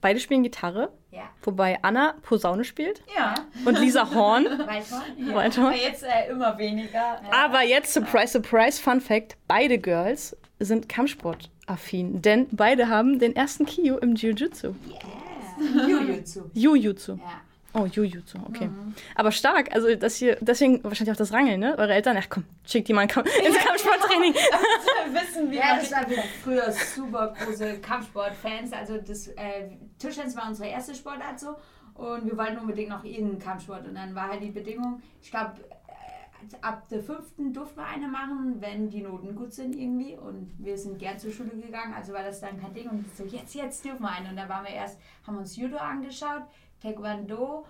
Beide 0.00 0.20
spielen 0.20 0.42
Gitarre, 0.42 0.92
Ja. 1.10 1.22
wobei 1.42 1.78
Anna 1.82 2.14
Posaune 2.22 2.64
spielt 2.64 3.02
Ja. 3.16 3.34
und 3.64 3.78
Lisa 3.78 4.14
Horn. 4.14 4.44
Weiter? 4.66 5.02
Ja. 5.16 5.34
Weiter. 5.34 5.66
Aber 5.68 5.76
jetzt 5.76 6.02
äh, 6.02 6.30
immer 6.30 6.58
weniger. 6.58 7.20
Aber 7.32 7.62
jetzt, 7.62 7.92
surprise, 7.94 8.28
surprise, 8.32 8.80
Fun 8.82 9.00
Fact: 9.00 9.36
Beide 9.48 9.78
Girls 9.78 10.36
sind 10.58 10.88
Kampfsportaffin, 10.88 12.20
denn 12.22 12.46
beide 12.52 12.88
haben 12.88 13.18
den 13.18 13.34
ersten 13.34 13.64
Kyo 13.66 13.96
im 13.98 14.14
Jiu-Jitsu. 14.14 14.74
Yeah. 14.88 15.86
Jujutsu. 15.88 16.50
Jiu-Jitsu. 16.52 17.12
Ja. 17.16 17.40
Oh, 17.74 17.86
Jiu-Jitsu, 17.86 18.38
okay. 18.48 18.70
Aber 19.16 19.32
stark, 19.32 19.74
also 19.74 19.94
das 19.96 20.16
hier, 20.16 20.36
deswegen 20.40 20.84
wahrscheinlich 20.84 21.12
auch 21.12 21.18
das 21.18 21.32
Rangeln, 21.32 21.58
ne? 21.58 21.76
Eure 21.76 21.92
Eltern, 21.92 22.16
ach 22.18 22.28
komm, 22.28 22.44
schickt 22.64 22.86
die 22.86 22.92
mal 22.92 23.02
ins 23.04 23.10
Kampfsporttraining. 23.12 24.32
wissen 24.32 25.50
wir. 25.50 25.58
Ja, 25.58 25.76
das 25.76 25.90
war 25.90 26.08
wir 26.08 26.22
früher 26.42 26.70
super 26.70 27.34
große 27.44 27.80
Kampfsportfans. 27.80 28.72
Also 28.72 28.98
das 28.98 29.26
äh, 29.28 29.70
Tischtennis 29.98 30.36
war 30.36 30.46
unsere 30.48 30.68
erste 30.68 30.94
Sportart 30.94 31.40
so 31.40 31.56
und 31.94 32.26
wir 32.26 32.36
wollten 32.36 32.58
unbedingt 32.58 32.90
noch 32.90 33.04
irgendeinen 33.04 33.38
Kampfsport 33.38 33.86
und 33.86 33.94
dann 33.94 34.14
war 34.14 34.28
halt 34.28 34.42
die 34.42 34.50
Bedingung, 34.50 35.00
ich 35.22 35.30
glaube 35.30 35.54
äh, 35.68 36.56
ab 36.60 36.88
der 36.88 37.00
fünften 37.00 37.52
durften 37.52 37.76
wir 37.80 37.86
eine 37.86 38.08
machen, 38.08 38.56
wenn 38.60 38.88
die 38.90 39.02
Noten 39.02 39.34
gut 39.34 39.52
sind 39.52 39.76
irgendwie 39.76 40.16
und 40.16 40.52
wir 40.58 40.76
sind 40.76 40.98
gern 40.98 41.18
zur 41.18 41.30
Schule 41.30 41.50
gegangen, 41.50 41.94
also 41.94 42.12
war 42.12 42.22
das 42.24 42.40
dann 42.40 42.60
kein 42.60 42.74
Ding 42.74 42.88
und 42.88 43.04
so 43.16 43.24
jetzt 43.24 43.54
jetzt 43.54 43.84
dürfen 43.84 44.02
wir 44.02 44.10
eine 44.10 44.28
und 44.30 44.36
da 44.36 44.48
waren 44.48 44.64
wir 44.64 44.72
erst 44.72 44.98
haben 45.26 45.38
uns 45.38 45.56
Judo 45.56 45.76
angeschaut, 45.76 46.42
Taekwondo 46.84 47.64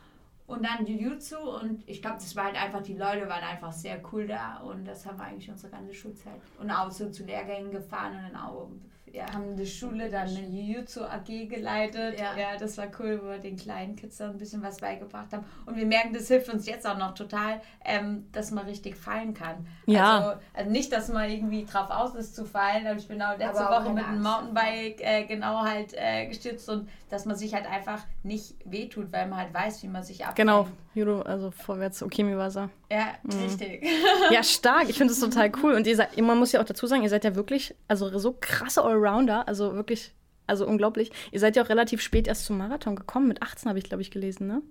und 0.47 0.65
dann 0.65 0.85
Jiu-Jitsu 0.85 1.39
und 1.39 1.89
ich 1.89 2.03
glaube, 2.03 2.17
das 2.17 2.37
war 2.37 2.45
halt 2.45 2.57
einfach, 2.57 2.83
die 2.83 2.95
Leute 2.95 3.29
waren 3.29 3.43
einfach 3.43 3.73
sehr 3.73 4.01
cool 4.13 4.27
da 4.27 4.59
und 4.59 4.85
das 4.85 5.07
haben 5.07 5.19
wir 5.19 5.25
eigentlich 5.25 5.51
unsere 5.51 5.73
ganze 5.73 5.95
Schulzeit. 5.95 6.41
Und 6.61 6.71
auch 6.71 6.91
so 6.91 7.11
zu 7.11 7.25
Lehrgängen 7.25 7.71
gefahren 7.71 8.17
und 8.17 8.23
dann 8.25 8.37
auch, 8.37 8.69
ja. 9.15 9.33
haben 9.33 9.51
in 9.51 9.57
der 9.57 9.65
Schule 9.67 10.11
dann 10.11 10.29
eine 10.29 10.41
Jiu-Jitsu 10.41 11.03
AG 11.05 11.49
geleitet. 11.49 12.19
Ja. 12.19 12.37
Ja. 12.37 12.57
das 12.59 12.77
war 12.77 12.87
cool, 12.99 13.21
wo 13.23 13.31
wir 13.31 13.39
den 13.39 13.57
kleinen 13.57 13.95
Kids 13.97 14.21
ein 14.21 14.37
bisschen 14.39 14.63
was 14.63 14.79
beigebracht 14.79 15.33
haben. 15.33 15.45
Und 15.67 15.77
wir 15.77 15.87
merken, 15.87 16.13
das 16.13 16.29
hilft 16.29 16.49
uns 16.49 16.67
jetzt 16.67 16.87
auch 16.87 16.99
noch 16.99 17.15
total, 17.15 17.61
ähm, 17.85 18.27
dass 18.33 18.51
man 18.51 18.67
richtig 18.67 18.97
fallen 18.97 19.33
kann. 19.33 19.67
Ja. 19.87 20.19
Also, 20.19 20.41
also 20.53 20.71
nicht, 20.71 20.93
dass 20.93 21.09
man 21.09 21.31
irgendwie 21.31 21.65
drauf 21.65 21.91
aus 21.91 22.15
ist 22.15 22.35
zu 22.35 22.45
fallen, 22.45 22.87
ich 22.99 23.07
bin 23.07 23.23
auch 23.23 23.39
letzte 23.39 23.61
Aber 23.61 23.79
auch 23.79 23.85
Woche 23.85 23.95
mit 23.95 24.05
einem 24.05 24.23
Mountainbike 24.23 25.01
äh, 25.01 25.25
genau 25.25 25.63
halt 25.63 25.95
äh, 25.95 26.27
gestürzt 26.27 26.69
und 26.69 26.89
dass 27.15 27.25
man 27.27 27.37
sich 27.37 27.55
halt 27.55 27.71
einfach 27.71 28.01
nicht 28.25 28.57
wehtut, 28.65 29.13
weil 29.13 29.29
man 29.29 29.39
halt 29.39 29.55
weiß, 29.55 29.83
wie 29.85 29.89
man 29.89 30.03
sich 30.03 30.25
abfängt. 30.25 30.37
Genau, 30.37 30.67
Judo, 30.95 31.23
also 31.23 31.51
vorwärts, 31.51 32.03
Okimiwasa. 32.03 32.71
Ja, 32.91 33.15
richtig. 33.43 33.85
Ja, 34.31 34.43
stark. 34.43 34.89
Ich 34.89 34.97
finde 34.97 35.13
das 35.13 35.21
total 35.21 35.51
cool. 35.63 35.75
Und 35.75 35.87
ihr 35.87 35.97
seid, 35.97 36.17
man 36.21 36.39
muss 36.39 36.53
ja 36.53 36.61
auch 36.61 36.65
dazu 36.65 36.87
sagen, 36.87 37.03
ihr 37.03 37.09
seid 37.09 37.25
ja 37.25 37.35
wirklich, 37.35 37.75
also 37.89 38.17
so 38.19 38.37
krasse 38.41 38.83
Allrounder, 38.83 39.04
also 39.13 39.75
wirklich, 39.75 40.13
also 40.47 40.67
unglaublich. 40.67 41.11
Ihr 41.33 41.41
seid 41.41 41.57
ja 41.57 41.63
auch 41.63 41.69
relativ 41.69 42.01
spät 42.01 42.29
erst 42.29 42.45
zum 42.45 42.59
Marathon 42.59 42.97
gekommen. 42.97 43.29
Mit 43.29 43.43
18 43.43 43.69
habe 43.69 43.79
ich, 43.79 43.85
glaube 43.85 44.03
ich, 44.03 44.11
gelesen, 44.11 44.47
ne? 44.47 44.63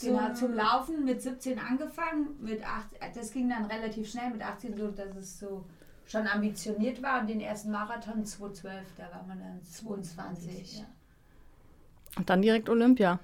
Genau, 0.00 0.34
zum 0.34 0.54
Laufen 0.54 1.04
mit 1.04 1.22
17 1.22 1.58
angefangen, 1.58 2.36
mit 2.40 2.62
8, 2.62 3.16
das 3.16 3.32
ging 3.32 3.48
dann 3.48 3.64
relativ 3.64 4.10
schnell 4.10 4.30
mit 4.30 4.42
18 4.42 4.76
so, 4.76 4.88
dass 4.88 5.16
es 5.16 5.38
so 5.38 5.64
schon 6.06 6.26
ambitioniert 6.26 7.02
war 7.02 7.20
und 7.20 7.28
den 7.28 7.40
ersten 7.40 7.70
Marathon 7.70 8.24
2012, 8.24 8.84
da 8.96 9.04
war 9.04 9.24
man 9.26 9.38
dann 9.38 9.62
22. 9.62 10.78
Ja. 10.78 10.84
Und 12.16 12.28
dann 12.28 12.42
direkt 12.42 12.68
Olympia. 12.68 13.18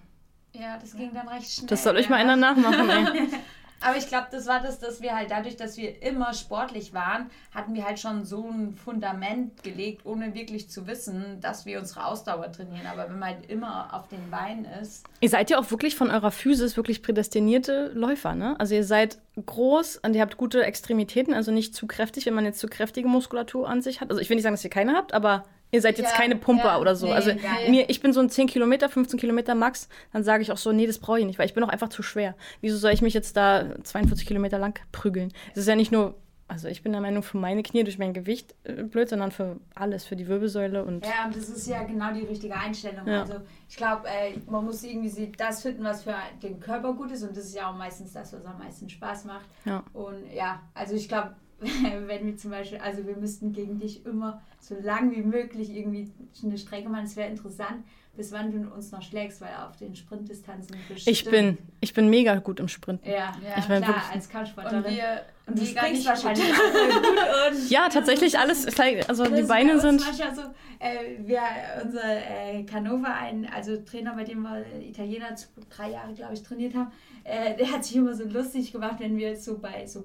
Ja, 0.55 0.79
das 0.79 0.97
ging 0.97 1.13
dann 1.13 1.29
recht 1.29 1.51
schnell. 1.51 1.69
Das 1.69 1.83
soll 1.83 1.97
euch 1.97 2.05
ja. 2.05 2.11
mal 2.11 2.17
einer 2.17 2.37
nachmachen, 2.37 2.89
ey. 2.89 3.29
Aber 3.85 3.97
ich 3.97 4.07
glaube, 4.07 4.29
das 4.31 4.47
war 4.47 4.61
das, 4.61 4.79
dass 4.79 5.01
wir 5.03 5.15
halt 5.15 5.31
dadurch, 5.31 5.57
dass 5.57 5.77
wir 5.77 6.03
immer 6.03 6.33
sportlich 6.35 6.95
waren, 6.95 7.31
hatten 7.55 7.75
wir 7.75 7.85
halt 7.85 7.99
schon 7.99 8.25
so 8.25 8.49
ein 8.49 8.75
Fundament 8.75 9.63
gelegt, 9.63 10.07
ohne 10.07 10.35
wirklich 10.35 10.69
zu 10.71 10.87
wissen, 10.87 11.41
dass 11.41 11.67
wir 11.67 11.79
unsere 11.79 12.07
Ausdauer 12.07 12.51
trainieren. 12.53 12.87
Aber 12.87 13.09
wenn 13.09 13.19
man 13.19 13.31
halt 13.31 13.51
immer 13.51 13.93
auf 13.95 14.09
den 14.09 14.31
Beinen 14.31 14.65
ist, 14.81 15.05
Ihr 15.21 15.29
seid 15.29 15.51
ja 15.51 15.59
auch 15.59 15.71
wirklich 15.71 15.95
von 15.95 16.11
eurer 16.11 16.33
Physis 16.33 16.77
wirklich 16.77 17.03
prädestinierte 17.03 17.93
Läufer, 17.95 18.35
ne? 18.35 18.59
Also 18.59 18.75
ihr 18.75 18.85
seid 18.85 19.19
groß 19.47 19.99
und 19.99 20.15
ihr 20.15 20.21
habt 20.21 20.37
gute 20.37 20.65
Extremitäten, 20.65 21.33
also 21.33 21.53
nicht 21.53 21.77
zu 21.77 21.87
kräftig, 21.87 22.27
wenn 22.27 22.35
man 22.35 22.45
jetzt 22.45 22.59
zu 22.59 22.67
kräftige 22.67 23.07
Muskulatur 23.09 23.69
an 23.69 23.83
sich 23.83 24.01
hat. 24.01 24.11
Also 24.11 24.21
ich 24.21 24.29
will 24.29 24.35
nicht 24.35 24.43
sagen, 24.43 24.55
dass 24.55 24.65
ihr 24.65 24.71
keine 24.71 24.95
habt, 24.95 25.15
aber 25.15 25.45
ihr 25.73 25.81
seid 25.81 25.99
jetzt 25.99 26.13
Ja, 26.13 26.17
keine 26.17 26.37
Pumper 26.37 26.65
ja, 26.67 26.79
oder 26.79 26.95
so. 26.95 27.07
nee, 27.07 27.13
also 27.13 27.31
geil. 27.35 27.71
mir, 27.71 27.91
ich 27.91 28.01
bin 28.01 28.13
so 28.13 28.21
ein 28.21 28.31
10 28.31 28.47
Kilometer, 28.47 28.89
15 28.89 29.19
Kilometer 29.19 29.55
Max, 29.57 29.89
dann 30.13 30.23
sage 30.23 30.43
ich 30.43 30.53
auch 30.53 30.57
so, 30.59 30.71
nee, 30.71 30.87
das 30.87 30.99
brauche 30.99 31.19
ich 31.19 31.27
nicht, 31.27 31.39
weil 31.39 31.47
ich 31.47 31.55
bin 31.55 31.65
auch 31.65 31.69
einfach 31.71 31.89
zu 31.89 32.03
schwer. 32.03 32.37
Wieso 32.61 32.77
soll 32.77 32.93
ich 32.93 33.03
mich 33.03 33.15
jetzt 33.15 33.37
da 33.37 33.75
42 33.83 34.27
Kilometer 34.27 34.59
lang 34.59 34.79
prügeln? 34.93 35.33
Es 35.53 35.59
ist 35.59 35.69
ja 35.69 35.75
nicht 35.75 35.91
nur, 35.91 36.15
also 36.47 36.69
ich 36.69 36.83
bin 36.83 36.93
der 36.93 37.01
Meinung, 37.01 37.23
für 37.23 37.39
meine 37.39 37.63
Knie 37.63 37.83
durch 37.85 37.99
mein 37.99 38.13
Gewicht 38.13 38.55
äh, 38.65 38.83
blöd, 38.83 39.09
sondern 39.09 39.31
für 39.33 39.57
alles, 39.75 40.05
für 40.05 40.17
die 40.17 40.29
Wirbelsäule 40.29 40.85
und 40.85 41.07
Ja, 41.07 41.25
und 41.25 41.35
das 41.35 41.49
ist 41.49 41.67
ja 41.67 41.83
genau 41.85 42.13
die 42.13 42.27
richtige 42.27 42.55
Einstellung. 42.55 43.07
Ja. 43.07 43.23
Also 43.23 43.37
ich 43.71 43.77
glaube, 43.79 44.07
äh, 44.07 44.39
man 44.51 44.67
muss 44.67 44.83
irgendwie 44.83 45.33
das 45.39 45.63
finden, 45.63 45.83
was 45.85 46.03
für 46.03 46.15
den 46.43 46.61
Körper 46.61 46.93
gut 46.93 47.11
ist 47.11 47.23
und 47.23 47.35
das 47.35 47.45
ist 47.47 47.55
ja 47.55 47.71
auch 47.71 47.77
meistens 47.77 48.13
das, 48.13 48.35
was 48.35 48.45
am 48.45 48.59
meisten 48.59 48.91
Spaß 48.91 49.25
macht. 49.25 49.47
ja. 49.65 49.83
Und 49.95 50.31
ja, 50.35 50.61
also 50.75 50.95
ich 50.95 51.09
glaube, 51.09 51.35
wenn 52.07 52.27
wir 52.27 52.37
zum 52.37 52.51
Beispiel, 52.51 52.79
also 52.79 53.07
wir 53.07 53.17
müssten 53.17 53.53
gegen 53.53 53.79
dich 53.79 54.05
immer 54.07 54.43
so 54.61 54.75
lang 54.81 55.11
wie 55.13 55.23
möglich 55.23 55.71
irgendwie 55.71 56.11
eine 56.43 56.59
Strecke 56.59 56.89
machen. 56.89 57.05
Es 57.05 57.17
wäre 57.17 57.29
interessant, 57.31 57.85
bis 58.17 58.31
wann 58.33 58.51
du 58.53 58.69
uns 58.73 58.93
noch 58.93 59.03
schlägst, 59.03 59.41
weil 59.41 59.55
auf 59.67 59.77
den 59.77 59.95
Sprintdistanzen 59.97 60.77
bestimmt. 60.89 61.17
Ich 61.17 61.25
bin, 61.25 61.59
ich 61.81 61.95
bin 61.95 62.11
mega 62.11 62.37
gut 62.37 62.61
im 62.61 62.69
Sprinten. 62.69 63.09
Ja, 63.09 63.33
ja 63.43 63.59
Ich 63.59 63.69
mein, 63.69 63.83
klar, 63.83 63.97
wirklich- 63.97 64.15
als 64.15 64.29
Kampfsportlerin. 64.29 64.85
Und 64.85 64.91
wir, 64.91 65.23
Und 65.47 65.59
du 65.59 65.63
mega 65.65 65.81
springst 65.81 65.99
nicht 65.99 66.09
wahrscheinlich 66.09 66.47
gut. 66.47 66.73
gut 66.73 67.53
und 67.53 67.71
Ja, 67.71 67.89
tatsächlich 67.89 68.39
alles, 68.39 68.77
like- 68.77 69.09
also 69.09 69.25
die 69.25 69.43
Beine 69.43 69.81
sind. 69.81 70.01
Manchmal 70.05 70.35
so, 70.35 70.43
äh, 70.79 71.19
wir, 71.27 71.41
unser 71.83 72.03
äh, 72.05 72.65
Canova-Verein, 72.65 73.49
also 73.53 73.77
Trainer, 73.79 74.15
bei 74.15 74.25
dem 74.25 74.43
wir 74.43 74.63
Italiener 74.81 75.35
zu 75.35 75.47
drei 75.71 75.91
Jahre, 75.93 76.13
glaube 76.13 76.35
ich, 76.35 76.43
trainiert 76.43 76.75
haben, 76.75 76.93
äh, 77.25 77.57
der 77.57 77.73
hat 77.73 77.85
sich 77.85 77.97
immer 77.97 78.15
so 78.15 78.25
lustig 78.25 78.73
gemacht, 78.73 78.97
wenn 78.99 79.17
wir 79.17 79.37
so 79.37 79.59
bei 79.59 79.87
so 79.87 80.03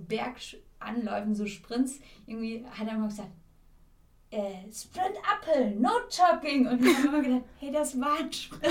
Berganläufen, 0.80 1.36
so 1.36 1.46
Sprints, 1.46 2.00
irgendwie 2.26 2.66
hat 2.78 2.88
er 2.88 2.96
immer 2.96 3.08
gesagt, 3.08 3.30
äh, 4.30 4.70
Sprint 4.74 5.16
Uphill, 5.32 5.76
no 5.80 5.90
jogging. 6.12 6.68
Und 6.68 6.84
wir 6.84 6.96
haben 6.98 7.06
immer 7.06 7.22
gedacht, 7.22 7.44
hey, 7.60 7.72
das 7.72 8.00
war 8.00 8.20
ein 8.20 8.32
Sprint. 8.32 8.63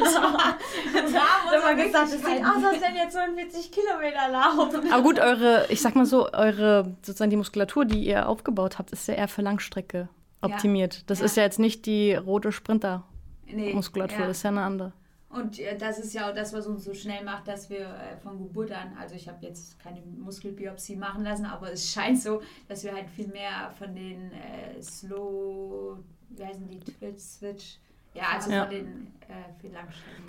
Das 0.00 0.14
war, 0.14 0.56
das 0.94 1.12
war 1.12 1.20
Haben 1.62 1.76
wir 1.78 1.84
gesagt, 1.84 2.12
das 2.14 2.20
sieht 2.20 2.44
aus, 2.44 2.64
als 2.64 2.80
wenn 2.80 2.94
jetzt 2.96 3.12
42 3.12 3.70
Kilometer 3.72 4.28
laufen. 4.30 4.90
Aber 4.92 5.02
gut, 5.02 5.18
eure, 5.18 5.66
ich 5.68 5.82
sag 5.82 5.94
mal 5.96 6.06
so, 6.06 6.32
eure, 6.32 6.96
sozusagen 7.02 7.30
die 7.30 7.36
Muskulatur, 7.36 7.84
die 7.84 8.02
ihr 8.06 8.26
aufgebaut 8.28 8.78
habt, 8.78 8.90
ist 8.92 9.06
ja 9.06 9.14
eher 9.14 9.28
für 9.28 9.42
Langstrecke 9.42 10.08
optimiert. 10.40 11.08
Das 11.10 11.18
Ja. 11.20 11.26
ist 11.26 11.36
ja 11.36 11.42
jetzt 11.42 11.58
nicht 11.58 11.84
die 11.84 12.14
rote 12.14 12.50
Sprinter-Muskulatur, 12.50 14.16
Nee, 14.16 14.22
ja. 14.22 14.28
das 14.28 14.38
ist 14.38 14.42
ja 14.44 14.50
eine 14.50 14.62
andere. 14.62 14.92
Und 15.32 15.58
äh, 15.58 15.76
das 15.78 15.98
ist 15.98 16.12
ja 16.12 16.28
auch 16.28 16.34
das, 16.34 16.52
was 16.52 16.66
uns 16.66 16.84
so 16.84 16.92
schnell 16.92 17.24
macht, 17.24 17.48
dass 17.48 17.70
wir 17.70 17.80
äh, 17.80 18.16
von 18.18 18.38
Geburt 18.38 18.70
an, 18.70 18.94
also 18.98 19.14
ich 19.14 19.28
habe 19.28 19.44
jetzt 19.46 19.78
keine 19.78 20.02
Muskelbiopsie 20.02 20.94
machen 20.96 21.24
lassen, 21.24 21.46
aber 21.46 21.72
es 21.72 21.90
scheint 21.90 22.20
so, 22.20 22.42
dass 22.68 22.84
wir 22.84 22.92
halt 22.92 23.08
viel 23.08 23.28
mehr 23.28 23.72
von 23.78 23.94
den 23.94 24.30
äh, 24.32 24.80
Slow, 24.82 25.98
wie 26.28 26.44
heißen 26.44 26.68
die, 26.68 26.80
Twitch, 26.80 27.18
Switch, 27.18 27.78
ja, 28.14 28.24
also 28.34 28.50
Ja. 28.50 28.62
von 28.64 28.70
den 28.70 29.12
äh. 29.28 29.72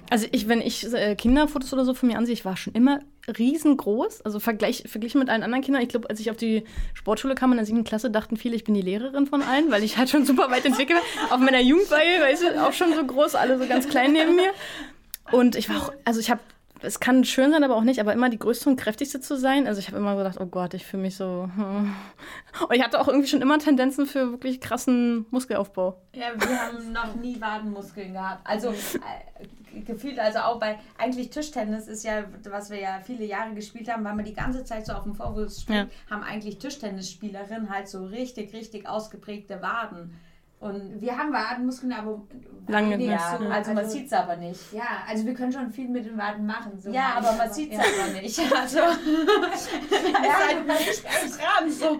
Also 0.09 0.27
ich, 0.31 0.47
wenn 0.47 0.61
ich 0.61 0.93
äh, 0.93 1.15
Kinderfotos 1.15 1.73
oder 1.73 1.85
so 1.85 1.93
von 1.93 2.07
mir 2.07 2.17
ansehe, 2.17 2.33
ich 2.33 2.45
war 2.45 2.55
schon 2.55 2.73
immer 2.73 2.99
riesengroß. 3.37 4.21
Also 4.21 4.39
vergleich, 4.39 4.83
verglichen 4.87 5.19
mit 5.19 5.29
allen 5.29 5.43
anderen 5.43 5.63
Kindern. 5.63 5.81
Ich 5.81 5.89
glaube, 5.89 6.09
als 6.09 6.19
ich 6.19 6.29
auf 6.29 6.37
die 6.37 6.63
Sportschule 6.93 7.35
kam 7.35 7.51
in 7.51 7.57
der 7.57 7.65
siebten 7.65 7.83
Klasse, 7.83 8.11
dachten 8.11 8.37
viele, 8.37 8.55
ich 8.55 8.63
bin 8.63 8.75
die 8.75 8.81
Lehrerin 8.81 9.25
von 9.25 9.41
allen, 9.41 9.71
weil 9.71 9.83
ich 9.83 9.97
halt 9.97 10.09
schon 10.09 10.25
super 10.25 10.51
weit 10.51 10.65
entwickelt 10.65 10.99
war. 10.99 11.33
Auf 11.35 11.39
meiner 11.39 11.61
Jugendweihe, 11.61 12.21
weißt 12.21 12.43
du, 12.43 12.63
auch 12.63 12.73
schon 12.73 12.93
so 12.93 13.03
groß, 13.03 13.35
alle 13.35 13.57
so 13.57 13.65
ganz 13.67 13.89
klein 13.89 14.11
neben 14.13 14.35
mir. 14.35 14.51
Und 15.31 15.55
ich 15.55 15.69
war 15.69 15.77
auch, 15.77 15.93
also 16.05 16.19
ich 16.19 16.29
habe, 16.29 16.41
es 16.83 16.99
kann 16.99 17.23
schön 17.23 17.51
sein, 17.51 17.63
aber 17.63 17.75
auch 17.75 17.83
nicht, 17.83 17.99
aber 17.99 18.13
immer 18.13 18.29
die 18.29 18.39
größte 18.39 18.69
und 18.69 18.75
kräftigste 18.75 19.19
zu 19.19 19.37
sein. 19.37 19.67
Also 19.67 19.79
ich 19.79 19.87
habe 19.87 19.97
immer 19.97 20.15
gedacht, 20.15 20.37
oh 20.39 20.45
Gott, 20.45 20.73
ich 20.73 20.85
fühle 20.85 21.03
mich 21.03 21.15
so. 21.15 21.49
hm. 21.55 21.93
Und 22.67 22.75
ich 22.75 22.83
hatte 22.83 22.99
auch 22.99 23.07
irgendwie 23.07 23.27
schon 23.27 23.41
immer 23.41 23.57
Tendenzen 23.57 24.05
für 24.05 24.31
wirklich 24.31 24.59
krassen 24.59 25.25
Muskelaufbau. 25.31 26.01
Ja, 26.13 26.27
wir 26.35 26.61
haben 26.61 26.91
noch 26.91 27.15
nie 27.15 27.39
Wadenmuskeln 27.39 28.13
gehabt. 28.13 28.41
Also 28.45 28.69
äh, 28.69 29.81
gefühlt, 29.81 30.19
also 30.19 30.39
auch 30.39 30.59
bei 30.59 30.77
eigentlich 30.97 31.29
Tischtennis 31.29 31.87
ist 31.87 32.03
ja, 32.03 32.25
was 32.49 32.69
wir 32.69 32.79
ja 32.79 32.99
viele 33.03 33.25
Jahre 33.25 33.53
gespielt 33.53 33.91
haben, 33.91 34.03
weil 34.03 34.15
wir 34.15 34.23
die 34.23 34.33
ganze 34.33 34.63
Zeit 34.63 34.85
so 34.85 34.93
auf 34.93 35.03
dem 35.03 35.15
Vorwurf 35.15 35.53
spielen, 35.53 35.89
haben 36.09 36.23
eigentlich 36.23 36.59
Tischtennisspielerinnen 36.59 37.69
halt 37.69 37.87
so 37.87 38.05
richtig, 38.05 38.53
richtig 38.53 38.87
ausgeprägte 38.87 39.61
Waden. 39.61 40.13
Und 40.63 41.01
Wir 41.01 41.17
haben 41.17 41.33
Wadenmuskeln, 41.33 41.91
aber 41.91 42.21
Lange 42.67 42.97
nicht 42.97 43.09
ja, 43.09 43.37
so. 43.37 43.45
also 43.45 43.73
man 43.73 43.89
sieht 43.89 44.05
es 44.05 44.13
aber 44.13 44.37
nicht. 44.37 44.71
Ja, 44.71 45.03
also 45.05 45.25
wir 45.25 45.33
können 45.33 45.51
schon 45.51 45.69
viel 45.69 45.89
mit 45.89 46.05
den 46.05 46.17
Waden 46.17 46.45
machen. 46.45 46.79
So 46.79 46.89
Ja, 46.91 47.15
aber 47.17 47.33
man 47.33 47.51
sieht 47.51 47.73
es 47.73 47.77
ja. 47.77 47.83
aber 47.83 48.21
nicht. 48.21 48.39
Also, 48.53 48.77
da 48.79 48.91
ist 49.53 49.69
halt 50.47 50.65
nicht 50.65 51.03
dran, 51.37 51.69
so. 51.69 51.99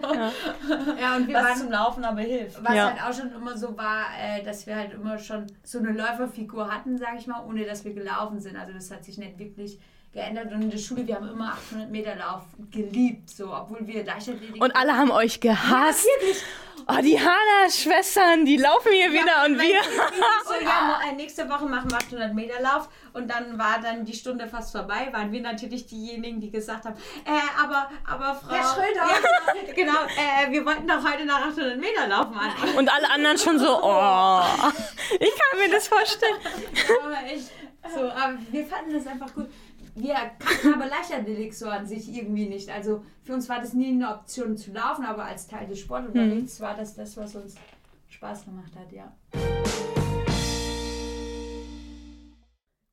Ja, 0.98 1.16
und 1.16 1.28
wir 1.28 1.34
Was 1.34 1.44
waren 1.44 1.56
zum 1.58 1.70
Laufen 1.70 2.04
aber 2.04 2.22
hilft. 2.22 2.64
Was 2.64 2.74
Ja. 2.74 2.90
halt 2.94 3.02
auch 3.02 3.20
schon 3.20 3.30
immer 3.34 3.54
so 3.58 3.76
war, 3.76 4.06
äh, 4.18 4.42
dass 4.42 4.66
wir 4.66 4.76
halt 4.76 4.94
immer 4.94 5.18
schon 5.18 5.46
so 5.62 5.80
eine 5.80 5.92
Läuferfigur 5.92 6.72
hatten, 6.72 6.96
sag 6.96 7.18
ich 7.18 7.26
mal, 7.26 7.44
ohne 7.46 7.66
dass 7.66 7.84
wir 7.84 7.92
gelaufen 7.92 8.40
sind. 8.40 8.56
Also 8.56 8.72
das 8.72 8.90
hat 8.90 9.04
sich 9.04 9.18
nicht 9.18 9.38
wirklich 9.38 9.78
geändert. 10.14 10.52
Und 10.52 10.62
in 10.62 10.70
der 10.70 10.78
Schule, 10.78 11.06
wir 11.06 11.16
haben 11.16 11.28
immer 11.28 11.52
800 11.52 11.90
Meter 11.90 12.16
Lauf 12.16 12.44
geliebt, 12.70 13.28
so, 13.28 13.52
obwohl 13.52 13.86
wir 13.86 14.04
Leichtathletik... 14.04 14.62
Und 14.62 14.74
alle 14.74 14.96
haben 14.96 15.10
euch 15.10 15.40
gehasst. 15.40 16.06
Oh, 16.86 17.00
die 17.02 17.18
Hana-Schwestern, 17.18 18.44
die 18.44 18.58
laufen 18.58 18.92
hier 18.92 19.10
wieder 19.10 19.44
und 19.46 19.58
wir. 19.58 19.80
So, 20.44 20.52
ja, 20.62 21.00
äh, 21.08 21.14
nächste 21.14 21.48
Woche 21.48 21.64
machen 21.64 21.90
wir 21.90 21.96
800 21.96 22.34
Meter 22.34 22.60
Lauf 22.60 22.88
und 23.14 23.30
dann 23.30 23.58
war 23.58 23.80
dann 23.82 24.04
die 24.04 24.12
Stunde 24.12 24.46
fast 24.46 24.72
vorbei, 24.72 25.08
waren 25.10 25.32
wir 25.32 25.40
natürlich 25.40 25.86
diejenigen, 25.86 26.40
die 26.40 26.50
gesagt 26.50 26.84
haben, 26.84 26.96
äh, 27.24 27.62
aber, 27.62 27.90
aber 28.06 28.34
Frau... 28.34 28.54
Herr 28.54 28.64
Schröder. 28.64 29.08
Ja, 29.66 29.72
genau, 29.74 30.04
äh, 30.04 30.50
wir 30.50 30.64
wollten 30.66 30.86
doch 30.86 31.02
heute 31.02 31.24
nach 31.24 31.40
800 31.48 31.78
Meter 31.78 32.06
laufen 32.06 32.34
an. 32.34 32.52
Und 32.76 32.92
alle 32.92 33.10
anderen 33.10 33.38
schon 33.38 33.58
so, 33.58 33.82
oh. 33.82 34.42
Ich 35.18 35.32
kann 35.32 35.58
mir 35.58 35.70
das 35.70 35.88
vorstellen. 35.88 36.36
aber 37.02 37.26
echt, 37.26 37.50
so, 37.94 38.00
aber 38.10 38.34
wir 38.50 38.66
fanden 38.66 38.92
das 38.92 39.06
einfach 39.06 39.32
gut. 39.34 39.48
Wir 39.96 40.14
kannten 40.40 40.74
aber 40.74 40.86
Leichtathletik 40.86 41.54
so 41.54 41.68
an 41.68 41.86
sich 41.86 42.12
irgendwie 42.12 42.48
nicht. 42.48 42.68
Also 42.68 43.04
für 43.22 43.32
uns 43.32 43.48
war 43.48 43.60
das 43.60 43.74
nie 43.74 43.88
eine 43.88 44.10
Option 44.10 44.56
zu 44.56 44.72
laufen, 44.72 45.04
aber 45.04 45.24
als 45.24 45.46
Teil 45.46 45.68
des 45.68 45.78
Sportunterrichts 45.78 46.60
war 46.60 46.76
das 46.76 46.96
das, 46.96 47.16
was 47.16 47.36
uns 47.36 47.54
Spaß 48.08 48.44
gemacht 48.46 48.72
hat, 48.74 48.90
ja. 48.90 49.16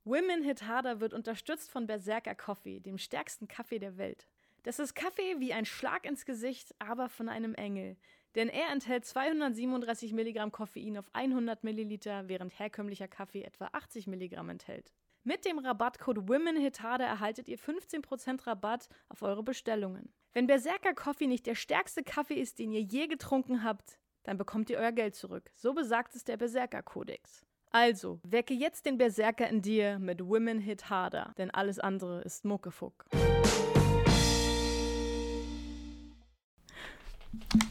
Women 0.04 0.44
Hit 0.44 0.68
Harder 0.68 1.00
wird 1.00 1.14
unterstützt 1.14 1.72
von 1.72 1.88
Berserker 1.88 2.36
Coffee, 2.36 2.80
dem 2.80 3.00
stärksten 3.00 3.48
Kaffee 3.48 3.80
der 3.80 3.98
Welt. 3.98 4.28
Das 4.62 4.78
ist 4.78 4.94
Kaffee 4.94 5.40
wie 5.40 5.54
ein 5.54 5.66
Schlag 5.66 6.06
ins 6.06 6.26
Gesicht, 6.26 6.76
aber 6.78 7.10
von 7.10 7.30
einem 7.30 7.56
Engel. 7.56 7.98
Denn 8.36 8.48
er 8.48 8.72
enthält 8.72 9.06
237 9.06 10.14
Milligramm 10.14 10.52
Koffein 10.52 10.98
auf 10.98 11.10
100 11.14 11.64
Milliliter, 11.64 12.28
während 12.28 12.60
herkömmlicher 12.60 13.08
Kaffee 13.08 13.42
etwa 13.42 13.70
80 13.72 14.06
Milligramm 14.06 14.50
enthält. 14.50 14.92
Mit 15.24 15.46
dem 15.46 15.60
Rabattcode 15.60 16.28
WomenHitHarder 16.28 17.06
erhaltet 17.06 17.48
ihr 17.48 17.60
15% 17.60 18.48
Rabatt 18.48 18.90
auf 19.08 19.22
eure 19.22 19.44
Bestellungen. 19.44 20.12
Wenn 20.34 20.48
Berserker 20.48 20.96
Coffee 20.96 21.28
nicht 21.28 21.46
der 21.46 21.54
stärkste 21.54 22.02
Kaffee 22.02 22.40
ist, 22.40 22.58
den 22.58 22.72
ihr 22.72 22.82
je 22.82 23.06
getrunken 23.06 23.64
habt, 23.64 24.00
dann 24.24 24.40
bekommt 24.40 24.72
ihr 24.72 24.80
euer 24.80 24.92
Geld 24.92 25.14
zurück. 25.14 25.52
So 25.56 25.74
besagt 25.74 26.16
es 26.16 26.24
der 26.24 26.38
Berserker-Kodex. 26.38 27.46
Also, 27.70 28.20
wecke 28.24 28.56
jetzt 28.56 28.88
den 28.88 28.98
Berserker 28.98 29.48
in 29.48 29.62
dir 29.62 30.00
mit 30.00 30.26
Women 30.26 30.58
Hit 30.58 30.90
Harder, 30.90 31.36
denn 31.38 31.52
alles 31.52 31.78
andere 31.78 32.22
ist 32.24 32.44
Muckefuck. 32.44 33.06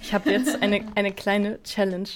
Ich 0.00 0.14
habe 0.14 0.30
jetzt 0.30 0.62
eine, 0.62 0.86
eine 0.94 1.12
kleine 1.12 1.60
Challenge. 1.64 2.08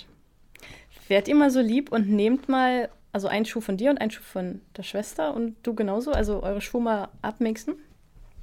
Werdet 1.09 1.27
ihr 1.27 1.35
mal 1.35 1.51
so 1.51 1.61
lieb 1.61 1.90
und 1.90 2.09
nehmt 2.09 2.49
mal, 2.49 2.88
also 3.14 3.29
einen 3.29 3.44
Schuh 3.44 3.61
von 3.61 3.77
dir 3.77 3.90
und 3.90 3.98
einen 4.00 4.11
Schuh 4.11 4.24
von 4.24 4.61
der 4.77 4.83
Schwester 4.83 5.35
und 5.35 5.55
du 5.62 5.72
genauso, 5.74 6.11
also 6.11 6.42
eure 6.42 6.61
Schuhe 6.61 6.83
mal 6.83 7.09
abmixen. 7.22 7.77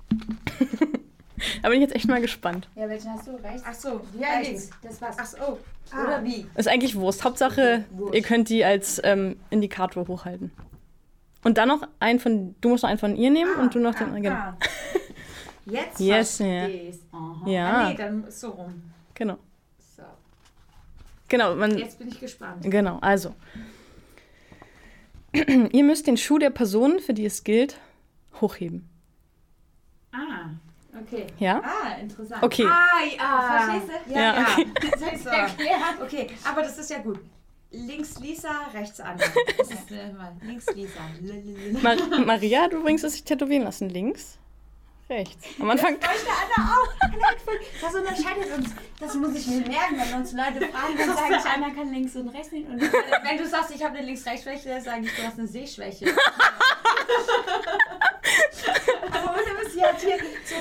da 1.62 1.70
bin 1.70 1.74
ich 1.74 1.82
jetzt 1.82 1.96
echt 1.96 2.08
mal 2.08 2.22
gespannt. 2.22 2.70
Ja, 2.76 2.88
welchen 2.88 3.12
hast 3.12 3.28
du? 3.28 3.32
Rechts? 3.32 3.64
Ach 3.66 3.74
so, 3.74 4.02
ja, 4.18 4.30
rechts. 4.38 4.48
links. 4.48 4.70
Das 4.82 5.02
war's. 5.02 5.18
Ach 5.20 5.26
so, 5.26 5.60
oder 5.94 6.24
wie? 6.24 6.48
Ist 6.56 6.70
eigentlich 6.70 6.96
Wurst. 6.96 7.26
Hauptsache, 7.26 7.84
Wurst. 7.92 8.16
ihr 8.16 8.22
könnt 8.22 8.48
die 8.48 8.64
als 8.64 9.02
ähm, 9.04 9.36
Indikator 9.50 10.08
hochhalten. 10.08 10.52
Und 11.44 11.58
dann 11.58 11.68
noch 11.68 11.86
einen 12.00 12.20
von, 12.20 12.56
du 12.62 12.70
musst 12.70 12.84
noch 12.84 12.90
einen 12.90 13.00
von 13.00 13.18
ihr 13.18 13.30
nehmen 13.30 13.54
und 13.56 13.76
du 13.76 13.80
noch 13.80 13.96
den, 13.96 14.24
genau. 14.24 14.36
Ah. 14.36 14.58
Jetzt 15.66 16.00
Yes, 16.00 16.38
verstehe 16.38 16.90
ich's. 16.90 17.00
Aha. 17.12 17.50
Ja. 17.50 17.74
Ah, 17.74 17.90
nee, 17.90 17.96
dann 17.98 18.24
ist 18.24 18.40
so 18.40 18.52
rum. 18.52 18.82
Genau. 19.16 19.38
So, 19.96 20.04
Genau, 21.28 21.56
man, 21.56 21.78
jetzt 21.78 22.00
bin 22.00 22.08
ich 22.08 22.20
gespannt. 22.20 22.64
genau, 22.64 22.98
also. 23.02 23.36
ihr 25.72 25.84
müsst 25.84 26.08
den 26.08 26.18
Schuh 26.18 26.38
der 26.38 26.50
Person, 26.50 27.00
für 27.00 27.14
die 27.14 27.26
es 27.26 27.44
gilt, 27.44 27.78
hochheben. 28.40 28.88
Ah, 30.12 30.50
okay. 31.00 31.28
Ja? 31.40 31.62
Ah, 31.64 32.00
interessant. 32.00 32.44
Okay. 32.44 32.66
Ah, 32.66 33.04
ja. 33.18 33.76
Verstehst 33.78 34.08
du? 34.08 34.14
Ja, 34.14 34.46
okay. 34.48 34.68
So. 35.98 36.04
Okay, 36.04 36.28
aber 36.44 36.62
das 36.62 36.78
ist 36.78 36.90
ja 36.90 37.00
gut. 37.00 37.20
Links 37.72 38.20
Lisa, 38.20 38.50
rechts 38.74 39.00
Anna. 39.00 39.24
Das 39.58 39.70
ist, 39.70 39.92
äh, 39.92 40.12
links 40.46 40.66
Lisa. 40.76 41.00
Lalalala. 41.22 41.80
Mar 42.20 42.26
Maria, 42.26 42.68
du 42.68 42.84
bringst 42.84 43.06
es 43.06 43.14
sich 43.14 43.24
tätowieren 43.24 43.64
lassen. 43.64 43.90
Links, 43.90 44.38
rechts. 45.12 45.48
Am 45.60 45.70
Anfang. 45.70 45.94
Möchte 45.94 46.08
Anna 46.10 46.74
auch. 46.74 46.94
Anna 47.02 47.28
hat 47.28 47.42
voll, 47.42 47.60
das 47.80 47.94
unterscheidet 47.94 48.58
uns. 48.58 48.70
Das 49.00 49.16
muss 49.16 49.36
ich 49.36 49.48
mir 49.48 49.68
merken, 49.68 49.98
wenn 49.98 50.20
uns 50.20 50.32
Leute 50.32 50.68
fragen, 50.72 50.98
dann 50.98 51.16
sage 51.16 51.36
ich, 51.38 51.46
Anna 51.46 51.70
kann 51.70 51.92
links 51.92 52.16
und 52.16 52.30
rechts 52.30 52.52
nicht. 52.52 52.68
Und 52.68 52.82
Wenn 53.24 53.38
du 53.38 53.48
sagst, 53.48 53.76
ich 53.76 53.84
habe 53.84 53.98
eine 53.98 54.06
Links-Rechts-Schwäche, 54.08 54.70
dann 54.70 54.82
sage 54.82 55.06
ich, 55.06 55.16
du 55.16 55.24
hast 55.24 55.38
eine 55.38 55.48
Sehschwäche. 55.48 56.06
Aber 59.14 59.36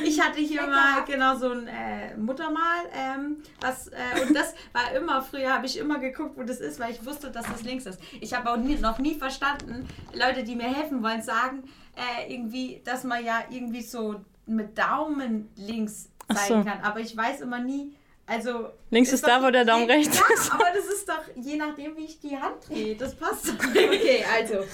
ich 0.03 0.21
hatte 0.21 0.41
hier 0.41 0.67
mal 0.67 1.05
genau 1.05 1.37
so 1.37 1.51
ein 1.51 1.69
äh, 1.69 2.17
Muttermal, 2.17 2.85
ähm, 2.93 3.43
was, 3.61 3.89
äh, 3.89 4.23
und 4.23 4.35
das 4.35 4.55
war 4.73 4.93
immer, 4.93 5.23
früher 5.23 5.53
habe 5.53 5.67
ich 5.67 5.79
immer 5.79 5.99
geguckt, 5.99 6.37
wo 6.37 6.43
das 6.43 6.61
ist, 6.61 6.81
weil 6.81 6.93
ich 6.93 7.05
wusste, 7.05 7.31
dass 7.31 7.47
das 7.47 7.62
links 7.62 7.87
ist. 7.87 8.01
Ich 8.20 8.33
habe 8.35 8.51
auch 8.51 8.57
nie, 8.57 8.77
noch 8.77 8.99
nie 8.99 9.14
verstanden, 9.14 9.87
Leute, 10.12 10.43
die 10.43 10.57
mir 10.57 10.74
helfen 10.74 11.03
wollen, 11.03 11.22
sagen 11.22 11.64
äh, 11.97 12.33
irgendwie, 12.33 12.81
dass 12.85 13.05
man 13.05 13.24
ja 13.24 13.45
irgendwie 13.51 13.83
so 13.83 14.24
mit 14.51 14.76
Daumen 14.78 15.48
links 15.57 16.11
zeigen 16.32 16.62
so. 16.64 16.68
kann. 16.68 16.80
Aber 16.82 17.01
ich 17.01 17.16
weiß 17.16 17.40
immer 17.40 17.61
nie, 17.61 17.94
Also. 18.26 18.70
Links 18.90 19.12
ist, 19.12 19.26
da, 19.26 19.42
wo 19.42 19.51
der 19.51 19.64
Daumen 19.64 19.86
rechts 19.86 20.18
ja, 20.20 20.24
ist. 20.34 20.53
aber 20.53 20.66
das 20.74 20.84
ist 20.86 21.09
doch 21.09 21.22
je 21.36 21.57
nachdem, 21.57 21.96
wie 21.96 22.05
ich 22.05 22.20
die 22.20 22.36
Hand 22.36 22.68
drehe. 22.68 22.94
Das 22.96 23.14
passt 23.14 23.48
doch. 23.48 23.55
Okay, 23.64 24.24
also. 24.36 24.64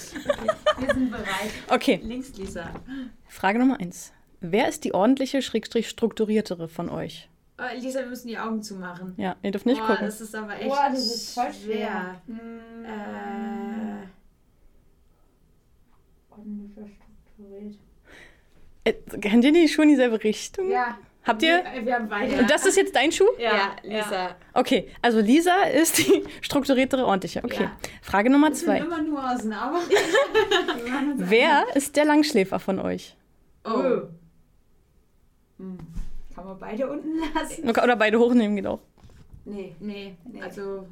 Wir 0.78 0.94
sind 0.94 1.10
bereit. 1.10 1.50
Okay, 1.68 2.00
Links, 2.02 2.36
Lisa. 2.36 2.70
Frage 3.28 3.58
Nummer 3.58 3.78
eins. 3.80 4.12
Wer 4.40 4.68
ist 4.68 4.84
die 4.84 4.92
ordentliche, 4.92 5.40
schrägstrich 5.40 5.88
strukturiertere 5.88 6.68
von 6.68 6.90
euch? 6.90 7.30
Äh, 7.58 7.78
Lisa, 7.78 8.00
wir 8.00 8.06
müssen 8.08 8.28
die 8.28 8.36
Augen 8.38 8.62
zumachen. 8.62 9.14
Ja, 9.16 9.36
ihr 9.42 9.50
dürft 9.50 9.64
nicht 9.64 9.78
Boah, 9.80 9.86
gucken. 9.86 10.04
das 10.04 10.20
ist 10.20 10.34
aber 10.34 10.56
echt. 10.56 10.68
Boah, 10.68 10.88
das 10.90 11.06
ist 11.06 11.32
voll 11.34 11.52
schwer. 11.54 12.20
Äh, 12.28 14.06
Ordentlicher 16.30 16.86
strukturiert. 16.86 17.78
Äh, 18.86 18.92
Kennt 19.20 19.44
ihr 19.44 19.52
die 19.52 19.68
Schuhe 19.68 19.84
in 19.84 19.90
dieselbe 19.90 20.22
Richtung? 20.22 20.70
Ja. 20.70 20.96
Habt 21.24 21.42
ihr? 21.42 21.64
wir, 21.74 21.84
wir 21.86 21.94
haben 21.96 22.08
beide. 22.08 22.38
Und 22.38 22.48
das 22.48 22.64
ist 22.66 22.76
jetzt 22.76 22.94
dein 22.94 23.10
Schuh? 23.10 23.26
ja, 23.38 23.74
Lisa. 23.82 24.36
Okay, 24.54 24.88
also 25.02 25.18
Lisa 25.20 25.64
ist 25.64 25.98
die 25.98 26.22
strukturiertere, 26.40 27.04
ordentliche. 27.04 27.42
Okay. 27.42 27.64
Ja. 27.64 27.76
Frage 28.00 28.30
Nummer 28.30 28.52
zwei. 28.52 28.78
immer 28.78 29.02
Nuancen, 29.02 29.52
aber. 29.52 29.80
Wer 31.16 31.64
ist 31.74 31.96
der 31.96 32.04
Langschläfer 32.04 32.60
von 32.60 32.78
euch? 32.78 33.16
Oh. 33.64 34.02
Hm. 35.58 35.78
Kann 36.34 36.44
man 36.44 36.58
beide 36.60 36.88
unten 36.88 37.18
lassen? 37.34 37.68
Oder 37.68 37.96
beide 37.96 38.18
hochnehmen 38.20 38.54
geht 38.54 38.66
auch. 38.66 38.80
Nee. 39.44 39.74
Nee, 39.80 40.16
Nee. 40.30 40.42
also 40.42 40.86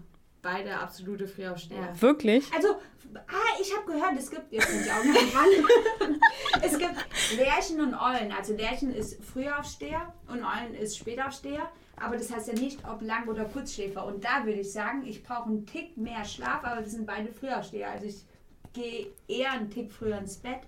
beide 0.45 0.79
absolute 0.79 1.27
Frühaufsteher. 1.27 1.89
Wirklich? 2.01 2.45
Also, 2.55 2.77
ah, 3.15 3.61
ich 3.61 3.75
habe 3.77 3.91
gehört, 3.91 4.13
es 4.17 4.31
gibt, 4.31 4.53
jetzt 4.53 4.69
sind 4.69 4.85
die 4.85 4.91
Augen 4.91 5.13
noch 5.13 5.33
dran. 5.33 6.21
es 6.63 6.79
gibt 6.79 6.95
Lärchen 7.37 7.81
und 7.81 7.95
Eulen. 7.95 8.31
Also 8.31 8.55
Lärchen 8.55 8.95
ist 8.95 9.25
Frühaufsteher 9.25 10.13
und 10.29 10.45
Eulen 10.45 10.75
ist 10.75 10.99
Spätaufsteher. 10.99 11.69
Aber 11.97 12.17
das 12.17 12.31
heißt 12.33 12.49
ja 12.49 12.55
nicht, 12.55 12.87
ob 12.87 13.03
Lang- 13.03 13.29
oder 13.29 13.47
Kurzschläfer. 13.47 14.05
Und 14.05 14.25
da 14.25 14.45
würde 14.45 14.61
ich 14.61 14.73
sagen, 14.73 15.05
ich 15.07 15.23
brauche 15.25 15.49
einen 15.49 15.67
Tick 15.67 15.97
mehr 15.97 16.25
Schlaf, 16.25 16.63
aber 16.63 16.83
wir 16.83 16.91
sind 16.91 17.07
beide 17.07 17.33
Frühaufsteher. 17.33 17.91
Also 17.91 18.07
ich 18.07 18.25
gehe 18.73 19.07
eher 19.27 19.53
einen 19.53 19.71
Tick 19.71 19.91
früher 19.91 20.19
ins 20.19 20.37
Bett 20.37 20.61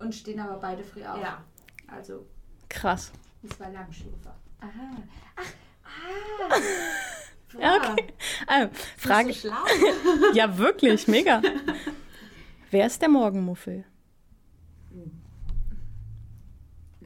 und 0.00 0.14
stehen 0.14 0.40
aber 0.40 0.58
beide 0.58 0.82
früh 0.82 1.04
auf. 1.04 1.20
Ja. 1.20 1.44
Also, 1.86 2.26
Krass. 2.68 3.12
das 3.42 3.60
war 3.60 3.70
Langschläfer. 3.70 4.34
Aha. 4.60 4.96
Ach, 5.36 5.52
ah. 5.84 6.54
Ja, 7.58 7.76
okay. 7.76 8.06
Ah, 8.46 8.68
Frage. 8.96 9.32
So. 9.32 9.48
Ja, 10.34 10.56
wirklich, 10.56 11.08
mega. 11.08 11.42
Wer 12.70 12.86
ist 12.86 13.02
der 13.02 13.08
Morgenmuffel? 13.08 13.84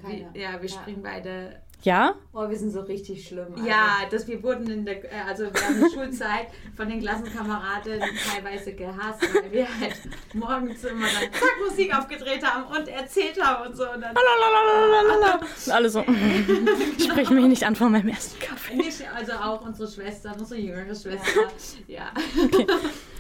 Keiner. 0.01 0.36
Ja, 0.36 0.61
wir 0.61 0.68
springen 0.68 1.03
beide. 1.03 1.62
Ja? 1.85 2.14
Oh, 2.32 2.49
wir 2.49 2.57
sind 2.57 2.72
so 2.72 2.80
richtig 2.80 3.26
schlimm. 3.28 3.49
also. 3.55 3.66
Ja, 3.66 3.99
dass 4.11 4.26
wir 4.26 4.43
wurden 4.43 4.70
in 4.70 4.87
der, 4.87 5.05
äh, 5.05 5.20
also 5.28 5.45
während 5.53 5.82
der 5.82 5.91
Schulzeit 5.91 6.47
von 6.74 6.89
den 6.89 7.01
Klassenkameraden 7.01 8.01
teilweise 8.26 8.72
gehasst, 8.72 9.22
weil 9.35 9.53
wir 9.53 9.66
halt 9.80 10.01
morgens 10.32 10.82
immer 10.85 11.07
dann 11.07 11.30
zack 11.32 11.57
Musik 11.68 11.95
aufgedreht 11.95 12.43
haben 12.43 12.64
und 12.74 12.89
erzählt 12.89 13.39
haben 13.43 13.68
und 13.68 13.76
so. 13.76 13.82
Und 13.91 14.01
dann. 14.01 14.16
Und 14.16 15.72
alle 15.72 15.91
so, 15.91 16.03
sprich 16.99 17.28
mich 17.30 17.45
nicht 17.45 17.64
an 17.64 17.76
von 17.76 17.93
meinem 17.93 18.09
ersten 18.09 18.39
Kaffee. 18.41 18.76
nicht, 18.76 19.03
also 19.14 19.32
auch 19.32 19.61
unsere 19.66 19.91
Schwester, 19.91 20.35
unsere 20.39 20.61
jüngere 20.61 20.95
Schwester. 20.95 21.20
Ja. 21.87 22.12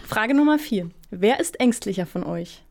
Frage 0.06 0.34
Nummer 0.34 0.58
vier. 0.58 0.90
Wer 1.10 1.38
ist 1.38 1.60
ängstlicher 1.60 2.06
von 2.06 2.24
euch? 2.24 2.62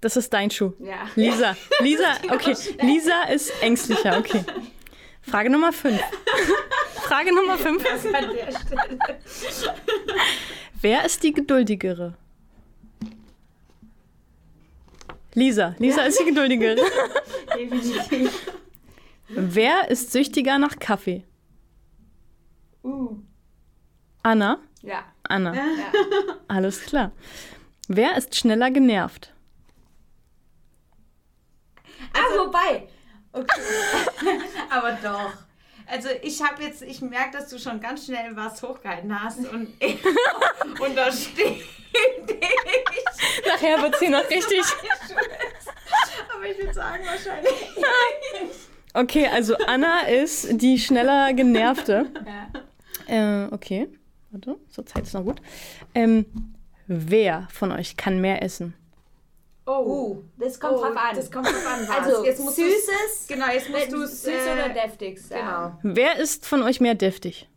Das 0.00 0.16
ist 0.16 0.32
dein 0.32 0.50
Schuh. 0.50 0.72
Ja. 0.78 1.08
Lisa. 1.14 1.56
Lisa, 1.80 2.14
okay. 2.30 2.56
Lisa 2.82 3.22
ist 3.24 3.52
ängstlicher, 3.62 4.18
okay. 4.18 4.44
Frage 5.22 5.50
Nummer 5.50 5.72
fünf. 5.72 6.00
Frage 6.94 7.34
Nummer 7.34 7.58
fünf. 7.58 7.84
An 7.84 8.00
der 8.02 8.52
Stelle. 8.52 9.18
Wer 10.80 11.04
ist 11.04 11.22
die 11.22 11.32
geduldigere? 11.32 12.14
Lisa. 15.34 15.74
Lisa 15.78 16.02
ist 16.02 16.18
die 16.18 16.24
geduldigere. 16.24 16.76
Definitiv. 17.54 18.52
Wer 19.28 19.90
ist 19.90 20.10
süchtiger 20.10 20.58
nach 20.58 20.78
Kaffee? 20.78 21.24
Uh. 22.82 23.18
Anna? 24.22 24.58
Ja. 24.82 25.04
Anna. 25.22 25.54
ja. 25.54 25.62
Alles 26.48 26.82
klar. 26.86 27.12
Wer 27.86 28.16
ist 28.16 28.34
schneller 28.34 28.70
genervt? 28.70 29.32
Ah, 32.14 32.44
wobei. 32.44 32.88
Okay. 33.32 33.60
Aber 34.70 34.92
doch. 35.02 35.32
Also 35.86 36.08
ich 36.22 36.40
habe 36.42 36.62
jetzt, 36.62 36.82
ich 36.82 37.00
merke, 37.00 37.36
dass 37.38 37.48
du 37.48 37.58
schon 37.58 37.80
ganz 37.80 38.06
schnell 38.06 38.36
was 38.36 38.62
hochgehalten 38.62 39.22
hast 39.22 39.38
und, 39.38 39.72
und 40.80 40.96
da 40.96 41.10
steht 41.10 41.56
ich. 41.56 41.80
Nachher 43.46 43.82
wird 43.82 43.98
sie 43.98 44.08
noch 44.08 44.28
richtig. 44.30 44.60
Aber 46.32 46.46
ich 46.46 46.58
würde 46.58 46.74
sagen, 46.74 47.04
wahrscheinlich. 47.04 47.52
Okay, 48.92 49.28
also 49.28 49.54
Anna 49.68 50.00
ist 50.08 50.60
die 50.60 50.76
schneller 50.76 51.32
genervte. 51.32 52.10
Ja. 52.26 53.44
Äh, 53.44 53.48
okay. 53.52 53.88
Warte, 54.32 54.56
zur 54.68 54.84
Zeit 54.84 55.04
ist 55.04 55.14
noch 55.14 55.22
gut. 55.22 55.40
Ähm, 55.94 56.26
wer 56.88 57.46
von 57.52 57.70
euch 57.70 57.96
kann 57.96 58.20
mehr 58.20 58.42
essen? 58.42 58.74
Oh, 59.78 60.22
das 60.38 60.58
kommt 60.58 60.74
Oh, 60.74 60.80
drauf 60.80 60.96
an. 60.96 61.14
Das 61.16 61.30
kommt 61.30 61.46
drauf 61.46 61.66
an. 61.66 61.88
was. 61.88 62.06
also, 62.08 62.24
jetzt 62.24 62.40
musst 62.40 62.56
süßes, 62.56 63.26
Genau, 63.28 63.46
jetzt 63.52 63.68
musst 63.70 63.92
du 63.92 64.06
süß 64.06 64.26
oder 64.52 64.68
deftig 64.70 65.20
sagen. 65.20 65.78
Genau. 65.82 65.94
Wer 65.94 66.18
ist 66.18 66.46
von 66.46 66.62
euch 66.62 66.80
mehr 66.80 66.94
deftig? 66.94 67.48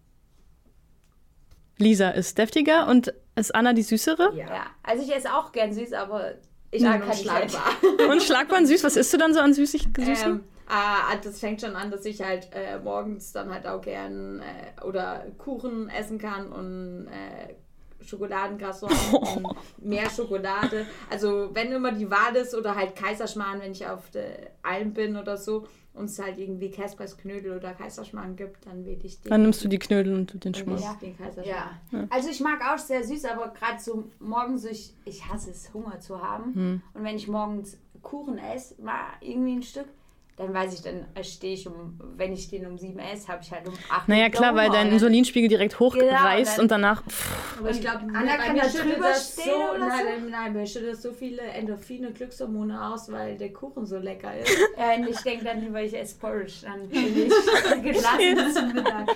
Lisa 1.77 2.09
ist 2.11 2.37
deftiger 2.37 2.87
und 2.87 3.13
ist 3.35 3.53
Anna 3.55 3.73
die 3.73 3.81
süßere? 3.81 4.33
Ja. 4.35 4.67
also 4.83 5.03
ich 5.03 5.13
esse 5.15 5.33
auch 5.33 5.51
gern 5.51 5.73
süß, 5.73 5.93
aber 5.93 6.35
ich 6.71 6.81
Ja, 6.81 6.89
mag 6.91 6.99
kann 7.01 7.09
kein 7.09 7.17
schlagbar. 7.17 8.09
Und 8.11 8.21
schlagbar 8.23 8.65
süß. 8.65 8.83
Was 8.83 8.95
isst 8.95 9.11
du 9.13 9.17
dann 9.17 9.33
so 9.33 9.39
an 9.39 9.53
süßig 9.53 9.87
süßen? 9.97 10.31
Ähm, 10.33 10.43
ah, 10.69 11.15
das 11.23 11.39
fängt 11.39 11.61
schon 11.61 11.75
an, 11.75 11.89
dass 11.91 12.05
ich 12.05 12.21
halt 12.21 12.49
äh, 12.53 12.77
morgens 12.79 13.31
dann 13.31 13.51
halt 13.51 13.65
auch 13.65 13.81
gern 13.81 14.39
äh, 14.41 14.81
oder 14.83 15.25
Kuchen 15.39 15.89
essen 15.89 16.19
kann 16.19 16.51
und 16.51 17.07
äh, 17.07 17.55
Schokoladencroissant 18.03 18.93
und 19.13 19.47
mehr 19.77 20.09
Schokolade. 20.09 20.85
Also 21.09 21.49
wenn 21.53 21.71
immer 21.71 21.91
die 21.91 22.09
Wahl 22.09 22.35
ist 22.35 22.55
oder 22.55 22.75
halt 22.75 22.95
Kaiserschmarrn, 22.95 23.61
wenn 23.61 23.71
ich 23.71 23.85
auf 23.87 24.09
der 24.11 24.51
Alm 24.61 24.93
bin 24.93 25.17
oder 25.17 25.37
so 25.37 25.67
und 25.93 26.05
es 26.05 26.19
halt 26.19 26.37
irgendwie 26.37 26.71
Kaspers 26.71 27.17
Knödel 27.17 27.55
oder 27.55 27.73
Kaiserschmarrn 27.73 28.35
gibt, 28.35 28.65
dann 28.65 28.85
wähle 28.85 28.99
ich 29.03 29.21
den. 29.21 29.29
Dann 29.29 29.43
nimmst 29.43 29.63
du 29.63 29.67
die 29.67 29.79
Knödel 29.79 30.13
und 30.13 30.33
du 30.33 30.37
den 30.37 30.53
dann 30.53 30.63
Schmarrn. 30.63 30.79
ich 30.79 30.99
den 30.99 31.17
Kaiserschmarrn. 31.17 31.79
Ja. 31.91 32.07
Also 32.09 32.29
ich 32.29 32.39
mag 32.39 32.61
auch 32.73 32.79
sehr 32.79 33.03
süß, 33.03 33.25
aber 33.25 33.49
gerade 33.49 33.79
so 33.79 34.05
morgens, 34.19 34.65
ich, 34.65 34.93
ich 35.05 35.27
hasse 35.29 35.51
es, 35.51 35.73
Hunger 35.73 35.99
zu 35.99 36.21
haben. 36.21 36.55
Hm. 36.55 36.81
Und 36.93 37.03
wenn 37.03 37.15
ich 37.15 37.27
morgens 37.27 37.77
Kuchen 38.01 38.37
esse, 38.37 38.81
mal 38.81 39.05
irgendwie 39.21 39.53
ein 39.53 39.63
Stück, 39.63 39.87
dann 40.35 40.51
weiß 40.51 40.73
ich, 40.73 40.81
dann 40.81 41.05
stehe 41.23 41.53
ich 41.53 41.67
um, 41.67 41.99
wenn 42.15 42.33
ich 42.33 42.49
den 42.49 42.65
um 42.65 42.79
sieben 42.79 42.97
esse, 42.97 43.27
habe 43.27 43.43
ich 43.43 43.51
halt 43.51 43.67
um 43.67 43.73
acht. 43.89 44.07
Naja, 44.07 44.25
wieder 44.25 44.35
klar, 44.37 44.55
weil 44.55 44.71
dein 44.71 44.87
Und 44.87 44.93
Insulinspiegel 44.93 45.47
direkt 45.47 45.79
hochreißt 45.79 46.53
Genau, 46.55 46.61
und 46.63 46.71
danach. 46.71 47.03
Pff, 47.07 47.59
Aber 47.59 47.69
ich 47.69 47.81
glaube, 47.81 47.99
Anna 48.13 48.37
kann 48.37 48.55
da 48.57 48.63
drüber 48.67 49.13
stehen 49.13 49.53
oder 49.53 49.79
so? 49.79 49.85
nein, 49.85 50.29
nein, 50.31 50.53
mir 50.53 50.65
schüttet 50.65 50.99
so 50.99 51.11
viele 51.11 51.41
Endorphine, 51.41 52.11
Glückshormone 52.11 52.83
aus, 52.83 53.11
weil 53.11 53.37
der 53.37 53.53
Kuchen 53.53 53.85
so 53.85 53.97
lecker 53.99 54.35
ist. 54.39 54.51
Ja, 54.77 54.95
und 54.95 55.07
ich 55.07 55.19
denke 55.19 55.45
dann 55.45 55.61
lieber, 55.63 55.81
ich 55.83 55.93
esse 55.95 56.15
Porridge, 56.17 56.53
dann 56.63 56.89
bin 56.89 57.27
ich 57.27 57.83
gelassen 57.83 58.53
zum 58.53 58.73
Mittag. 58.73 59.09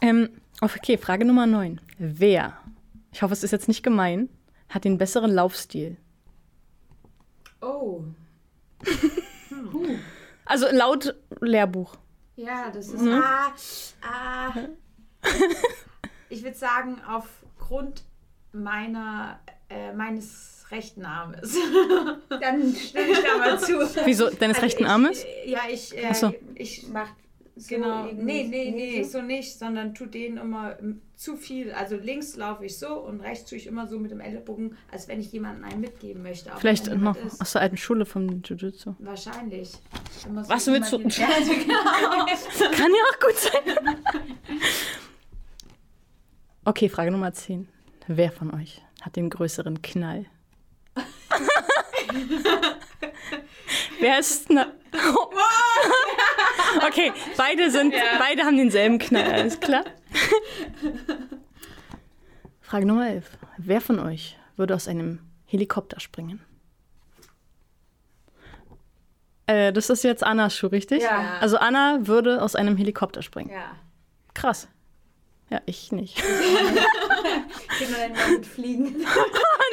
Ähm, 0.00 0.30
okay, 0.60 0.98
Frage 0.98 1.24
Nummer 1.24 1.46
9. 1.46 1.80
Wer, 1.98 2.58
ich 3.12 3.22
hoffe, 3.22 3.34
es 3.34 3.44
ist 3.44 3.52
jetzt 3.52 3.68
nicht 3.68 3.84
gemein, 3.84 4.28
hat 4.68 4.84
den 4.84 4.98
besseren 4.98 5.30
Laufstil? 5.30 5.96
Oh. 7.60 8.02
Also 10.50 10.66
laut 10.72 11.14
Lehrbuch. 11.40 11.94
Ja, 12.34 12.70
das 12.70 12.88
ist. 12.88 13.02
Mhm. 13.02 13.22
Ah, 13.22 13.52
ah. 14.02 14.52
Ich 16.32 16.44
würde 16.44 16.56
sagen, 16.56 17.00
aufgrund 17.08 18.04
meiner, 18.52 19.40
äh, 19.68 19.92
meines 19.92 20.64
rechten 20.70 21.04
Armes. 21.04 21.56
Dann 22.28 22.72
stimme 22.72 23.10
ich 23.10 23.18
da 23.18 23.36
mal 23.36 23.58
zu. 23.58 23.80
Wieso? 24.04 24.30
Deines 24.30 24.56
Also 24.58 24.66
rechten 24.66 24.84
ich, 24.84 24.88
Armes? 24.88 25.26
Ja, 25.44 25.62
ich. 25.68 25.96
Äh, 25.96 26.14
so. 26.14 26.32
ich 26.54 26.86
Macht 26.86 27.14
so 27.60 27.68
Genau. 27.74 28.04
Nee, 28.12 28.44
nee, 28.48 28.70
nee, 28.70 29.02
so. 29.02 29.18
so 29.18 29.22
nicht, 29.22 29.58
sondern 29.58 29.94
tut 29.94 30.14
denen 30.14 30.36
immer 30.38 30.76
zu 31.16 31.36
viel. 31.36 31.72
Also 31.72 31.96
links 31.96 32.36
laufe 32.36 32.64
ich 32.64 32.78
so 32.78 32.94
und 33.00 33.20
rechts 33.20 33.48
tue 33.48 33.58
ich 33.58 33.66
immer 33.66 33.86
so 33.86 33.98
mit 33.98 34.10
dem 34.10 34.20
Ellenbogen, 34.20 34.76
als 34.90 35.06
wenn 35.08 35.20
ich 35.20 35.30
jemandem 35.32 35.64
einen 35.64 35.80
mitgeben 35.80 36.22
möchte. 36.22 36.50
Vielleicht 36.58 36.86
noch 36.96 37.16
aus 37.40 37.52
der 37.52 37.60
alten 37.62 37.76
Schule 37.76 38.06
vom 38.06 38.42
Jiu-Jitsu. 38.42 38.94
Wahrscheinlich. 38.98 39.72
Immer 40.26 40.44
so 40.44 40.50
Was 40.50 40.66
willst 40.66 40.92
du? 40.92 40.98
den- 40.98 41.08
Kann 41.10 41.28
ja 41.28 43.04
auch 43.12 43.18
gut 43.20 43.36
sein. 43.36 43.62
Okay, 46.64 46.88
Frage 46.88 47.10
Nummer 47.10 47.32
10. 47.32 47.68
Wer 48.06 48.32
von 48.32 48.52
euch 48.54 48.82
hat 49.02 49.16
den 49.16 49.30
größeren 49.30 49.82
Knall? 49.82 50.26
Wer 54.00 54.18
ist. 54.18 54.50
Na 54.50 54.66
Okay, 56.86 57.12
beide 57.36 57.70
sind, 57.70 57.94
beide 58.18 58.42
haben 58.42 58.56
denselben 58.56 58.98
Knall, 58.98 59.32
alles 59.32 59.60
klar. 59.60 59.80
Frage 62.60 62.86
Nummer 62.86 63.08
11. 63.08 63.24
Wer 63.58 63.80
von 63.80 63.98
euch 63.98 64.38
würde 64.56 64.74
aus 64.74 64.88
einem 64.88 65.20
Helikopter 65.46 66.00
springen? 66.00 66.40
Äh, 69.46 69.72
das 69.72 69.90
ist 69.90 70.04
jetzt 70.04 70.22
Annas 70.22 70.56
Schuh, 70.56 70.68
richtig? 70.68 71.02
Ja. 71.02 71.38
Also 71.40 71.58
Anna 71.58 72.06
würde 72.06 72.40
aus 72.40 72.54
einem 72.54 72.76
Helikopter 72.76 73.22
springen. 73.22 73.50
Ja. 73.50 73.76
Krass. 74.34 74.68
Ja, 75.50 75.60
ich 75.66 75.90
nicht. 75.90 76.16
Können 76.22 77.90
wir 77.90 77.98
denn 77.98 78.14
damit 78.14 78.46
fliegen? 78.46 78.84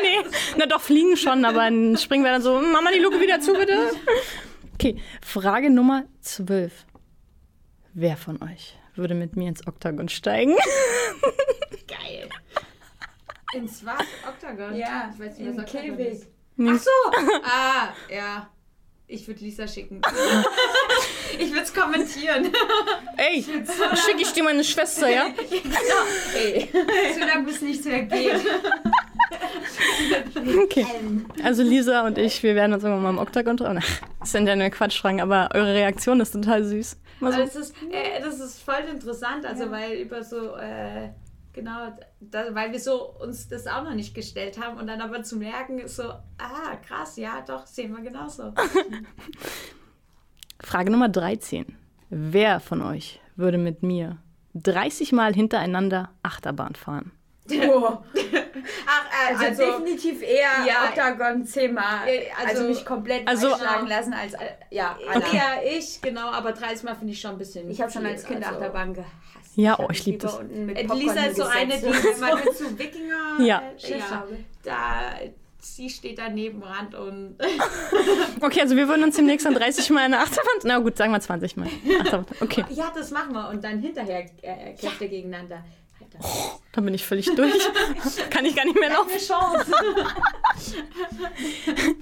nee, 0.02 0.18
na 0.58 0.66
doch, 0.66 0.82
fliegen 0.82 1.16
schon, 1.16 1.46
aber 1.46 1.60
dann 1.60 1.96
springen 1.98 2.24
wir 2.24 2.32
dann 2.32 2.42
so, 2.42 2.60
Mama, 2.60 2.90
die 2.92 3.00
Luke 3.00 3.22
wieder 3.22 3.40
zu, 3.40 3.54
bitte. 3.54 3.92
Okay, 4.74 5.00
Frage 5.22 5.70
Nummer 5.70 6.06
12. 6.22 6.87
Wer 8.00 8.16
von 8.16 8.40
euch 8.44 8.78
würde 8.94 9.16
mit 9.16 9.36
mir 9.36 9.50
ins 9.50 9.66
Oktagon 9.66 10.08
steigen? 10.08 10.54
Geil. 11.88 12.30
Ins 13.56 13.84
was? 13.84 14.06
Oktagon? 14.28 14.76
Ja, 14.76 15.12
ich 15.12 15.20
weiß 15.20 15.40
nicht, 15.40 15.50
was 15.50 15.66
Oktagon 15.66 15.98
Käfig. 15.98 16.14
ist. 16.14 16.28
Ach 16.64 16.78
so! 16.78 16.92
ah, 17.44 17.90
ja. 18.08 18.50
Ich 19.08 19.28
würde 19.28 19.40
Lisa 19.40 19.68
schicken. 19.68 20.00
ich 21.40 21.50
würde 21.50 21.64
es 21.64 21.74
kommentieren. 21.74 22.54
Ey, 23.18 23.44
schicke 23.44 24.22
ich 24.22 24.32
dir 24.32 24.44
meine 24.44 24.64
Schwester, 24.64 25.10
ja? 25.10 25.30
Ey, 26.36 26.70
so 27.16 27.20
lange 27.22 27.46
bis 27.46 27.62
nichts 27.62 27.86
mehr 27.86 28.04
geht. 28.04 28.46
Okay. 30.66 30.86
Also 31.44 31.64
Lisa 31.64 32.06
und 32.06 32.20
ich, 32.20 32.44
wir 32.44 32.54
werden 32.54 32.74
uns 32.74 32.84
irgendwann 32.84 33.04
mal 33.04 33.10
im 33.10 33.18
Oktagon 33.18 33.58
treffen. 33.58 33.82
Das 34.20 34.32
sind 34.34 34.46
ja 34.46 34.56
nur 34.56 34.70
Quatschfragen, 34.70 35.20
aber 35.20 35.50
eure 35.56 35.74
Reaktion 35.74 36.20
ist 36.20 36.34
total 36.34 36.64
süß. 36.64 36.96
Mal 37.20 37.32
so, 37.32 37.38
Aber 37.38 37.46
das 37.46 37.56
ist, 37.56 37.76
äh, 37.92 38.22
das 38.22 38.40
ist 38.40 38.62
voll 38.62 38.84
interessant, 38.92 39.46
also 39.46 39.72
weil 39.72 39.94
über 40.00 40.24
so, 40.24 40.56
äh, 40.56 41.10
genau, 41.54 41.92
da, 42.20 42.54
weil 42.54 42.72
wir 42.72 42.80
so 42.80 43.14
uns 43.20 43.48
das 43.48 43.68
auch 43.68 43.84
noch 43.84 43.94
nicht 43.94 44.14
gestellt 44.14 44.60
haben 44.62 44.78
und 44.78 44.88
dann 44.88 45.02
aber 45.02 45.24
zu 45.24 45.38
merken, 45.38 45.80
ist 45.80 45.96
so, 45.96 46.04
ah, 46.04 46.76
krass, 46.86 47.18
ja, 47.18 47.42
doch, 47.42 47.66
sehen 47.66 47.96
wir 47.96 48.04
genauso. 48.04 48.54
Frage 50.62 50.92
Nummer 50.92 51.10
13. 51.10 51.76
Wer 52.10 52.60
von 52.60 52.82
euch 52.82 53.20
würde 53.36 53.58
mit 53.58 53.84
mir 53.84 54.18
30 54.54 55.12
Mal 55.12 55.34
hintereinander 55.34 56.10
Achterbahn 56.24 56.76
fahren? 56.76 57.12
Oh. 57.52 57.98
Ach, 58.88 59.06
äh, 59.32 59.34
Also, 59.34 59.46
also, 59.46 59.80
definitiv 59.80 60.22
eher 60.22 60.66
ja, 60.68 60.86
Oktagon 60.90 61.46
zehnmal. 61.46 62.08
äh, 62.08 62.28
Also, 62.38 62.50
also- 62.50 62.64
mich 62.70 62.86
komplett 62.86 63.28
Also- 63.28 63.54
einschlagen 63.54 63.88
lassen 63.88 64.14
als 64.14 64.34
äh, 64.34 64.38
ja, 64.72 64.98
Anna. 65.10 65.26
eher 65.32 65.78
ich, 65.78 66.02
genau, 66.02 66.30
aber 66.32 66.52
30 66.52 66.84
Mal 66.84 66.96
finde 66.96 67.14
ich 67.14 67.22
schon 67.22 67.32
ein 67.32 67.38
bisschen. 67.38 67.70
Ich 67.70 67.82
habe 67.82 67.92
schon 67.92 68.06
als 68.06 68.26
Kind 68.26 68.46
also- 68.46 68.58
Achterbahn 68.60 68.94
gehasst. 68.94 69.12
Ja, 69.56 69.72
hab 69.72 69.80
oh, 69.80 69.88
ich 69.92 70.06
lieb 70.06 70.22
lieber 70.22 70.44
das. 70.44 70.78
Äh, 70.78 70.96
Lisa 70.96 71.26
ist 71.26 71.38
so 71.38 71.44
eine, 71.44 71.78
die 71.80 72.20
man 72.22 72.36
mit 72.44 72.56
so 72.58 72.78
Wikinger. 72.78 73.40
Ja. 73.40 73.64
Äh, 73.82 73.98
ja 73.98 74.24
da, 74.64 75.12
sie 75.60 75.90
steht 75.90 76.20
da 76.20 76.30
neben 76.30 76.62
Rand 76.62 76.94
und. 76.94 77.38
Okay, 78.42 78.62
also 78.62 78.76
wir 78.76 78.88
würden 78.88 79.04
uns 79.04 79.16
demnächst 79.16 79.48
an 79.48 79.56
30 79.56 79.90
Mal 79.90 80.04
eine 80.04 80.20
Achterbahn... 80.20 80.54
Na 80.64 80.78
gut, 80.78 80.96
sagen 80.96 81.12
wir 81.12 81.20
20 81.20 81.58
Mal. 81.58 81.68
Achterbahn. 82.02 82.26
Okay, 82.40 82.66
ja, 82.70 82.92
das 82.96 83.10
machen 83.10 83.34
wir 83.34 83.50
und 83.50 83.64
dann 83.64 83.80
hinterher 83.80 84.26
äh, 84.44 84.74
Kräfte 84.76 85.10
gegeneinander. 85.10 85.64
Alter. 86.02 86.20
dann 86.74 86.86
bin 86.86 86.94
ich 86.94 87.06
völlig 87.06 87.34
durch. 87.36 87.54
Kann 88.30 88.46
ich 88.46 88.56
gar 88.56 88.66
nicht 88.66 88.80
mehr 88.80 88.90
laufen. 88.90 89.12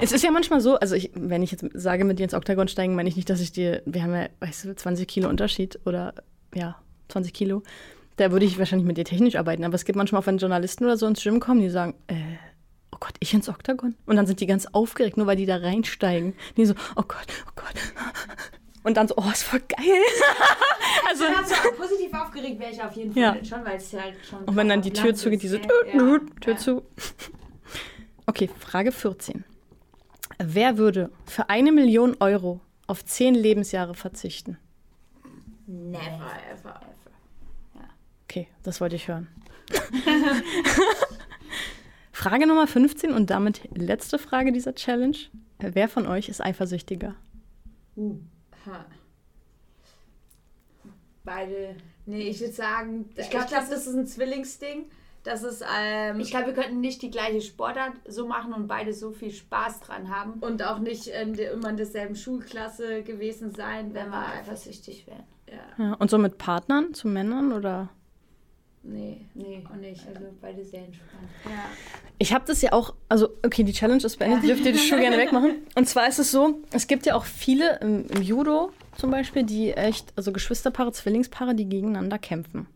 Es 0.00 0.12
ist 0.12 0.22
ja 0.22 0.30
manchmal 0.30 0.60
so, 0.60 0.78
also 0.78 0.94
ich, 0.94 1.10
wenn 1.14 1.42
ich 1.42 1.50
jetzt 1.50 1.64
sage, 1.74 2.04
mit 2.04 2.20
dir 2.20 2.22
ins 2.22 2.34
Oktagon 2.34 2.68
steigen, 2.68 2.94
meine 2.94 3.08
ich 3.08 3.16
nicht, 3.16 3.28
dass 3.28 3.40
ich 3.40 3.50
dir, 3.50 3.82
wir 3.84 4.04
haben 4.04 4.14
ja, 4.14 4.28
weißt 4.38 4.66
du, 4.66 4.76
20 4.76 5.08
Kilo 5.08 5.28
Unterschied 5.28 5.80
oder 5.86 6.14
ja, 6.54 6.76
20 7.08 7.34
Kilo. 7.34 7.64
Da 8.16 8.30
würde 8.30 8.46
ich 8.46 8.60
wahrscheinlich 8.60 8.86
mit 8.86 8.96
dir 8.96 9.04
technisch 9.04 9.34
arbeiten. 9.34 9.64
Aber 9.64 9.74
es 9.74 9.84
gibt 9.84 9.96
manchmal 9.96 10.22
auch, 10.22 10.26
wenn 10.26 10.38
Journalisten 10.38 10.84
oder 10.84 10.96
so 10.96 11.06
ins 11.06 11.20
Gym 11.22 11.40
kommen, 11.40 11.60
die 11.60 11.68
sagen, 11.68 11.94
äh, 12.06 12.14
oh 12.92 12.98
Gott, 13.00 13.14
ich 13.18 13.34
ins 13.34 13.48
Oktagon? 13.48 13.96
Und 14.06 14.14
dann 14.16 14.26
sind 14.26 14.40
die 14.40 14.46
ganz 14.46 14.66
aufgeregt, 14.66 15.16
nur 15.16 15.26
weil 15.26 15.36
die 15.36 15.46
da 15.46 15.56
reinsteigen. 15.56 16.34
Die 16.56 16.64
so, 16.64 16.74
oh 16.94 17.02
Gott, 17.02 17.26
oh 17.48 17.52
Gott. 17.56 17.74
Und 18.88 18.96
dann 18.96 19.06
so, 19.06 19.14
oh, 19.18 19.30
ist 19.30 19.42
voll 19.42 19.60
geil. 19.68 19.84
also, 21.08 21.24
Ja, 21.24 21.44
so 21.44 21.54
positiv 21.76 22.10
aufgeregt 22.14 22.58
wäre 22.58 22.72
ich 22.72 22.82
auf 22.82 22.92
jeden 22.96 23.12
Fall 23.12 23.22
Ja. 23.22 23.44
schon, 23.44 23.62
weil 23.62 23.76
es 23.76 23.92
halt 23.92 24.14
schon. 24.24 24.44
und 24.44 24.56
wenn 24.56 24.66
dann 24.70 24.80
die 24.80 24.94
Tür 24.94 25.14
zugeht, 25.14 25.42
diese 25.42 25.60
gell? 25.60 25.68
Tür, 25.92 26.20
Tür 26.40 26.52
Ja. 26.54 26.58
zu. 26.58 26.82
Okay, 28.24 28.48
Frage 28.58 28.90
14. 28.90 29.44
Wer 30.38 30.78
würde 30.78 31.10
für 31.26 31.50
eine 31.50 31.70
Million 31.70 32.16
Euro 32.20 32.60
auf 32.86 33.04
zehn 33.04 33.34
Lebensjahre 33.34 33.92
verzichten? 33.94 34.56
Never. 35.66 36.30
ever. 36.50 36.80
Okay, 38.24 38.48
das 38.62 38.80
wollte 38.80 38.96
ich 38.96 39.06
hören. 39.06 39.28
Frage 42.12 42.46
Nummer 42.46 42.66
15 42.66 43.12
und 43.12 43.28
damit 43.28 43.68
letzte 43.74 44.18
Frage 44.18 44.50
dieser 44.50 44.74
Challenge. 44.74 45.18
Wer 45.58 45.88
von 45.90 46.06
euch 46.06 46.30
ist 46.30 46.42
eifersüchtiger? 46.42 47.14
Ha. 48.68 48.84
Beide. 51.24 51.76
Nee, 52.06 52.28
ich 52.28 52.40
würde 52.40 52.52
sagen, 52.54 53.10
ich 53.14 53.18
Ich 53.24 53.30
glaube, 53.30 53.46
glaub, 53.48 53.68
das 53.68 53.86
ist 53.86 53.94
ein 53.94 54.06
Zwillingsding. 54.06 54.86
Das 55.24 55.42
ist, 55.42 55.62
ähm, 55.78 56.20
Ich 56.20 56.30
glaube, 56.30 56.46
wir 56.46 56.54
könnten 56.54 56.80
nicht 56.80 57.02
die 57.02 57.10
gleiche 57.10 57.40
Sportart 57.42 57.92
so 58.06 58.26
machen 58.26 58.54
und 58.54 58.66
beide 58.66 58.94
so 58.94 59.10
viel 59.10 59.30
Spaß 59.30 59.80
dran 59.80 60.08
haben, 60.08 60.34
und 60.40 60.62
auch 60.62 60.78
nicht 60.78 61.08
in 61.08 61.34
der, 61.34 61.52
immer 61.52 61.68
in 61.68 61.76
derselben 61.76 62.16
Schulklasse 62.16 63.02
gewesen 63.02 63.52
sein, 63.54 63.92
wenn 63.92 64.04
wenn 64.04 64.10
wir 64.10 64.26
eifersüchtig 64.26 65.06
wären. 65.06 65.24
Ja, 65.50 65.84
Ja, 65.84 65.94
und 65.94 66.08
so 66.10 66.16
mit 66.18 66.38
Partnern, 66.38 66.94
zu 66.94 67.08
Männern 67.08 67.52
oder? 67.52 67.90
Nee. 68.82 69.26
Nee, 69.34 69.64
Auch 69.70 69.76
nicht. 69.76 70.06
Also 70.06 70.20
beide 70.40 70.64
sehr 70.64 70.84
entspannt. 70.84 71.28
Ja. 71.44 71.64
Ich 72.18 72.32
habe 72.32 72.44
das 72.46 72.62
ja 72.62 72.72
auch, 72.72 72.94
also 73.08 73.28
okay, 73.44 73.62
die 73.62 73.72
Challenge 73.72 74.02
ist 74.02 74.18
beendet, 74.18 74.48
dürft 74.48 74.64
ihr 74.64 74.72
die 74.72 74.78
Schuhe 74.78 75.00
gerne 75.00 75.18
wegmachen. 75.18 75.56
Und 75.74 75.88
zwar 75.88 76.08
ist 76.08 76.18
es 76.18 76.30
so, 76.30 76.60
es 76.72 76.86
gibt 76.86 77.06
ja 77.06 77.14
auch 77.14 77.24
viele 77.24 77.78
im, 77.80 78.06
im 78.06 78.22
Judo 78.22 78.72
zum 78.96 79.10
Beispiel, 79.10 79.44
die 79.44 79.72
echt, 79.72 80.12
also 80.16 80.32
Geschwisterpaare, 80.32 80.92
Zwillingspaare, 80.92 81.54
die 81.54 81.68
gegeneinander 81.68 82.18
kämpfen. 82.18 82.66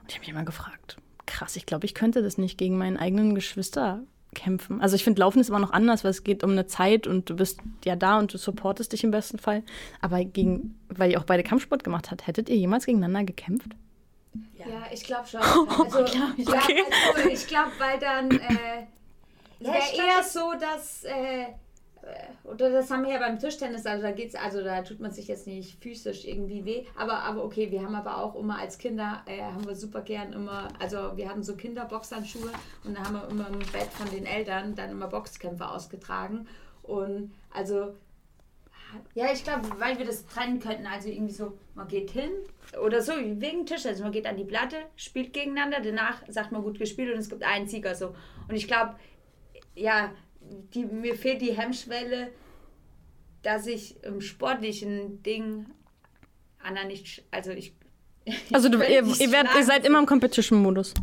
Und 0.00 0.08
ich 0.08 0.14
habe 0.14 0.20
mich 0.20 0.30
immer 0.30 0.44
gefragt, 0.44 0.96
krass, 1.26 1.56
ich 1.56 1.66
glaube, 1.66 1.84
ich 1.84 1.94
könnte 1.94 2.22
das 2.22 2.38
nicht 2.38 2.56
gegen 2.56 2.78
meinen 2.78 2.96
eigenen 2.96 3.34
Geschwister 3.34 4.02
kämpfen. 4.34 4.80
Also 4.80 4.96
ich 4.96 5.04
finde, 5.04 5.20
Laufen 5.20 5.40
ist 5.40 5.48
immer 5.48 5.58
noch 5.58 5.72
anders, 5.72 6.04
weil 6.04 6.10
es 6.10 6.24
geht 6.24 6.44
um 6.44 6.52
eine 6.52 6.66
Zeit 6.66 7.06
und 7.06 7.28
du 7.28 7.36
bist 7.36 7.60
ja 7.84 7.96
da 7.96 8.18
und 8.18 8.32
du 8.32 8.38
supportest 8.38 8.92
dich 8.92 9.04
im 9.04 9.10
besten 9.10 9.38
Fall. 9.38 9.62
Aber 10.00 10.24
gegen, 10.24 10.78
weil 10.88 11.10
ihr 11.10 11.20
auch 11.20 11.24
beide 11.24 11.42
Kampfsport 11.42 11.84
gemacht 11.84 12.10
habt, 12.10 12.26
hättet 12.26 12.48
ihr 12.48 12.56
jemals 12.56 12.86
gegeneinander 12.86 13.24
gekämpft? 13.24 13.74
Ja, 14.54 14.86
ich 14.92 15.04
glaube 15.04 15.26
schon. 15.26 15.40
Also, 15.68 16.00
ja, 16.00 16.34
Okay. 16.36 16.84
Also, 17.14 17.28
ich 17.28 17.46
glaube, 17.46 17.72
weil 17.78 17.98
dann 17.98 18.30
äh, 18.30 18.86
Ja, 19.58 19.72
wäre 19.72 19.82
glaub, 19.92 20.06
eher 20.06 20.22
so, 20.22 20.52
dass. 20.58 21.04
Äh, 21.04 21.46
oder 22.44 22.70
das 22.70 22.90
haben 22.90 23.04
wir 23.04 23.12
ja 23.12 23.18
beim 23.18 23.38
Tischtennis, 23.38 23.84
also 23.84 24.02
da 24.02 24.12
geht's, 24.12 24.34
also 24.34 24.62
da 24.62 24.82
tut 24.82 25.00
man 25.00 25.10
sich 25.10 25.28
jetzt 25.28 25.46
nicht 25.46 25.82
physisch 25.82 26.24
irgendwie 26.24 26.64
weh, 26.64 26.84
aber, 26.96 27.20
aber 27.20 27.44
okay, 27.44 27.70
wir 27.70 27.82
haben 27.82 27.94
aber 27.94 28.22
auch 28.22 28.34
immer 28.34 28.58
als 28.58 28.78
Kinder, 28.78 29.22
äh, 29.26 29.42
haben 29.42 29.66
wir 29.66 29.74
super 29.74 30.00
gern 30.00 30.32
immer, 30.32 30.68
also 30.78 31.16
wir 31.16 31.28
hatten 31.28 31.42
so 31.42 31.56
Kinderboxhandschuhe 31.56 32.50
und 32.84 32.96
da 32.96 33.04
haben 33.04 33.14
wir 33.14 33.28
immer 33.28 33.48
im 33.48 33.58
Bett 33.58 33.92
von 33.92 34.08
den 34.10 34.24
Eltern 34.24 34.74
dann 34.74 34.90
immer 34.90 35.08
Boxkämpfe 35.08 35.68
ausgetragen 35.68 36.48
und 36.82 37.34
also 37.52 37.94
Ja, 39.14 39.32
ich 39.32 39.44
glaube, 39.44 39.68
weil 39.78 39.98
wir 39.98 40.06
das 40.06 40.26
trennen 40.26 40.60
könnten. 40.60 40.86
Also 40.86 41.08
irgendwie 41.08 41.32
so, 41.34 41.58
man 41.74 41.88
geht 41.88 42.10
hin 42.10 42.30
oder 42.82 43.02
so, 43.02 43.12
wegen 43.16 43.66
Tisch. 43.66 43.86
Also 43.86 44.02
man 44.02 44.12
geht 44.12 44.26
an 44.26 44.36
die 44.36 44.44
Platte, 44.44 44.76
spielt 44.96 45.32
gegeneinander, 45.32 45.80
danach 45.80 46.22
sagt 46.28 46.52
man 46.52 46.62
gut 46.62 46.78
gespielt 46.78 47.12
und 47.12 47.18
es 47.20 47.28
gibt 47.28 47.42
einen 47.42 47.66
Sieger 47.66 47.94
so. 47.94 48.14
Und 48.48 48.54
ich 48.54 48.66
glaube, 48.66 48.96
ja, 49.74 50.12
die, 50.40 50.84
mir 50.84 51.14
fehlt 51.16 51.42
die 51.42 51.52
Hemmschwelle, 51.56 52.30
dass 53.42 53.66
ich 53.66 54.02
im 54.04 54.20
sportlichen 54.20 55.22
Ding 55.22 55.66
Anna 56.62 56.84
nicht, 56.84 57.24
also 57.30 57.50
ich. 57.50 57.74
Also 58.52 58.68
du, 58.68 58.78
ihr, 58.78 59.04
ihr, 59.04 59.32
werdet, 59.32 59.54
ihr 59.56 59.64
seid 59.64 59.86
immer 59.86 59.98
im 60.00 60.06
Competition-Modus. 60.06 60.94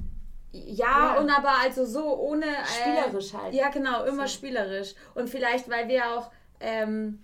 Ja, 0.51 1.15
Ja. 1.15 1.19
und 1.19 1.29
aber 1.29 1.59
also 1.61 1.85
so 1.85 2.17
ohne. 2.17 2.45
Äh, 2.45 2.65
Spielerisch 2.81 3.33
halt. 3.33 3.53
Ja, 3.53 3.69
genau, 3.69 4.03
immer 4.05 4.27
So. 4.27 4.35
spielerisch. 4.35 4.93
Und 5.15 5.29
vielleicht, 5.29 5.69
weil 5.69 5.87
wir 5.87 6.11
auch. 6.11 6.31
Ähm, 6.59 7.19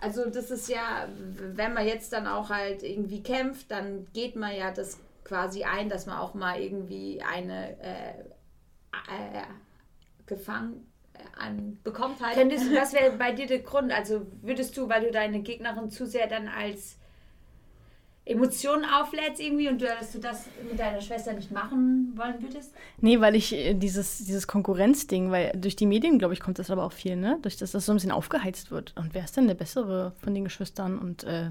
also, 0.00 0.28
das 0.28 0.50
ist 0.50 0.68
ja, 0.68 1.08
wenn 1.38 1.72
man 1.72 1.86
jetzt 1.86 2.12
dann 2.12 2.26
auch 2.26 2.50
halt 2.50 2.82
irgendwie 2.82 3.22
kämpft, 3.22 3.70
dann 3.70 4.06
geht 4.12 4.36
man 4.36 4.54
ja 4.54 4.70
das 4.70 4.98
quasi 5.24 5.64
ein, 5.64 5.88
dass 5.88 6.06
man 6.06 6.18
auch 6.18 6.34
mal 6.34 6.60
irgendwie 6.60 7.22
eine 7.22 7.80
äh, 7.80 8.20
äh, 9.08 9.42
gefangen 10.26 10.86
äh, 11.14 11.40
an, 11.40 11.78
bekommt 11.82 12.20
halt. 12.20 12.36
Könntest, 12.36 12.72
was 12.74 12.92
wäre 12.92 13.12
bei 13.16 13.32
dir 13.32 13.46
der 13.46 13.60
Grund? 13.60 13.92
Also 13.92 14.26
würdest 14.42 14.76
du, 14.76 14.88
weil 14.88 15.02
du 15.02 15.10
deine 15.10 15.40
Gegnerin 15.40 15.90
zu 15.90 16.06
sehr 16.06 16.26
dann 16.26 16.48
als 16.48 16.98
Emotionen 18.26 18.84
auflädst 18.84 19.40
irgendwie 19.40 19.68
und 19.68 19.80
du, 19.80 19.86
dass 19.86 20.12
du 20.12 20.18
das 20.18 20.46
mit 20.68 20.78
deiner 20.78 21.00
Schwester 21.00 21.32
nicht 21.32 21.52
machen 21.52 22.12
wollen 22.16 22.42
würdest? 22.42 22.74
Nee, 23.00 23.20
weil 23.20 23.36
ich 23.36 23.54
äh, 23.54 23.74
dieses, 23.74 24.18
dieses 24.18 24.48
Konkurrenzding, 24.48 25.30
weil 25.30 25.52
durch 25.56 25.76
die 25.76 25.86
Medien, 25.86 26.18
glaube 26.18 26.34
ich, 26.34 26.40
kommt 26.40 26.58
das 26.58 26.70
aber 26.70 26.82
auch 26.82 26.92
viel, 26.92 27.14
ne? 27.14 27.38
Durch 27.42 27.56
das 27.56 27.70
das 27.70 27.86
so 27.86 27.92
ein 27.92 27.96
bisschen 27.96 28.10
aufgeheizt 28.10 28.72
wird. 28.72 28.94
Und 28.96 29.14
wer 29.14 29.24
ist 29.24 29.36
denn 29.36 29.46
der 29.46 29.54
bessere 29.54 30.12
von 30.22 30.34
den 30.34 30.42
Geschwistern? 30.42 30.98
Und 30.98 31.22
äh, 31.22 31.50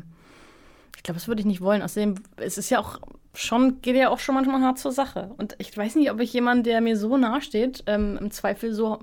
ich 0.97 1.03
glaube, 1.03 1.17
das 1.17 1.29
würde 1.29 1.39
ich 1.39 1.45
nicht 1.45 1.61
wollen. 1.61 1.81
Außerdem, 1.81 2.15
es 2.35 2.57
ist 2.57 2.69
ja 2.69 2.79
auch 2.79 2.99
schon, 3.33 3.81
geht 3.81 3.95
ja 3.95 4.09
auch 4.09 4.19
schon 4.19 4.35
manchmal 4.35 4.61
hart 4.61 4.77
zur 4.77 4.91
Sache. 4.91 5.33
Und 5.37 5.55
ich 5.59 5.75
weiß 5.75 5.95
nicht, 5.95 6.11
ob 6.11 6.19
ich 6.19 6.33
jemanden, 6.33 6.65
der 6.65 6.81
mir 6.81 6.97
so 6.97 7.15
nahe 7.15 7.41
steht, 7.41 7.85
ähm, 7.87 8.17
im 8.19 8.31
Zweifel 8.31 8.73
so 8.73 8.99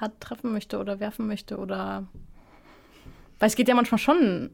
hart 0.00 0.20
treffen 0.20 0.52
möchte 0.52 0.78
oder 0.78 1.00
werfen 1.00 1.26
möchte 1.26 1.58
oder. 1.58 2.06
Weil 3.40 3.48
es 3.48 3.56
geht 3.56 3.68
ja 3.68 3.74
manchmal 3.74 3.98
schon 3.98 4.50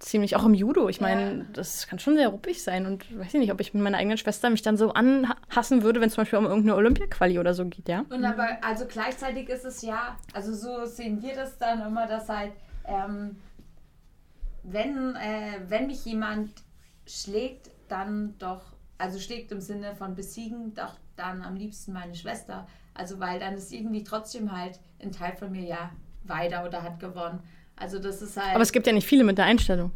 ziemlich, 0.00 0.36
auch 0.36 0.44
im 0.44 0.54
Judo. 0.54 0.88
Ich 0.88 1.00
meine, 1.00 1.38
ja. 1.38 1.44
das 1.52 1.86
kann 1.86 1.98
schon 1.98 2.16
sehr 2.16 2.28
ruppig 2.28 2.62
sein. 2.62 2.86
Und 2.86 3.18
weiß 3.18 3.34
ich 3.34 3.40
nicht, 3.40 3.52
ob 3.52 3.60
ich 3.60 3.74
mit 3.74 3.82
meiner 3.82 3.98
eigenen 3.98 4.18
Schwester 4.18 4.50
mich 4.50 4.62
dann 4.62 4.76
so 4.76 4.92
anhassen 4.92 5.82
würde, 5.82 6.00
wenn 6.00 6.08
es 6.08 6.14
zum 6.14 6.22
Beispiel 6.22 6.38
um 6.38 6.46
irgendeine 6.46 6.76
Olympia-Quali 6.76 7.38
oder 7.38 7.54
so 7.54 7.64
geht, 7.66 7.88
ja. 7.88 8.04
Und 8.10 8.24
aber, 8.24 8.58
also 8.62 8.86
gleichzeitig 8.86 9.48
ist 9.48 9.64
es 9.64 9.82
ja, 9.82 10.16
also 10.32 10.54
so 10.54 10.84
sehen 10.84 11.22
wir 11.22 11.34
das 11.34 11.58
dann 11.58 11.80
immer, 11.80 12.06
dass 12.06 12.28
halt, 12.28 12.52
ähm, 12.86 13.36
wenn, 14.62 15.16
äh, 15.16 15.60
wenn 15.68 15.86
mich 15.86 16.04
jemand 16.04 16.50
schlägt, 17.06 17.70
dann 17.88 18.34
doch, 18.38 18.62
also 18.98 19.18
schlägt 19.18 19.52
im 19.52 19.60
Sinne 19.60 19.94
von 19.96 20.14
besiegen, 20.14 20.74
doch 20.74 20.94
dann 21.16 21.42
am 21.42 21.56
liebsten 21.56 21.92
meine 21.92 22.14
Schwester. 22.14 22.66
Also 22.94 23.20
weil 23.20 23.38
dann 23.38 23.54
ist 23.54 23.72
irgendwie 23.72 24.04
trotzdem 24.04 24.52
halt 24.52 24.80
ein 25.00 25.12
Teil 25.12 25.36
von 25.36 25.52
mir 25.52 25.62
ja 25.62 25.90
weiter 26.24 26.64
oder 26.64 26.82
hat 26.82 27.00
gewonnen. 27.00 27.40
Also 27.80 27.98
das 27.98 28.22
ist 28.22 28.36
halt. 28.36 28.54
Aber 28.54 28.62
es 28.62 28.72
gibt 28.72 28.86
ja 28.86 28.92
nicht 28.92 29.06
viele 29.06 29.24
mit 29.24 29.38
der 29.38 29.44
Einstellung. 29.44 29.92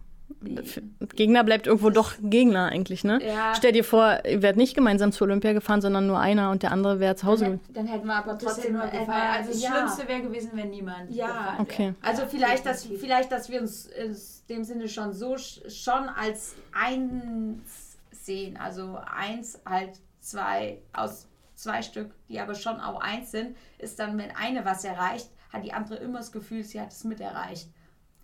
Gegner 1.15 1.45
bleibt 1.45 1.67
irgendwo 1.67 1.91
doch 1.91 2.15
Gegner 2.21 2.67
eigentlich, 2.67 3.05
ne? 3.05 3.21
Ja. 3.25 3.55
Stell 3.57 3.73
dir 3.73 3.85
vor, 3.85 4.25
ihr 4.25 4.43
werdet 4.43 4.57
nicht 4.57 4.75
gemeinsam 4.75 5.13
zur 5.13 5.27
Olympia 5.27 5.53
gefahren, 5.53 5.81
sondern 5.81 6.07
nur 6.07 6.19
einer 6.19 6.51
und 6.51 6.63
der 6.63 6.73
andere 6.73 7.01
wäre 7.01 7.15
zu 7.15 7.27
Hause 7.27 7.45
dann, 7.45 7.61
dann 7.73 7.87
hätten 7.87 8.07
wir 8.07 8.15
aber 8.15 8.39
trotzdem 8.39 8.73
nur 8.73 8.83
gefallen. 8.83 9.09
Also 9.11 9.51
das 9.51 9.63
ja. 9.63 9.71
Schlimmste 9.71 10.09
wäre 10.09 10.23
gewesen, 10.23 10.51
wenn 10.55 10.71
niemand. 10.71 11.11
Ja, 11.11 11.57
okay. 11.59 11.95
Also 12.03 12.23
vielleicht, 12.29 12.67
dass, 12.67 12.85
vielleicht, 12.85 13.31
dass 13.31 13.51
wir 13.51 13.61
uns 13.61 13.87
in 13.87 14.17
dem 14.49 14.65
Sinne 14.65 14.89
schon 14.89 15.13
so 15.13 15.37
schon 15.37 16.09
als 16.09 16.55
eins 16.73 17.99
sehen. 18.11 18.57
Also 18.57 18.99
eins 19.07 19.61
halt 19.65 20.01
zwei 20.21 20.79
aus 20.93 21.29
zwei 21.55 21.83
Stück, 21.83 22.11
die 22.29 22.41
aber 22.41 22.55
schon 22.55 22.81
auch 22.81 23.01
eins 23.01 23.31
sind, 23.31 23.57
ist 23.79 23.99
dann, 23.99 24.19
wenn 24.19 24.31
eine 24.33 24.65
was 24.65 24.85
erreicht, 24.85 25.29
hat 25.53 25.65
die 25.65 25.73
andere 25.73 25.97
immer 25.97 26.19
das 26.19 26.33
Gefühl, 26.33 26.65
sie 26.65 26.81
hat 26.81 26.93
es 26.93 27.05
mit 27.05 27.21
erreicht. 27.21 27.69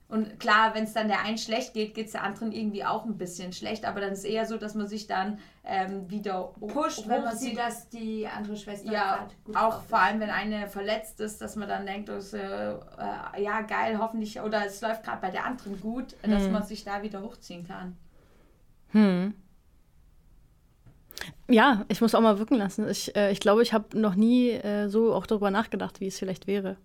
Und 0.09 0.41
klar, 0.41 0.75
wenn 0.75 0.85
es 0.85 0.95
dann 0.95 1.09
der 1.09 1.21
einen 1.21 1.37
schlecht 1.37 1.75
geht, 1.75 1.95
geht 1.95 2.07
es 2.07 2.13
der 2.13 2.23
anderen 2.23 2.51
irgendwie 2.51 2.83
auch 2.83 3.05
ein 3.05 3.19
bisschen 3.19 3.53
schlecht. 3.53 3.85
Aber 3.85 4.01
dann 4.01 4.13
ist 4.13 4.21
es 4.21 4.25
eher 4.25 4.47
so, 4.47 4.57
dass 4.57 4.75
man 4.75 4.89
sich 4.89 5.07
dann 5.07 5.39
ähm, 5.65 6.11
wieder 6.11 6.55
pusht, 6.61 7.07
wenn 7.09 7.25
man 7.25 7.37
sieht, 7.37 7.59
dass 7.59 7.91
die 7.91 8.27
andere 8.27 8.57
Schwester 8.57 8.91
ja 8.91 9.29
auch 9.55 9.83
vor 9.83 9.99
allem, 9.99 10.19
wenn 10.21 10.31
eine 10.31 10.67
verletzt 10.67 11.21
ist, 11.21 11.43
dass 11.43 11.57
man 11.57 11.69
dann 11.69 11.85
denkt, 11.85 12.09
oh, 12.09 12.37
äh, 12.37 12.73
äh, 12.73 13.43
ja 13.43 13.61
geil, 13.61 13.99
hoffentlich 13.99 14.41
oder 14.41 14.65
es 14.65 14.81
läuft 14.81 15.05
gerade 15.05 15.21
bei 15.21 15.31
der 15.31 15.45
anderen 15.45 15.79
gut, 15.79 16.15
hm. 16.23 16.31
dass 16.31 16.49
man 16.49 16.63
sich 16.63 16.85
da 16.85 17.03
wieder 17.03 17.21
hochziehen 17.23 17.67
kann. 17.67 17.99
Hm. 18.93 19.35
Ja, 21.51 21.85
ich 21.89 22.01
muss 22.01 22.15
auch 22.15 22.23
mal 22.23 22.39
wirken 22.39 22.57
lassen. 22.57 22.89
Ich, 22.89 23.15
äh, 23.15 23.31
ich 23.31 23.41
glaube, 23.41 23.63
ich 23.63 23.75
habe 23.75 23.99
noch 23.99 24.15
nie 24.15 24.53
äh, 24.53 24.89
so 24.89 25.13
auch 25.13 25.27
darüber 25.27 25.51
nachgedacht, 25.51 26.01
wie 26.01 26.07
es 26.07 26.19
vielleicht 26.19 26.47
wäre. 26.47 26.79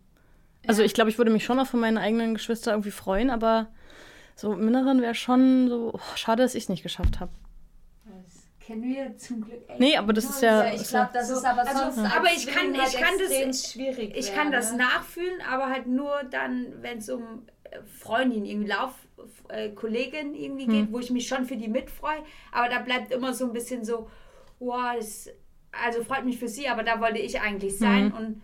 Also 0.68 0.84
ich 0.84 0.94
glaube, 0.94 1.10
ich 1.10 1.18
würde 1.18 1.32
mich 1.32 1.44
schon 1.44 1.60
auch 1.60 1.68
von 1.68 1.80
meinen 1.80 1.98
eigenen 1.98 2.34
Geschwistern 2.34 2.76
irgendwie 2.76 2.92
freuen, 2.92 3.30
aber 3.30 3.68
so 4.36 4.54
im 4.54 4.68
Inneren 4.68 5.02
wäre 5.02 5.16
schon 5.16 5.68
so, 5.70 5.92
oh, 5.94 6.16
schade, 6.16 6.44
dass 6.44 6.56
ich 6.56 6.64
es 6.64 6.70
nicht 6.70 6.84
geschafft 6.84 7.20
habe. 7.20 7.32
Das 8.06 8.48
kennen 8.60 8.84
wir 8.84 9.18
zum 9.18 9.42
Glück 9.42 9.70
echt. 9.70 9.80
Nee, 9.80 9.98
aber 9.98 10.14
das 10.14 10.26
ist 10.26 10.42
ja. 10.42 10.74
ich 10.74 10.88
glaube, 10.88 11.10
das 11.14 11.28
so, 11.28 11.36
ist 11.36 11.46
aber 11.46 11.62
also, 11.68 11.92
sonst. 11.92 12.16
Aber 12.16 12.28
ich 12.36 12.48
kann, 12.48 12.74
ich 12.74 12.94
kann 12.94 13.14
das. 13.20 13.72
Schwierig 13.72 14.16
ich 14.16 14.34
kann 14.34 14.52
das 14.52 14.72
ne? 14.72 14.80
nachfühlen, 14.80 15.42
aber 15.50 15.70
halt 15.70 15.88
nur 15.88 16.24
dann, 16.30 16.68
wenn 16.82 16.98
es 17.00 17.10
um 17.10 17.46
äh, 17.64 17.80
Freundin, 18.00 18.46
irgendwie 18.46 18.70
Laufkollegin 18.70 20.34
äh, 20.34 20.46
irgendwie 20.46 20.66
hm. 20.66 20.72
geht, 20.72 20.94
wo 20.94 21.00
ich 21.00 21.12
mich 21.12 21.28
schon 21.28 21.46
für 21.46 21.58
die 21.58 21.68
mitfreue. 21.68 22.24
Aber 22.52 22.70
da 22.70 22.80
bleibt 22.80 23.12
immer 23.12 23.34
so 23.34 23.46
ein 23.46 23.54
bisschen 23.54 23.84
so, 23.84 24.10
wow, 24.60 24.96
das, 24.96 25.30
also 25.72 26.04
freut 26.04 26.26
mich 26.26 26.40
für 26.40 26.48
sie, 26.48 26.68
aber 26.68 26.84
da 26.84 27.00
wollte 27.00 27.20
ich 27.20 27.40
eigentlich 27.42 27.78
sein. 27.78 28.06
Hm. 28.06 28.14
Und 28.14 28.42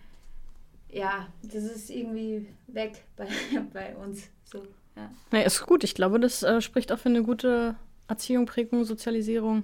ja, 0.92 1.28
das 1.42 1.64
ist 1.64 1.90
irgendwie 1.90 2.48
weg 2.68 3.04
bei, 3.16 3.28
bei 3.74 3.96
uns. 3.96 4.30
So, 4.44 4.64
ja. 4.96 5.10
Nee, 5.32 5.46
ist 5.46 5.66
gut. 5.66 5.84
Ich 5.84 5.96
glaube, 5.96 6.20
das 6.20 6.44
äh, 6.44 6.62
spricht 6.62 6.92
auch 6.92 7.00
für 7.00 7.10
eine 7.10 7.24
gute 7.24 7.76
Erziehung, 8.08 8.46
Prägung, 8.46 8.84
Sozialisierung 8.84 9.64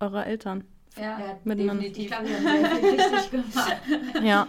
eurer 0.00 0.26
Eltern. 0.26 0.64
Ja, 0.96 1.18
ja 1.18 1.38
miteinander. 1.44 1.82
definitiv. 1.82 2.04
Ich 2.04 2.10
glaube, 2.10 2.28
wir 2.28 2.36
haben 2.38 2.84
richtig 2.84 3.30
gemacht. 3.30 3.76
ja. 4.16 4.22
ja. 4.22 4.48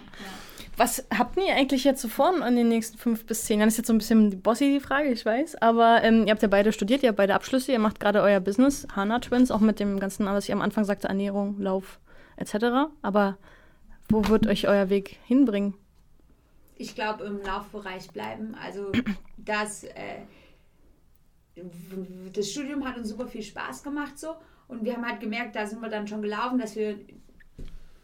Was 0.78 1.08
habt 1.12 1.38
ihr 1.38 1.56
eigentlich 1.56 1.84
jetzt 1.84 2.04
so 2.04 2.08
vor 2.08 2.36
in 2.48 2.56
den 2.56 2.70
nächsten 2.70 3.00
fünf 3.00 3.26
bis 3.26 3.46
zehn 3.46 3.60
Jahren? 3.60 3.68
Das 3.68 3.74
ist 3.74 3.78
jetzt 3.80 3.88
so 3.88 3.94
ein 3.94 3.98
bisschen 3.98 4.42
bossy 4.44 4.74
die 4.74 4.80
Frage, 4.80 5.10
ich 5.10 5.26
weiß. 5.26 5.56
Aber 5.56 6.04
ähm, 6.04 6.28
ihr 6.28 6.32
habt 6.32 6.44
ja 6.44 6.48
beide 6.48 6.72
studiert, 6.72 7.02
ihr 7.02 7.10
habt 7.10 7.18
beide 7.18 7.34
Abschlüsse, 7.34 7.72
ihr 7.72 7.80
macht 7.80 8.00
gerade 8.00 8.22
euer 8.22 8.40
Business, 8.40 8.88
Hana 8.96 9.18
Twins, 9.18 9.50
auch 9.50 9.60
mit 9.60 9.80
dem 9.80 10.00
ganzen, 10.00 10.28
was 10.28 10.44
ich 10.44 10.54
am 10.54 10.62
Anfang 10.62 10.86
sagte, 10.86 11.08
Ernährung, 11.08 11.60
Lauf 11.60 12.00
etc. 12.36 12.92
Aber 13.02 13.40
wo 14.08 14.28
wird 14.28 14.46
euch 14.46 14.68
euer 14.68 14.90
Weg 14.90 15.18
hinbringen? 15.26 15.74
Ich 16.78 16.96
glaube, 16.96 17.26
im 17.26 17.42
Laufbereich 17.42 18.10
bleiben. 18.10 18.56
Also 18.56 18.92
das, 19.38 19.84
äh, 19.84 20.22
das 22.34 22.52
Studium 22.52 22.88
hat 22.88 22.98
uns 22.98 23.10
super 23.10 23.28
viel 23.28 23.44
Spaß 23.44 23.84
gemacht 23.84 24.18
so. 24.18 24.36
Und 24.68 24.84
wir 24.84 24.94
haben 24.94 25.08
halt 25.08 25.22
gemerkt, 25.22 25.56
da 25.56 25.66
sind 25.66 25.82
wir 25.82 25.90
dann 25.90 26.08
schon 26.08 26.22
gelaufen, 26.22 26.60
dass 26.60 26.76
wir 26.76 27.00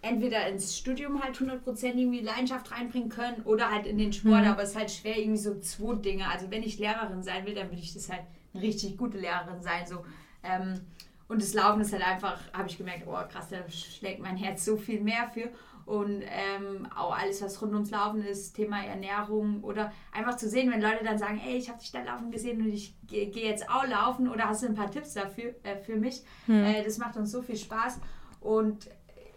entweder 0.01 0.47
ins 0.47 0.77
Studium 0.77 1.21
halt 1.23 1.35
100% 1.35 1.85
irgendwie 1.85 2.19
Leidenschaft 2.19 2.71
reinbringen 2.71 3.09
können 3.09 3.41
oder 3.43 3.69
halt 3.69 3.85
in 3.85 3.97
den 3.97 4.13
Sport. 4.13 4.41
Mhm. 4.41 4.47
Aber 4.47 4.63
es 4.63 4.71
ist 4.71 4.75
halt 4.77 4.91
schwer, 4.91 5.17
irgendwie 5.17 5.39
so 5.39 5.59
zwei 5.59 5.95
Dinge. 5.95 6.29
Also 6.29 6.49
wenn 6.51 6.63
ich 6.63 6.79
Lehrerin 6.79 7.23
sein 7.23 7.45
will, 7.45 7.55
dann 7.55 7.69
würde 7.69 7.81
ich 7.81 7.93
das 7.93 8.09
halt 8.09 8.23
eine 8.53 8.63
richtig 8.63 8.97
gute 8.97 9.17
Lehrerin 9.17 9.61
sein. 9.61 9.85
So. 9.85 10.05
Ähm, 10.43 10.81
und 11.27 11.41
das 11.41 11.53
Laufen 11.53 11.81
ist 11.81 11.93
halt 11.93 12.05
einfach, 12.05 12.39
habe 12.53 12.67
ich 12.67 12.77
gemerkt, 12.77 13.07
oh 13.07 13.17
krass, 13.31 13.49
da 13.49 13.67
schlägt 13.69 14.19
mein 14.19 14.37
Herz 14.37 14.65
so 14.65 14.77
viel 14.77 15.01
mehr 15.01 15.29
für 15.33 15.49
und 15.85 16.21
ähm, 16.23 16.87
auch 16.95 17.17
alles, 17.17 17.41
was 17.41 17.61
rund 17.61 17.73
ums 17.73 17.91
Laufen 17.91 18.23
ist, 18.23 18.53
Thema 18.53 18.83
Ernährung 18.83 19.63
oder 19.63 19.91
einfach 20.11 20.37
zu 20.37 20.47
sehen, 20.49 20.71
wenn 20.71 20.81
Leute 20.81 21.03
dann 21.03 21.17
sagen, 21.17 21.41
ey, 21.45 21.57
ich 21.57 21.69
habe 21.69 21.79
dich 21.79 21.91
da 21.91 22.03
laufen 22.03 22.31
gesehen 22.31 22.61
und 22.61 22.69
ich 22.69 22.95
gehe 23.05 23.29
geh 23.29 23.47
jetzt 23.47 23.69
auch 23.69 23.85
laufen 23.85 24.29
oder 24.29 24.47
hast 24.47 24.63
du 24.63 24.67
ein 24.67 24.75
paar 24.75 24.91
Tipps 24.91 25.13
dafür 25.13 25.55
äh, 25.63 25.77
für 25.77 25.95
mich? 25.95 26.23
Hm. 26.45 26.63
Äh, 26.63 26.83
das 26.83 26.97
macht 26.97 27.17
uns 27.17 27.31
so 27.31 27.41
viel 27.41 27.57
Spaß 27.57 27.99
und 28.39 28.89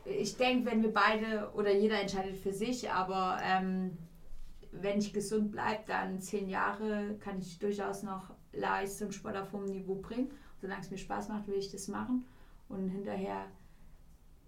ich 0.04 0.36
denke, 0.36 0.70
wenn 0.70 0.82
wir 0.82 0.92
beide 0.92 1.50
oder 1.54 1.72
jeder 1.72 2.00
entscheidet 2.00 2.36
für 2.36 2.52
sich, 2.52 2.90
aber 2.90 3.38
ähm, 3.42 3.98
wenn 4.70 4.98
ich 4.98 5.12
gesund 5.12 5.50
bleibe, 5.50 5.82
dann 5.86 6.20
zehn 6.20 6.48
Jahre 6.48 7.16
kann 7.18 7.38
ich 7.38 7.58
durchaus 7.58 8.02
noch 8.02 8.30
Leistungssport 8.52 9.36
auf 9.36 9.52
hohem 9.52 9.66
Niveau 9.66 9.96
bringen. 9.96 10.30
Solange 10.60 10.80
es 10.80 10.90
mir 10.90 10.98
Spaß 10.98 11.28
macht, 11.28 11.48
will 11.48 11.56
ich 11.56 11.70
das 11.70 11.88
machen 11.88 12.24
und 12.68 12.88
hinterher 12.88 13.46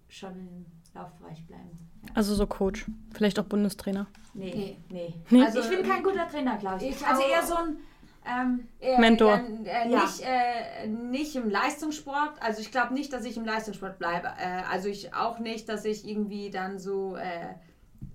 schon 0.07 0.31
in 0.31 0.65
Laufbereich 0.93 1.45
bleiben. 1.45 1.88
Also 2.13 2.35
so 2.35 2.47
Coach, 2.47 2.85
vielleicht 3.13 3.39
auch 3.39 3.45
Bundestrainer. 3.45 4.07
Nee, 4.33 4.77
nee. 4.89 5.13
nee. 5.29 5.43
Also 5.43 5.59
ich 5.59 5.69
bin 5.69 5.83
kein 5.83 6.03
guter 6.03 6.27
Trainer, 6.27 6.57
glaube 6.57 6.83
ich. 6.83 6.91
ich. 6.91 7.05
Also 7.05 7.21
eher 7.23 7.43
so 7.43 7.55
ein 7.55 7.77
ähm, 8.25 8.67
Mentor. 8.99 9.41
Äh, 9.63 9.87
äh, 9.87 9.91
ja. 9.91 10.03
nicht, 10.03 10.21
äh, 10.21 10.87
nicht 10.87 11.35
im 11.35 11.49
Leistungssport. 11.49 12.41
Also 12.41 12.61
ich 12.61 12.71
glaube 12.71 12.93
nicht, 12.93 13.11
dass 13.11 13.25
ich 13.25 13.37
im 13.37 13.45
Leistungssport 13.45 13.99
bleibe. 13.99 14.27
Äh, 14.27 14.63
also 14.69 14.87
ich 14.87 15.13
auch 15.13 15.39
nicht, 15.39 15.67
dass 15.69 15.85
ich 15.85 16.07
irgendwie 16.07 16.49
dann 16.49 16.79
so 16.79 17.15
äh, 17.15 17.53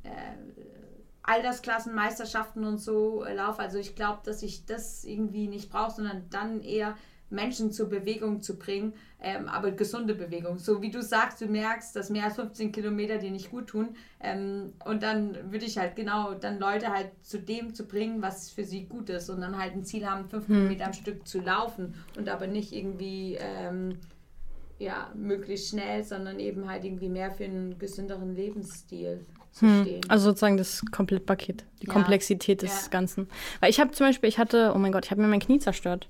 äh, 0.05 0.11
Altersklassen, 1.23 1.95
Meisterschaften 1.95 2.65
und 2.65 2.79
so 2.79 3.25
laufe. 3.25 3.61
Also 3.61 3.79
ich 3.79 3.97
glaube, 3.97 4.21
dass 4.25 4.43
ich 4.43 4.67
das 4.67 5.05
irgendwie 5.05 5.49
nicht 5.49 5.71
brauche, 5.71 5.93
sondern 5.93 6.29
dann 6.31 6.61
eher 6.61 6.97
Menschen 7.31 7.73
zur 7.73 7.89
Bewegung 7.89 8.43
zu 8.43 8.59
bringen, 8.59 8.95
ähm, 9.25 9.49
aber 9.49 9.71
gesunde 9.71 10.15
Bewegung. 10.15 10.59
So 10.59 10.83
wie 10.83 10.91
du 10.91 11.03
sagst, 11.03 11.41
du 11.41 11.47
merkst, 11.47 11.97
dass 11.97 12.11
mehr 12.11 12.25
als 12.25 12.35
15 12.35 12.73
Kilometer 12.73 13.17
dir 13.17 13.31
nicht 13.31 13.51
gut 13.51 13.69
tun. 13.69 13.97
Ähm, 14.21 14.75
und 14.85 15.03
dann 15.03 15.51
würde 15.51 15.65
ich 15.65 15.79
halt 15.79 15.97
genau 15.97 16.35
dann 16.35 16.59
Leute 16.59 16.93
halt 16.93 17.11
zu 17.23 17.39
dem 17.39 17.75
zu 17.75 17.87
bringen, 17.87 18.21
was 18.21 18.51
für 18.51 18.65
sie 18.65 18.85
gut 18.85 19.09
ist. 19.09 19.31
Und 19.31 19.41
dann 19.41 19.59
halt 19.59 19.73
ein 19.73 19.83
Ziel 19.83 20.07
haben, 20.07 20.29
fünf 20.29 20.47
hm. 20.47 20.57
Kilometer 20.57 20.87
am 20.87 20.93
Stück 20.93 21.27
zu 21.27 21.41
laufen 21.41 21.95
und 22.19 22.29
aber 22.29 22.47
nicht 22.47 22.73
irgendwie 22.73 23.39
ähm, 23.41 23.99
ja, 24.79 25.11
möglichst 25.15 25.71
schnell, 25.71 26.05
sondern 26.05 26.39
eben 26.39 26.69
halt 26.69 26.85
irgendwie 26.85 27.09
mehr 27.09 27.31
für 27.31 27.45
einen 27.45 27.79
gesünderen 27.79 28.37
Lebensstil. 28.37 29.25
Hm, 29.61 30.01
also 30.09 30.31
sozusagen 30.31 30.59
das 30.59 30.83
Komplettpaket, 30.91 31.65
die 31.81 31.87
ja. 31.87 31.93
Komplexität 31.93 32.61
des 32.61 32.85
ja. 32.85 32.91
Ganzen. 32.91 33.29
Weil 33.61 33.71
ich 33.71 33.81
habe 33.81 33.93
zum 33.93 34.07
Beispiel, 34.07 34.29
ich 34.29 34.39
hatte, 34.39 34.73
oh 34.75 34.79
mein 34.79 34.93
Gott, 34.93 35.07
ich 35.07 35.11
habe 35.11 35.23
mir 35.23 35.29
mein 35.29 35.41
Knie 35.41 35.61
zerstört. 35.61 36.09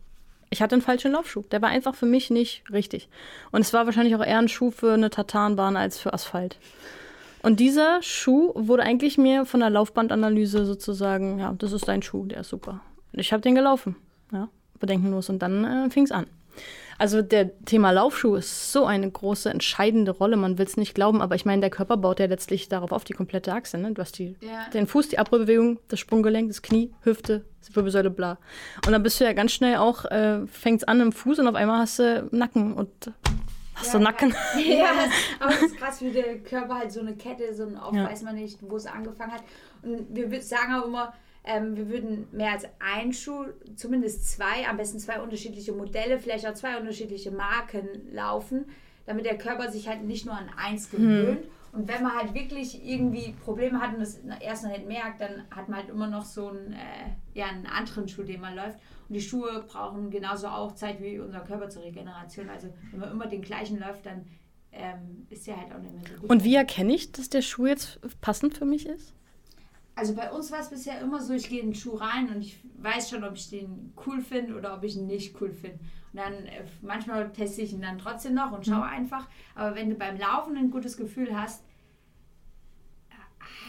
Ich 0.55 0.63
hatte 0.63 0.77
einen 0.77 0.83
falschen 0.83 1.11
Laufschuh. 1.11 1.43
Der 1.51 1.61
war 1.63 1.71
einfach 1.71 1.97
für 1.97 2.07
mich 2.07 2.31
nicht 2.31 2.63
richtig. 2.73 3.09
Und 3.51 3.63
es 3.63 3.73
war 3.73 3.87
wahrscheinlich 3.87 4.15
auch 4.15 4.25
eher 4.25 4.39
ein 4.39 4.47
Schuh 4.47 4.71
für 4.71 4.93
eine 4.93 5.11
Tartanbahn 5.11 5.77
als 5.77 5.99
für 5.99 6.15
Asphalt. 6.15 6.59
Und 7.43 7.59
dieser 7.59 8.01
Schuh 8.03 8.53
wurde 8.55 8.85
eigentlich 8.85 9.19
mir 9.19 9.47
von 9.47 9.59
der 9.59 9.71
Laufbandanalyse 9.71 10.65
sozusagen, 10.65 11.41
ja, 11.41 11.53
das 11.59 11.73
ist 11.73 11.89
dein 11.89 12.03
Schuh, 12.03 12.27
der 12.27 12.43
ist 12.43 12.51
super. 12.51 12.83
Und 13.13 13.19
ich 13.19 13.33
habe 13.33 13.43
den 13.43 13.57
gelaufen, 13.57 13.97
ja, 14.31 14.49
bedenkenlos. 14.79 15.29
Und 15.29 15.41
dann 15.41 15.65
äh, 15.65 15.91
fing 15.91 16.05
es 16.05 16.13
an. 16.13 16.29
Also 17.05 17.21
der 17.21 17.51
Thema 17.67 17.91
Laufschuh 17.91 18.37
ist 18.37 18.73
so 18.73 18.87
eine 18.87 19.11
große, 19.11 19.51
entscheidende 19.51 20.11
Rolle. 20.11 20.37
Man 20.39 20.57
will 20.57 20.65
es 20.65 20.79
nicht 20.79 20.95
glauben, 20.95 21.21
aber 21.21 21.35
ich 21.35 21.45
meine, 21.45 21.61
der 21.61 21.69
Körper 21.69 21.99
baut 21.99 22.19
ja 22.19 22.25
letztlich 22.25 22.71
darauf 22.71 22.93
auf, 22.93 23.05
die 23.05 23.13
komplette 23.13 23.53
Achse. 23.53 23.77
Ne? 23.77 23.93
Du 23.93 24.01
hast 24.01 24.19
die, 24.19 24.37
Ja. 24.41 24.71
den 24.73 24.87
Fuß, 24.87 25.09
die 25.11 25.19
Abrollbewegung, 25.19 25.81
das 25.89 26.01
Sprunggelenk, 26.01 26.49
das 26.49 26.63
Knie, 26.63 26.95
Hüfte, 27.03 27.45
Wirbelsäule, 27.75 28.09
bla. 28.09 28.39
Und 28.87 28.93
dann 28.93 29.03
bist 29.03 29.21
du 29.21 29.25
ja 29.25 29.35
ganz 29.35 29.53
schnell 29.53 29.77
auch, 29.77 30.07
äh, 30.07 30.47
fängt 30.47 30.81
es 30.81 30.89
an 30.89 30.99
im 31.03 31.13
Fuß 31.13 31.41
und 31.41 31.47
auf 31.49 31.57
einmal 31.57 31.81
hast 31.81 31.99
du 31.99 32.27
Nacken 32.31 32.73
und 32.73 32.89
hast 33.75 33.93
du 33.93 33.99
Nacken. 33.99 34.35
Ja, 34.67 34.87
aber 35.41 35.53
es 35.53 35.63
ist 35.63 35.77
krass, 35.77 36.01
wie 36.01 36.11
der 36.11 36.39
Körper 36.39 36.77
halt 36.79 36.91
so 36.91 37.01
eine 37.01 37.15
Kette, 37.17 37.53
so 37.55 37.65
ein 37.65 37.77
oft 37.77 37.97
Ja. 37.97 38.09
weiß 38.09 38.23
man 38.23 38.37
nicht, 38.37 38.61
wo 38.63 38.77
es 38.77 38.87
angefangen 38.87 39.33
hat. 39.33 39.43
Und 39.83 40.07
wir 40.09 40.41
sagen 40.41 40.73
auch 40.75 40.87
immer, 40.87 41.13
ähm, 41.45 41.77
wir 41.77 41.89
würden 41.89 42.27
mehr 42.33 42.53
als 42.53 42.67
ein 42.81 43.13
Schuh, 43.13 43.45
zumindest 43.77 44.31
zwei, 44.31 44.67
am 44.69 44.79
besten 44.79 44.99
zwei 44.99 45.21
unterschiedliche 45.21 45.73
Modelle, 45.73 46.19
vielleicht 46.19 46.47
auch 46.47 46.55
zwei 46.55 46.79
unterschiedliche 46.79 47.31
Marken 47.31 47.89
laufen, 48.13 48.67
damit 49.07 49.27
der 49.27 49.37
Körper 49.37 49.71
sich 49.71 49.87
halt 49.89 50.03
nicht 50.05 50.25
nur 50.25 50.35
an 50.35 50.49
eins 50.57 50.91
gewöhnt. 50.91 51.45
Und 51.73 51.89
wenn 51.89 52.05
man 52.05 52.15
halt 52.15 52.35
wirklich 52.35 52.87
irgendwie 52.87 53.35
Probleme 53.45 53.81
hat 53.81 53.95
und 53.95 54.01
das 54.01 54.21
erst 54.41 54.63
noch 54.63 54.71
nicht 54.71 54.87
merkt, 54.87 55.21
dann 55.21 55.43
hat 55.51 55.69
man 55.69 55.81
halt 55.81 55.89
immer 55.91 56.07
noch 56.07 56.25
so 56.25 56.49
einen, 56.49 56.73
äh, 56.73 57.11
ja, 57.35 57.47
einen 57.47 57.67
anderen 57.67 58.09
Schuh, 58.09 58.23
den 58.23 58.41
man 58.41 58.55
läuft. 58.55 58.79
Und 59.09 59.15
die 59.15 59.21
Schuhe 59.21 59.65
brauchen 59.67 60.09
genauso 60.11 60.47
auch 60.47 60.73
Zeit 60.77 61.03
wie 61.03 61.19
unser 61.19 61.41
Körper 61.41 61.69
zur 61.69 61.83
Regeneration. 61.83 62.49
Also 62.49 62.69
wenn 62.93 63.01
man 63.01 63.11
immer 63.11 63.27
den 63.27 63.43
gleichen 63.43 63.81
läuft, 63.81 64.07
dann 64.07 64.25
ähm, 64.71 65.27
ist 65.31 65.47
der 65.49 65.61
halt 65.61 65.73
auch 65.73 65.81
nicht 65.81 65.95
mehr 65.95 66.05
so 66.07 66.21
gut. 66.21 66.31
Und 66.31 66.45
wie 66.45 66.55
erkenne 66.55 66.95
ich, 66.95 67.11
dass 67.11 67.29
der 67.29 67.43
Schuh 67.43 67.67
jetzt 67.67 67.99
passend 68.21 68.57
für 68.57 68.65
mich 68.65 68.87
ist? 68.87 69.13
Also 69.97 70.15
bei 70.15 70.31
uns 70.31 70.51
war 70.51 70.61
es 70.61 70.71
bisher 70.71 71.01
immer 71.01 71.21
so, 71.21 71.35
ich 71.35 71.49
gehe 71.49 71.61
in 71.61 71.69
den 71.69 71.75
Schuh 71.75 71.95
rein 71.95 72.29
und 72.29 72.41
ich 72.41 72.59
weiß 72.79 73.11
schon, 73.11 73.25
ob 73.25 73.35
ich 73.37 73.49
den 73.49 73.93
cool 74.07 74.21
finde 74.21 74.57
oder 74.57 74.75
ob 74.75 74.83
ich 74.83 74.97
ihn 74.97 75.07
nicht 75.07 75.41
cool 75.41 75.53
finde. 75.53 75.79
Und 76.13 76.19
dann 76.19 76.33
äh, 76.47 76.65
manchmal 76.83 77.33
teste 77.33 77.63
ich 77.63 77.73
ihn 77.73 77.83
dann 77.83 77.99
trotzdem 77.99 78.35
noch 78.35 78.53
und 78.53 78.67
schaue 78.67 78.85
einfach. 78.85 79.29
Aber 79.55 79.77
wenn 79.77 79.91
du 79.91 79.95
beim 79.97 80.19
Laufen 80.19 80.57
ein 80.57 80.71
gutes 80.71 80.97
Gefühl 80.97 81.39
hast, 81.39 81.63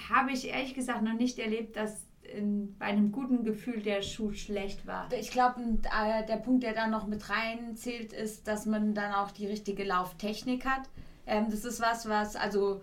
habe 0.09 0.31
ich 0.31 0.47
ehrlich 0.47 0.73
gesagt 0.73 1.01
noch 1.01 1.13
nicht 1.13 1.39
erlebt, 1.39 1.75
dass 1.75 2.05
in, 2.21 2.75
bei 2.77 2.85
einem 2.85 3.11
guten 3.11 3.43
Gefühl 3.43 3.81
der 3.81 4.01
Schuh 4.01 4.33
schlecht 4.33 4.85
war. 4.87 5.11
Ich 5.13 5.31
glaube, 5.31 5.61
äh, 5.61 6.25
der 6.25 6.37
Punkt, 6.37 6.63
der 6.63 6.73
da 6.73 6.87
noch 6.87 7.07
mit 7.07 7.29
reinzählt, 7.29 8.13
ist, 8.13 8.47
dass 8.47 8.65
man 8.65 8.93
dann 8.93 9.13
auch 9.13 9.31
die 9.31 9.47
richtige 9.47 9.83
Lauftechnik 9.83 10.65
hat. 10.65 10.89
Ähm, 11.27 11.47
das 11.49 11.65
ist 11.65 11.81
was, 11.81 12.07
was, 12.07 12.35
also 12.35 12.81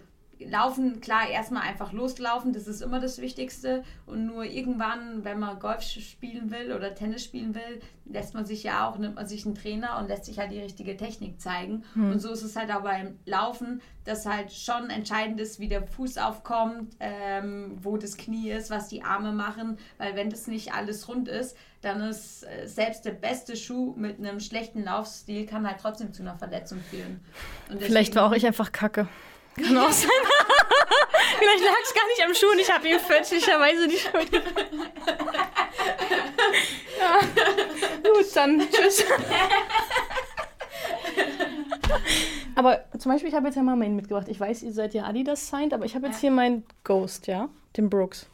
Laufen, 0.49 1.01
klar, 1.01 1.29
erstmal 1.29 1.63
einfach 1.63 1.93
loslaufen, 1.93 2.53
das 2.53 2.67
ist 2.67 2.83
immer 2.83 3.01
das 3.01 3.21
Wichtigste. 3.21 3.83
Und 4.07 4.27
nur 4.27 4.45
irgendwann, 4.45 5.25
wenn 5.25 5.39
man 5.39 5.59
Golf 5.59 5.83
spielen 5.83 6.51
will 6.51 6.73
oder 6.73 6.95
Tennis 6.95 7.25
spielen 7.25 7.55
will, 7.55 7.81
lässt 8.05 8.35
man 8.35 8.45
sich 8.45 8.63
ja 8.63 8.89
auch, 8.89 8.99
nimmt 8.99 9.15
man 9.17 9.27
sich 9.27 9.47
einen 9.47 9.55
Trainer 9.55 9.99
und 9.99 10.09
lässt 10.09 10.25
sich 10.25 10.39
halt 10.39 10.51
die 10.51 10.61
richtige 10.61 10.97
Technik 10.97 11.41
zeigen. 11.41 11.85
Und 11.95 12.21
so 12.21 12.31
ist 12.31 12.43
es 12.43 12.57
halt 12.57 12.71
auch 12.73 12.83
beim 12.83 13.19
Laufen, 13.27 13.81
dass 14.05 14.27
halt 14.27 14.53
schon 14.53 14.91
entscheidend 14.91 15.41
ist, 15.41 15.61
wie 15.61 15.69
der 15.69 15.87
Fuß 15.87 16.19
aufkommt, 16.19 16.97
ähm, 17.01 17.79
wo 17.81 17.97
das 17.97 18.17
Knie 18.17 18.51
ist, 18.51 18.71
was 18.71 18.89
die 18.89 19.03
Arme 19.03 19.33
machen. 19.33 19.79
Weil 19.99 20.17
wenn 20.17 20.31
das 20.31 20.47
nicht 20.47 20.73
alles 20.75 21.09
rund 21.09 21.29
ist, 21.29 21.57
dann 21.83 22.01
ist 22.01 22.45
äh, 22.45 22.67
selbst 22.67 23.05
der 23.05 23.13
beste 23.13 23.57
Schuh 23.57 23.95
mit 23.97 24.19
einem 24.19 24.41
schlechten 24.41 24.85
Laufstil 24.85 25.47
kann 25.47 25.67
halt 25.67 25.79
trotzdem 25.81 26.13
zu 26.13 26.23
einer 26.23 26.37
Verletzung 26.37 26.81
führen. 26.81 27.21
Vielleicht 27.79 28.15
war 28.17 28.27
auch 28.27 28.33
ich 28.33 28.47
einfach 28.47 28.73
kacke. 28.73 29.09
Kann 29.57 29.79
auch 29.79 29.93
sein. 29.93 30.11
Vielleicht 31.39 31.65
lag 31.65 31.75
es 31.83 31.95
gar 31.95 32.07
nicht 32.09 32.25
am 32.25 32.35
Schuh 32.35 32.51
und 32.53 32.59
ich 32.59 32.71
habe 32.73 32.89
ihm 32.89 32.99
fälschlicherweise 32.99 33.89
die 33.89 33.97
Schuld. 33.97 34.31
ja. 36.99 37.21
Gut, 38.03 38.27
dann 38.37 38.61
tschüss. 38.71 39.05
aber 42.55 42.85
zum 42.99 43.13
Beispiel, 43.13 43.29
ich 43.29 43.35
habe 43.35 43.47
jetzt 43.47 43.57
ja 43.57 43.63
mal 43.63 43.77
meinen 43.77 43.97
mitgebracht. 43.97 44.29
Ich 44.29 44.41
weiß, 44.41 44.63
ihr 44.63 44.73
seid 44.73 44.95
ja 44.95 45.05
Adidas 45.05 45.49
signed, 45.49 45.75
aber 45.75 45.85
ich 45.85 45.95
habe 45.95 46.07
jetzt 46.07 46.21
hier 46.21 46.31
meinen 46.31 46.65
Ghost, 46.85 47.27
ja, 47.27 47.49
den 47.77 47.91
Brooks. 47.91 48.29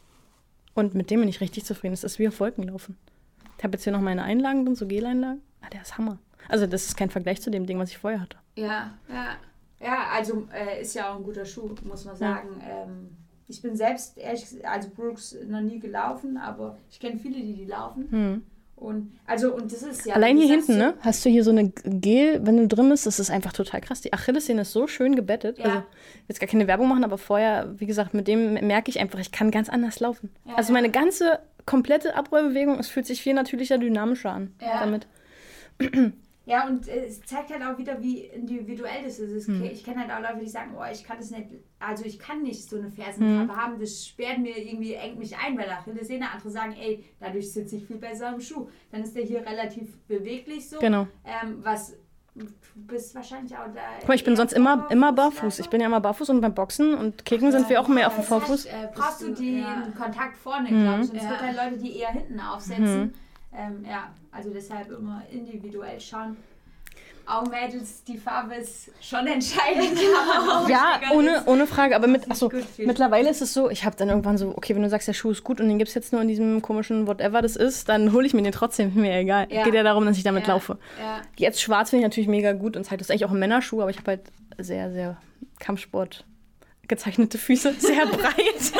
Und 0.73 0.95
mit 0.95 1.09
dem 1.09 1.19
bin 1.19 1.29
ich 1.29 1.41
richtig 1.41 1.65
zufrieden. 1.65 1.93
Das 1.93 2.03
ist 2.03 2.19
wie 2.19 2.27
auf 2.27 2.39
Wolken 2.39 2.63
laufen. 2.67 2.97
Ich 3.57 3.63
habe 3.63 3.73
jetzt 3.73 3.83
hier 3.83 3.91
noch 3.91 3.99
meine 3.99 4.23
Einlagen 4.23 4.63
drin, 4.65 4.75
so 4.75 4.87
Geleinlagen. 4.87 5.41
Ah, 5.61 5.69
der 5.69 5.81
ist 5.81 5.97
Hammer. 5.97 6.17
Also 6.47 6.65
das 6.65 6.85
ist 6.85 6.95
kein 6.95 7.09
Vergleich 7.09 7.41
zu 7.41 7.51
dem 7.51 7.65
Ding, 7.65 7.77
was 7.77 7.89
ich 7.89 7.97
vorher 7.97 8.21
hatte. 8.21 8.37
Ja, 8.55 8.93
ja. 9.09 9.35
Ja, 9.81 10.07
also 10.13 10.47
äh, 10.53 10.81
ist 10.81 10.93
ja 10.93 11.11
auch 11.11 11.17
ein 11.17 11.23
guter 11.23 11.45
Schuh, 11.45 11.69
muss 11.83 12.05
man 12.05 12.15
sagen. 12.15 12.61
Ähm, 12.69 13.09
ich 13.47 13.61
bin 13.61 13.75
selbst, 13.75 14.17
ehrlich 14.17 14.41
gesagt, 14.41 14.65
also 14.65 14.89
Brooks 14.89 15.35
noch 15.47 15.61
nie 15.61 15.79
gelaufen, 15.79 16.37
aber 16.37 16.77
ich 16.91 16.99
kenne 16.99 17.17
viele, 17.17 17.39
die 17.41 17.53
die 17.53 17.65
laufen. 17.65 18.43
Und 18.75 19.11
also 19.25 19.53
und 19.53 19.71
das 19.73 19.83
ist 19.83 20.05
ja. 20.05 20.15
Allein 20.15 20.37
hier 20.37 20.47
hinten, 20.47 20.77
ne? 20.77 20.93
Hast 21.01 21.25
du 21.25 21.29
hier 21.29 21.43
so 21.43 21.51
eine 21.51 21.69
Gel, 21.83 22.45
wenn 22.45 22.55
du 22.55 22.67
drin 22.67 22.89
bist, 22.89 23.05
das 23.05 23.19
ist 23.19 23.29
einfach 23.29 23.51
total 23.51 23.81
krass. 23.81 23.99
Die 24.01 24.13
Achillessehne 24.13 24.61
ist 24.61 24.71
so 24.71 24.87
schön 24.87 25.15
gebettet. 25.15 25.57
Ja. 25.57 25.65
Also, 25.65 25.83
jetzt 26.29 26.39
gar 26.39 26.47
keine 26.47 26.67
Werbung 26.67 26.87
machen, 26.87 27.03
aber 27.03 27.17
vorher, 27.17 27.73
wie 27.77 27.85
gesagt, 27.85 28.13
mit 28.13 28.27
dem 28.27 28.53
merke 28.53 28.89
ich 28.89 28.99
einfach, 28.99 29.19
ich 29.19 29.31
kann 29.33 29.51
ganz 29.51 29.67
anders 29.67 29.99
laufen. 29.99 30.29
Ja, 30.45 30.55
also 30.55 30.71
ja. 30.71 30.79
meine 30.79 30.91
ganze 30.91 31.39
komplette 31.65 32.15
Abrollbewegung, 32.15 32.79
es 32.79 32.87
fühlt 32.87 33.05
sich 33.05 33.21
viel 33.21 33.33
natürlicher, 33.33 33.77
dynamischer 33.77 34.31
an 34.31 34.53
Ja. 34.61 34.79
damit. 34.79 35.07
Ja, 36.49 36.65
und 36.67 36.87
äh, 36.87 37.05
es 37.05 37.21
zeigt 37.21 37.51
halt 37.51 37.61
auch 37.61 37.77
wieder, 37.77 38.01
wie 38.01 38.21
individuell 38.21 39.03
das 39.03 39.19
ist. 39.19 39.47
Hm. 39.47 39.63
Ich 39.65 39.83
kenne 39.83 39.99
halt 40.01 40.11
auch 40.11 40.19
Leute, 40.31 40.43
die 40.43 40.49
sagen, 40.49 40.71
oh, 40.75 40.83
ich 40.91 41.03
kann 41.03 41.17
das 41.17 41.29
nicht, 41.29 41.45
also 41.79 42.03
ich 42.05 42.17
kann 42.17 42.41
nicht 42.41 42.67
so 42.67 42.77
eine 42.77 42.87
Hm. 42.87 42.93
Fersenkappe 42.93 43.55
haben, 43.55 43.79
das 43.79 44.07
sperrt 44.07 44.39
mir 44.39 44.57
irgendwie, 44.57 44.93
engt 44.95 45.19
mich 45.19 45.37
ein 45.37 45.55
bei 45.55 45.63
der 45.65 45.77
Achillessehne. 45.77 46.25
Andere 46.31 46.49
sagen, 46.49 46.73
ey, 46.81 47.05
dadurch 47.19 47.53
sitze 47.53 47.75
ich 47.75 47.85
viel 47.85 47.97
besser 47.97 48.33
im 48.33 48.41
Schuh. 48.41 48.67
Dann 48.91 49.03
ist 49.03 49.15
der 49.15 49.23
hier 49.25 49.45
relativ 49.45 49.95
beweglich 50.07 50.67
so. 50.67 50.79
Genau. 50.79 51.05
Ähm, 51.23 51.59
was, 51.61 51.95
du 52.33 52.47
bist 52.75 53.13
wahrscheinlich 53.13 53.53
auch 53.55 53.67
da. 53.71 53.81
Guck 53.99 54.07
mal, 54.07 54.15
ich 54.15 54.23
bin 54.23 54.35
sonst 54.35 54.53
immer, 54.53 54.75
Vorfuß, 54.77 54.91
immer 54.91 55.13
barfuß. 55.13 55.43
also. 55.43 55.61
Ich 55.61 55.69
bin 55.69 55.81
ja 55.81 55.85
immer 55.87 56.01
barfuß 56.01 56.29
und 56.31 56.41
beim 56.41 56.55
Boxen 56.55 56.95
und 56.95 57.25
Kicken 57.25 57.51
sind 57.51 57.69
wir 57.69 57.79
auch 57.79 57.87
mehr 57.87 58.07
auf 58.07 58.15
dem 58.15 58.21
Das 58.21 58.31
heißt, 58.31 58.45
Vorfuß. 58.45 58.65
äh, 58.65 58.87
brauchst 58.95 59.21
du 59.21 59.33
den 59.35 59.59
ja. 59.59 59.83
Kontakt 59.95 60.35
vorne, 60.37 60.71
Mhm. 60.71 60.81
glaube 60.83 61.01
ich. 61.03 61.09
Und 61.11 61.15
es 61.17 61.23
Ja. 61.23 61.29
gibt 61.29 61.41
halt 61.43 61.55
Leute, 61.55 61.77
die 61.83 61.95
eher 61.97 62.09
hinten 62.09 62.39
aufsetzen. 62.39 63.13
Ähm, 63.53 63.83
ja, 63.87 64.13
also 64.31 64.49
deshalb 64.51 64.89
immer 64.91 65.23
individuell 65.31 65.99
schauen. 65.99 66.37
Auch 67.25 67.45
Mädels, 67.47 68.03
die 68.05 68.17
Farbe 68.17 68.55
ist 68.55 68.89
schon 69.01 69.27
entscheidend. 69.27 69.99
Ja, 70.67 70.99
ohne, 71.13 71.43
ohne 71.45 71.67
Frage. 71.67 71.95
Aber 71.95 72.07
mit, 72.07 72.29
achso, 72.29 72.51
mittlerweile 72.77 73.29
ist 73.29 73.41
es 73.41 73.53
so, 73.53 73.69
ich 73.69 73.85
habe 73.85 73.95
dann 73.95 74.09
irgendwann 74.09 74.37
so, 74.39 74.49
okay, 74.57 74.73
wenn 74.75 74.81
du 74.81 74.89
sagst, 74.89 75.07
der 75.07 75.13
Schuh 75.13 75.29
ist 75.29 75.43
gut 75.43 75.61
und 75.61 75.67
den 75.67 75.77
gibt 75.77 75.89
es 75.89 75.95
jetzt 75.95 76.11
nur 76.11 76.21
in 76.23 76.27
diesem 76.27 76.61
komischen 76.63 77.05
Whatever 77.07 77.41
das 77.43 77.55
ist, 77.55 77.87
dann 77.87 78.13
hole 78.13 78.25
ich 78.25 78.33
mir 78.33 78.41
den 78.41 78.51
trotzdem, 78.51 78.93
mir 78.95 79.15
egal. 79.15 79.47
Ja. 79.51 79.63
Geht 79.63 79.75
ja 79.75 79.83
darum, 79.83 80.05
dass 80.07 80.17
ich 80.17 80.23
damit 80.23 80.47
Ja, 80.47 80.53
laufe. 80.53 80.79
Ja. 80.99 81.21
Jetzt 81.37 81.61
schwarz 81.61 81.91
finde 81.91 82.01
ich 82.01 82.09
natürlich 82.09 82.29
mega 82.29 82.53
gut 82.53 82.75
und 82.75 82.83
Zeit 82.83 82.99
ist 82.99 83.11
eigentlich 83.11 83.25
auch 83.25 83.31
ein 83.31 83.39
Männerschuh, 83.39 83.81
aber 83.81 83.91
ich 83.91 83.97
habe 83.97 84.07
halt 84.11 84.21
sehr, 84.57 84.91
sehr 84.91 85.17
Kampfsport 85.59 86.25
gezeichnete 86.87 87.37
Füße, 87.37 87.73
sehr 87.77 88.07
breit. 88.07 88.73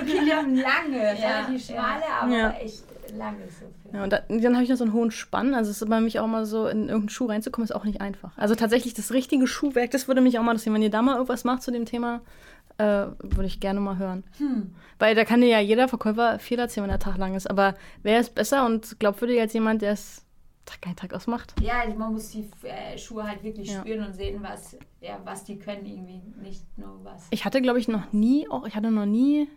Okay, 0.00 0.20
die 0.24 0.32
haben 0.32 0.54
lange, 0.54 1.18
Ja, 1.20 1.48
ja. 1.50 1.58
schmale, 1.58 2.04
aber 2.20 2.60
echt 2.62 2.84
lange 3.16 3.48
so. 3.58 3.66
Ja, 3.92 4.04
und 4.04 4.12
da, 4.12 4.20
dann 4.28 4.54
habe 4.54 4.62
ich 4.62 4.70
noch 4.70 4.76
so 4.76 4.84
einen 4.84 4.92
hohen 4.92 5.10
Spann. 5.10 5.54
Also 5.54 5.70
es 5.70 5.82
ist 5.82 5.88
bei 5.88 6.00
mich 6.00 6.18
auch 6.20 6.26
mal 6.26 6.46
so, 6.46 6.66
in 6.66 6.82
irgendeinen 6.82 7.08
Schuh 7.08 7.26
reinzukommen, 7.26 7.64
ist 7.64 7.74
auch 7.74 7.84
nicht 7.84 8.00
einfach. 8.00 8.36
Also 8.36 8.54
tatsächlich 8.54 8.94
das 8.94 9.12
richtige 9.12 9.46
Schuhwerk, 9.46 9.90
das 9.90 10.08
würde 10.08 10.20
mich 10.20 10.38
auch 10.38 10.42
mal 10.42 10.52
interessieren. 10.52 10.74
Wenn 10.74 10.82
ihr 10.82 10.90
da 10.90 11.02
mal 11.02 11.14
irgendwas 11.14 11.44
macht 11.44 11.62
zu 11.62 11.70
dem 11.70 11.84
Thema, 11.86 12.20
äh, 12.78 12.84
würde 13.18 13.46
ich 13.46 13.60
gerne 13.60 13.80
mal 13.80 13.98
hören. 13.98 14.24
Weil 14.98 15.14
da 15.14 15.24
kann 15.24 15.40
dir 15.40 15.48
ja 15.48 15.60
jeder 15.60 15.88
Verkäufer 15.88 16.38
viel 16.38 16.58
erzählen, 16.58 16.84
wenn 16.84 16.90
der 16.90 16.98
Tag 16.98 17.18
lang 17.18 17.34
ist. 17.34 17.48
Aber 17.50 17.74
wer 18.02 18.20
ist 18.20 18.34
besser 18.34 18.64
und 18.66 18.98
glaubwürdiger 19.00 19.42
als 19.42 19.52
jemand, 19.52 19.82
der 19.82 19.92
es 19.92 20.24
Tag 20.66 20.86
ein 20.86 20.94
Tag 20.96 21.12
ausmacht? 21.14 21.54
Ja, 21.60 21.80
also 21.84 21.96
man 21.98 22.12
muss 22.12 22.30
die 22.30 22.46
äh, 22.62 22.96
Schuhe 22.96 23.24
halt 23.26 23.42
wirklich 23.42 23.68
Ja. 23.72 23.80
spüren 23.80 24.06
und 24.06 24.14
sehen, 24.14 24.40
was, 24.42 24.76
ja, 25.00 25.18
was 25.24 25.44
die 25.44 25.58
können 25.58 25.84
irgendwie, 25.84 26.22
nicht 26.42 26.62
nur 26.78 27.00
was. 27.02 27.26
Ich 27.30 27.44
hatte, 27.44 27.60
glaube 27.60 27.78
ich, 27.80 27.88
noch 27.88 28.12
nie, 28.12 28.48
auch 28.48 28.66
ich 28.66 28.76
hatte 28.76 28.90
noch 28.90 29.06
nie 29.06 29.48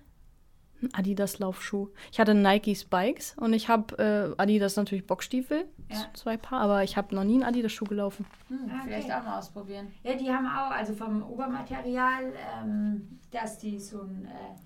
einen 0.83 0.93
Adidas 0.93 1.39
Laufschuh. 1.39 1.89
Ich 2.11 2.19
hatte 2.19 2.33
Nike 2.33 2.75
Spikes 2.75 3.35
und 3.37 3.53
ich 3.53 3.67
habe 3.69 4.33
äh, 4.37 4.41
Adidas 4.41 4.75
natürlich 4.75 5.05
Boxstiefel, 5.07 5.65
Ja. 5.89 6.05
zwei 6.13 6.37
Paar, 6.37 6.61
aber 6.61 6.83
ich 6.83 6.97
habe 6.97 7.13
noch 7.15 7.23
nie 7.23 7.35
einen 7.35 7.43
Adidas 7.43 7.71
Schuh 7.71 7.85
gelaufen. 7.85 8.25
Hm, 8.49 8.57
Ah, 8.69 8.75
okay. 8.81 8.81
Vielleicht 8.85 9.11
auch 9.11 9.23
mal 9.23 9.39
ausprobieren. 9.39 9.87
Ja, 10.03 10.13
die 10.15 10.29
haben 10.31 10.45
auch, 10.47 10.71
also 10.71 10.93
vom 10.93 11.23
Obermaterial, 11.23 12.33
ähm, 12.61 13.19
dass 13.31 13.57
die 13.59 13.79
so 13.79 14.01
ein, 14.01 14.25
äh, 14.25 14.59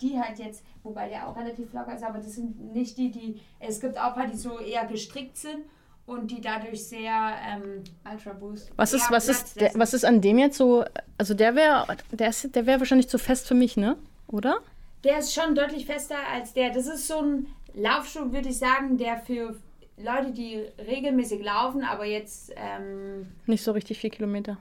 die 0.00 0.18
halt 0.20 0.38
jetzt, 0.38 0.64
wobei 0.82 1.08
der 1.08 1.28
auch 1.28 1.36
relativ 1.36 1.72
locker 1.72 1.94
ist, 1.94 2.02
aber 2.04 2.18
das 2.18 2.32
sind 2.34 2.72
nicht 2.72 2.98
die, 2.98 3.10
die, 3.10 3.40
es 3.60 3.80
gibt 3.80 3.96
auch 3.98 4.14
paar, 4.14 4.26
die 4.26 4.36
so 4.36 4.58
eher 4.58 4.84
gestrickt 4.86 5.36
sind 5.36 5.64
und 6.06 6.30
die 6.30 6.40
dadurch 6.40 6.84
sehr, 6.84 7.34
ähm, 7.48 7.84
Ultra 8.10 8.32
Boost. 8.32 8.72
Was 8.76 8.92
ist, 8.92 9.10
was, 9.12 9.26
Platz 9.26 9.38
ist 9.42 9.60
der, 9.60 9.70
was 9.74 9.94
ist 9.94 10.04
an 10.04 10.20
dem 10.20 10.38
jetzt 10.38 10.56
so? 10.56 10.84
Also 11.18 11.34
der 11.34 11.54
wäre, 11.54 11.86
der 12.10 12.28
ist, 12.30 12.54
der 12.54 12.66
wäre 12.66 12.80
wahrscheinlich 12.80 13.08
zu 13.08 13.18
fest 13.18 13.46
für 13.46 13.54
mich, 13.54 13.76
ne? 13.76 13.96
Oder? 14.26 14.56
Der 15.04 15.18
ist 15.18 15.34
schon 15.34 15.54
deutlich 15.54 15.86
fester 15.86 16.16
als 16.30 16.52
der. 16.52 16.70
Das 16.70 16.86
ist 16.86 17.06
so 17.06 17.18
ein 17.18 17.46
Laufschuh, 17.74 18.32
würde 18.32 18.48
ich 18.48 18.58
sagen, 18.58 18.98
der 18.98 19.18
für 19.18 19.56
Leute, 19.96 20.32
die 20.32 20.56
regelmäßig 20.78 21.42
laufen, 21.42 21.84
aber 21.84 22.04
jetzt, 22.04 22.52
ähm, 22.56 23.28
Nicht 23.46 23.62
so 23.62 23.72
richtig 23.72 23.98
viel 23.98 24.10
Kilometer. 24.10 24.58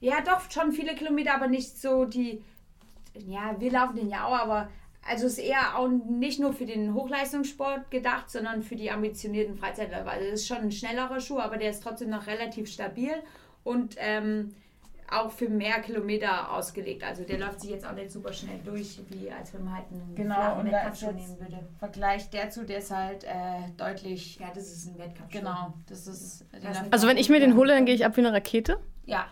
Ja, 0.00 0.20
doch, 0.20 0.50
schon 0.50 0.72
viele 0.72 0.94
Kilometer, 0.94 1.34
aber 1.34 1.48
nicht 1.48 1.80
so 1.80 2.04
die. 2.04 2.42
Ja, 3.26 3.56
wir 3.58 3.72
laufen 3.72 3.96
den 3.96 4.10
ja 4.10 4.26
auch, 4.26 4.38
aber 4.38 4.68
also 5.08 5.26
ist 5.26 5.38
eher 5.38 5.76
auch 5.76 5.88
nicht 5.88 6.38
nur 6.38 6.52
für 6.52 6.66
den 6.66 6.94
Hochleistungssport 6.94 7.90
gedacht, 7.90 8.30
sondern 8.30 8.62
für 8.62 8.76
die 8.76 8.90
ambitionierten 8.90 9.56
Freizeitläufer. 9.56 10.10
Also 10.10 10.26
es 10.26 10.40
ist 10.42 10.46
schon 10.46 10.58
ein 10.58 10.72
schnellerer 10.72 11.20
Schuh, 11.20 11.38
aber 11.38 11.56
der 11.56 11.70
ist 11.70 11.82
trotzdem 11.82 12.10
noch 12.10 12.26
relativ 12.26 12.70
stabil 12.70 13.14
und 13.64 13.96
ähm, 13.98 14.54
auch 15.10 15.30
für 15.30 15.48
mehr 15.48 15.80
Kilometer 15.80 16.52
ausgelegt. 16.52 17.02
Also 17.04 17.24
der 17.24 17.38
läuft 17.38 17.60
sich 17.60 17.70
jetzt 17.70 17.86
auch 17.86 17.92
nicht 17.92 18.10
super 18.10 18.32
schnell 18.32 18.58
durch, 18.64 19.00
wie 19.08 19.30
als 19.30 19.52
wenn 19.54 19.64
man 19.64 19.74
halt 19.76 19.86
einen 19.90 20.14
Genau, 20.14 20.34
flachen 20.34 20.60
und 20.60 20.66
Wettkampfschuh 20.66 21.12
nehmen 21.12 21.40
würde. 21.40 21.68
Vergleich 21.78 22.28
dazu, 22.30 22.64
der 22.64 22.78
ist 22.78 22.90
halt 22.90 23.24
äh, 23.24 23.70
deutlich. 23.76 24.38
Ja, 24.38 24.48
das 24.54 24.64
ist 24.64 24.86
ein 24.86 24.98
Wettkampfschuh. 24.98 25.38
Genau, 25.38 25.74
das 25.88 26.06
ist. 26.06 26.44
Das 26.52 26.80
ist- 26.82 26.92
Also 26.92 27.06
wenn 27.08 27.16
ich 27.16 27.28
mir 27.28 27.40
den 27.40 27.56
hole, 27.56 27.72
dann 27.74 27.86
gehe 27.86 27.94
ich 27.94 28.04
ab 28.04 28.16
wie 28.16 28.20
eine 28.20 28.32
Rakete. 28.32 28.78
Ja, 29.06 29.26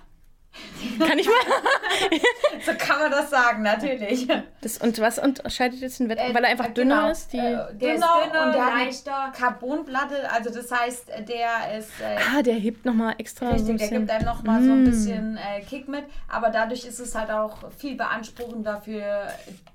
Kann 0.99 1.19
ich 1.19 1.27
mal? 1.27 1.35
so 2.65 2.73
kann 2.79 2.99
man 3.01 3.11
das 3.11 3.31
sagen, 3.31 3.63
natürlich. 3.63 4.29
Das, 4.61 4.79
und 4.79 4.99
was 5.01 5.19
unterscheidet 5.19 5.81
jetzt 5.81 5.99
den 6.01 6.09
Wettkampf? 6.09 6.31
Äh, 6.31 6.35
Weil 6.35 6.45
er 6.45 6.51
einfach 6.51 6.67
äh, 6.69 6.73
dünner 6.73 6.97
genau. 6.97 7.11
ist? 7.11 7.33
Die, 7.33 7.39
Äh, 7.39 7.43
Der 7.43 7.65
Dünner 7.73 7.95
ist 7.95 8.27
dünner, 8.33 8.47
und 8.47 8.53
der 8.55 8.65
leichter. 8.65 9.33
Carbonplatte, 9.37 10.31
also 10.31 10.51
das 10.51 10.71
heißt, 10.71 11.09
der 11.29 11.79
ist. 11.79 11.91
Äh, 12.01 12.17
ah, 12.37 12.43
der 12.43 12.55
hebt 12.55 12.85
nochmal 12.85 13.15
extra 13.19 13.47
so 13.47 13.53
ein 13.53 13.53
Richtig, 13.53 13.67
der 13.67 13.75
bisschen. 13.87 13.99
gibt 14.01 14.11
einem 14.11 14.25
noch 14.25 14.43
mal 14.43 14.63
so 14.63 14.71
ein 14.71 14.83
Mm. 14.83 14.85
bisschen 14.87 15.37
äh, 15.39 15.61
Kick 15.63 15.89
mit, 15.89 16.05
aber 16.29 16.51
dadurch 16.51 16.85
ist 16.85 17.01
es 17.01 17.15
halt 17.15 17.31
auch 17.31 17.71
viel 17.73 17.97
beanspruchender 17.97 18.81
für 18.81 19.29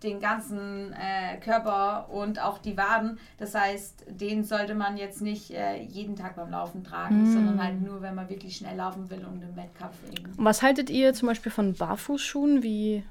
den 0.04 0.20
ganzen 0.20 0.94
äh, 0.94 1.38
Körper 1.44 2.08
und 2.12 2.40
auch 2.42 2.58
die 2.60 2.78
Waden. 2.78 3.20
Das 3.38 3.56
heißt, 3.56 4.06
den 4.08 4.44
sollte 4.44 4.76
man 4.76 4.98
jetzt 4.98 5.22
nicht 5.22 5.52
äh, 5.52 5.78
jeden 5.82 6.16
Tag 6.16 6.36
beim 6.36 6.50
Laufen 6.52 6.84
tragen, 6.84 7.24
Mm. 7.24 7.34
sondern 7.34 7.64
halt 7.64 7.82
nur, 7.82 8.02
wenn 8.02 8.16
man 8.16 8.30
wirklich 8.30 8.56
schnell 8.58 8.78
laufen 8.78 9.10
will 9.10 9.26
und 9.26 9.42
im 9.42 9.56
Wettkampf 9.56 9.96
eben. 10.12 10.32
Was 10.38 10.62
haltet 10.72 10.90
ihr 10.90 11.14
zum 11.14 11.28
Beispiel 11.28 11.52
von 11.52 11.74
Barfußschuhen 11.74 12.64
wie, 12.64 13.04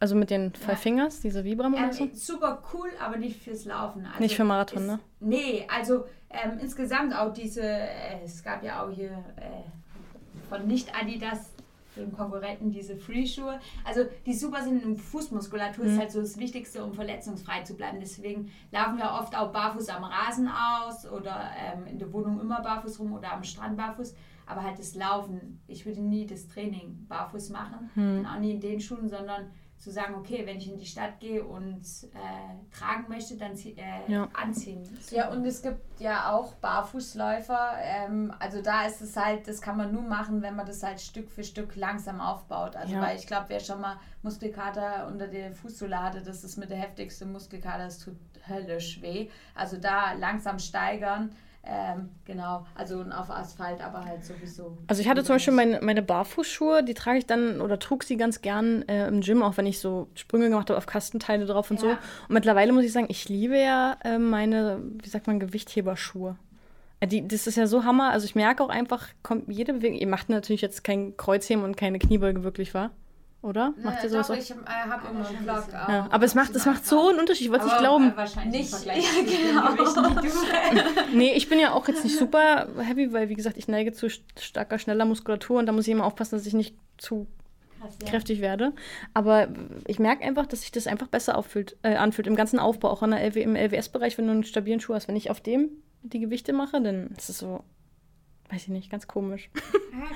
also 0.00 0.16
mit 0.16 0.28
den 0.30 0.52
Five 0.54 0.68
Ja. 0.70 0.74
Fingers, 0.74 1.20
diese 1.20 1.44
Vibram 1.44 1.72
oder 1.74 1.92
so? 1.92 2.02
Ähm, 2.04 2.10
super 2.14 2.60
cool, 2.74 2.88
aber 3.00 3.16
nicht 3.16 3.40
fürs 3.44 3.64
Laufen. 3.64 4.04
Also 4.06 4.18
Nicht 4.20 4.34
für 4.34 4.42
Marathon, 4.44 4.82
ist, 4.82 4.86
ne? 4.88 4.98
Nee, 5.20 5.66
also 5.72 6.04
ähm, 6.30 6.58
insgesamt 6.60 7.14
auch 7.14 7.32
diese, 7.32 7.62
äh, 7.62 8.24
es 8.24 8.42
gab 8.42 8.64
ja 8.64 8.84
auch 8.84 8.90
hier 8.90 9.10
äh, 9.36 10.48
von 10.50 10.66
nicht 10.66 10.92
Adidas, 11.00 11.50
dem 11.96 12.12
Konkurrenten, 12.14 12.72
diese 12.72 12.96
Free-Schuhe. 12.96 13.58
Also 13.84 14.00
die 14.26 14.34
super 14.34 14.62
sind 14.64 14.82
in 14.82 14.96
Fußmuskulatur, 14.96 15.84
Mhm. 15.84 15.90
ist 15.92 15.98
halt 16.00 16.10
so 16.10 16.20
das 16.20 16.36
Wichtigste, 16.38 16.84
um 16.84 16.92
verletzungsfrei 16.92 17.62
zu 17.62 17.74
bleiben. 17.74 17.98
Deswegen 18.00 18.50
laufen 18.72 18.98
wir 18.98 19.12
oft 19.18 19.34
auch 19.38 19.50
barfuß 19.52 19.88
am 19.90 20.02
Rasen 20.04 20.48
aus 20.48 21.06
oder 21.10 21.50
ähm, 21.56 21.86
in 21.86 21.98
der 22.00 22.12
Wohnung 22.12 22.40
immer 22.40 22.60
barfuß 22.60 22.98
rum 22.98 23.12
oder 23.14 23.32
am 23.32 23.44
Strand 23.44 23.76
barfuß. 23.78 24.12
Aber 24.46 24.62
halt 24.62 24.78
das 24.78 24.94
Laufen, 24.94 25.60
ich 25.66 25.84
würde 25.86 26.00
nie 26.00 26.26
das 26.26 26.46
Training 26.46 27.04
barfuß 27.08 27.50
machen 27.50 27.90
Hm. 27.94 28.24
auch 28.26 28.38
nie 28.38 28.52
in 28.52 28.60
den 28.60 28.80
Schuhen, 28.80 29.08
sondern 29.08 29.50
zu 29.78 29.90
sagen, 29.90 30.14
okay, 30.14 30.46
wenn 30.46 30.56
ich 30.56 30.70
in 30.70 30.78
die 30.78 30.86
Stadt 30.86 31.20
gehe 31.20 31.44
und 31.44 31.82
äh, 32.14 32.74
tragen 32.74 33.04
möchte, 33.08 33.36
dann 33.36 33.52
äh, 33.52 34.10
Ja. 34.10 34.26
anziehen. 34.32 34.82
Ja, 35.10 35.28
und 35.30 35.44
es 35.44 35.60
gibt 35.60 36.00
ja 36.00 36.32
auch 36.32 36.54
Barfußläufer. 36.54 37.72
Ähm, 37.82 38.32
also 38.38 38.62
da 38.62 38.86
ist 38.86 39.02
es 39.02 39.16
halt, 39.16 39.46
das 39.46 39.60
kann 39.60 39.76
man 39.76 39.92
nur 39.92 40.02
machen, 40.02 40.40
wenn 40.42 40.56
man 40.56 40.64
das 40.66 40.82
halt 40.82 41.00
Stück 41.00 41.30
für 41.30 41.44
Stück 41.44 41.76
langsam 41.76 42.20
aufbaut. 42.22 42.74
Also 42.74 42.94
Ja. 42.94 43.02
weil 43.02 43.18
ich 43.18 43.26
glaube, 43.26 43.46
wer 43.48 43.60
schon 43.60 43.80
mal 43.82 43.98
Muskelkater 44.22 45.06
unter 45.08 45.26
der 45.28 45.52
Fußsohle 45.52 46.02
hatte, 46.02 46.22
das 46.22 46.42
ist 46.44 46.56
mit 46.56 46.70
der 46.70 46.78
heftigste 46.78 47.26
Muskelkater, 47.26 47.84
das 47.84 47.98
tut 47.98 48.16
höllisch 48.48 49.02
weh. 49.02 49.28
Also 49.54 49.76
da 49.76 50.12
langsam 50.14 50.58
steigern. 50.58 51.30
Ähm, 51.68 52.10
genau, 52.24 52.64
also 52.76 53.02
auf 53.02 53.28
Asphalt, 53.28 53.84
aber 53.84 54.04
halt 54.04 54.24
sowieso. 54.24 54.78
Also 54.86 55.02
ich 55.02 55.08
hatte 55.08 55.24
zum 55.24 55.34
Beispiel 55.34 55.52
meine, 55.52 55.80
meine 55.82 56.00
Barfußschuhe, 56.00 56.84
die 56.84 56.94
trage 56.94 57.18
ich 57.18 57.26
dann 57.26 57.60
oder 57.60 57.80
trug 57.80 58.04
sie 58.04 58.16
ganz 58.16 58.40
gern 58.40 58.82
äh, 58.88 59.08
im 59.08 59.20
Gym, 59.20 59.42
auch 59.42 59.56
wenn 59.56 59.66
ich 59.66 59.80
so 59.80 60.06
Sprünge 60.14 60.48
gemacht 60.48 60.70
habe 60.70 60.78
auf 60.78 60.86
Kastenteile 60.86 61.44
drauf 61.44 61.70
und 61.72 61.80
so. 61.80 61.88
Ja. 61.88 61.98
Und 62.28 62.34
mittlerweile 62.34 62.72
muss 62.72 62.84
ich 62.84 62.92
sagen, 62.92 63.06
ich 63.08 63.28
liebe 63.28 63.58
ja 63.58 63.96
äh, 64.04 64.18
meine, 64.18 64.80
wie 65.02 65.08
sagt 65.08 65.26
man, 65.26 65.40
Gewichtheberschuhe. 65.40 66.36
Äh, 67.00 67.08
Die, 67.08 67.26
das 67.26 67.48
ist 67.48 67.56
ja 67.56 67.66
so 67.66 67.82
Hammer. 67.82 68.10
Also 68.10 68.26
ich 68.26 68.36
merke 68.36 68.62
auch 68.62 68.68
einfach, 68.68 69.08
kommt 69.24 69.48
jede 69.48 69.72
Bewegung. 69.72 69.98
Ihr 69.98 70.06
macht 70.06 70.28
natürlich 70.28 70.62
jetzt 70.62 70.84
kein 70.84 71.16
Kreuzheben 71.16 71.64
und 71.64 71.76
keine 71.76 71.98
Kniebeuge 71.98 72.44
wirklich, 72.44 72.74
wahr? 72.74 72.90
Oder? 73.46 73.72
Macht 73.82 74.02
ihr 74.02 74.10
sowas 74.10 74.26
doch, 74.26 74.34
auch? 74.34 74.38
ich 74.38 74.50
äh, 74.50 74.54
habe 74.54 75.08
immer 75.08 75.24
schon 75.24 75.36
einen 75.36 75.48
ein 75.48 75.62
Vlog. 75.62 75.74
auch. 75.80 75.88
Ja, 75.88 76.08
aber 76.10 76.24
es 76.24 76.34
macht, 76.34 76.54
das 76.54 76.66
macht 76.66 76.84
so 76.84 77.08
einen 77.10 77.20
Unterschied. 77.20 77.46
Ich 77.46 77.50
wollte 77.52 77.64
es 77.66 77.70
nicht 77.72 77.74
Aber, 77.78 77.82
glauben. 77.82 78.10
äh, 78.12 78.16
wahrscheinlich 78.16 78.72
Nicht- 78.72 78.84
ja, 78.86 78.92
genau. 79.74 80.20
Du 80.20 80.28
Nee, 81.16 81.32
ich 81.34 81.48
bin 81.48 81.58
ja 81.60 81.72
auch 81.72 81.86
jetzt 81.86 82.02
nicht 82.04 82.16
super 82.18 82.68
heavy, 82.80 83.12
weil, 83.12 83.28
wie 83.28 83.34
gesagt, 83.34 83.56
ich 83.56 83.68
neige 83.68 83.92
zu 83.92 84.06
st- 84.06 84.22
starker, 84.40 84.78
schneller 84.78 85.04
Muskulatur 85.04 85.58
und 85.60 85.66
da 85.66 85.72
muss 85.72 85.86
ich 85.86 85.92
immer 85.92 86.04
aufpassen, 86.04 86.36
dass 86.36 86.46
ich 86.46 86.54
nicht 86.54 86.76
zu 86.98 87.26
Krass, 87.80 87.96
ja. 88.02 88.08
kräftig 88.08 88.40
werde. 88.40 88.72
Aber 89.14 89.48
ich 89.86 89.98
merke 89.98 90.24
einfach, 90.24 90.46
dass 90.46 90.62
sich 90.62 90.72
das 90.72 90.86
einfach 90.88 91.06
besser 91.06 91.36
auffühlt, 91.38 91.76
äh, 91.82 91.94
anfühlt. 91.94 92.26
Im 92.26 92.34
ganzen 92.36 92.58
Aufbau, 92.58 92.90
auch 92.90 93.02
LW, 93.02 93.42
im 93.42 93.54
LWS-Bereich, 93.54 94.18
wenn 94.18 94.26
du 94.26 94.32
einen 94.32 94.44
stabilen 94.44 94.80
Schuh 94.80 94.94
hast. 94.94 95.06
Wenn 95.08 95.16
ich 95.16 95.30
auf 95.30 95.40
dem 95.40 95.68
die 96.02 96.18
Gewichte 96.20 96.52
mache, 96.52 96.80
dann 96.80 97.08
ist 97.16 97.28
es 97.30 97.38
so, 97.38 97.62
weiß 98.50 98.62
ich 98.62 98.68
nicht, 98.68 98.90
ganz 98.90 99.06
komisch. 99.06 99.48
Ja, 99.54 99.60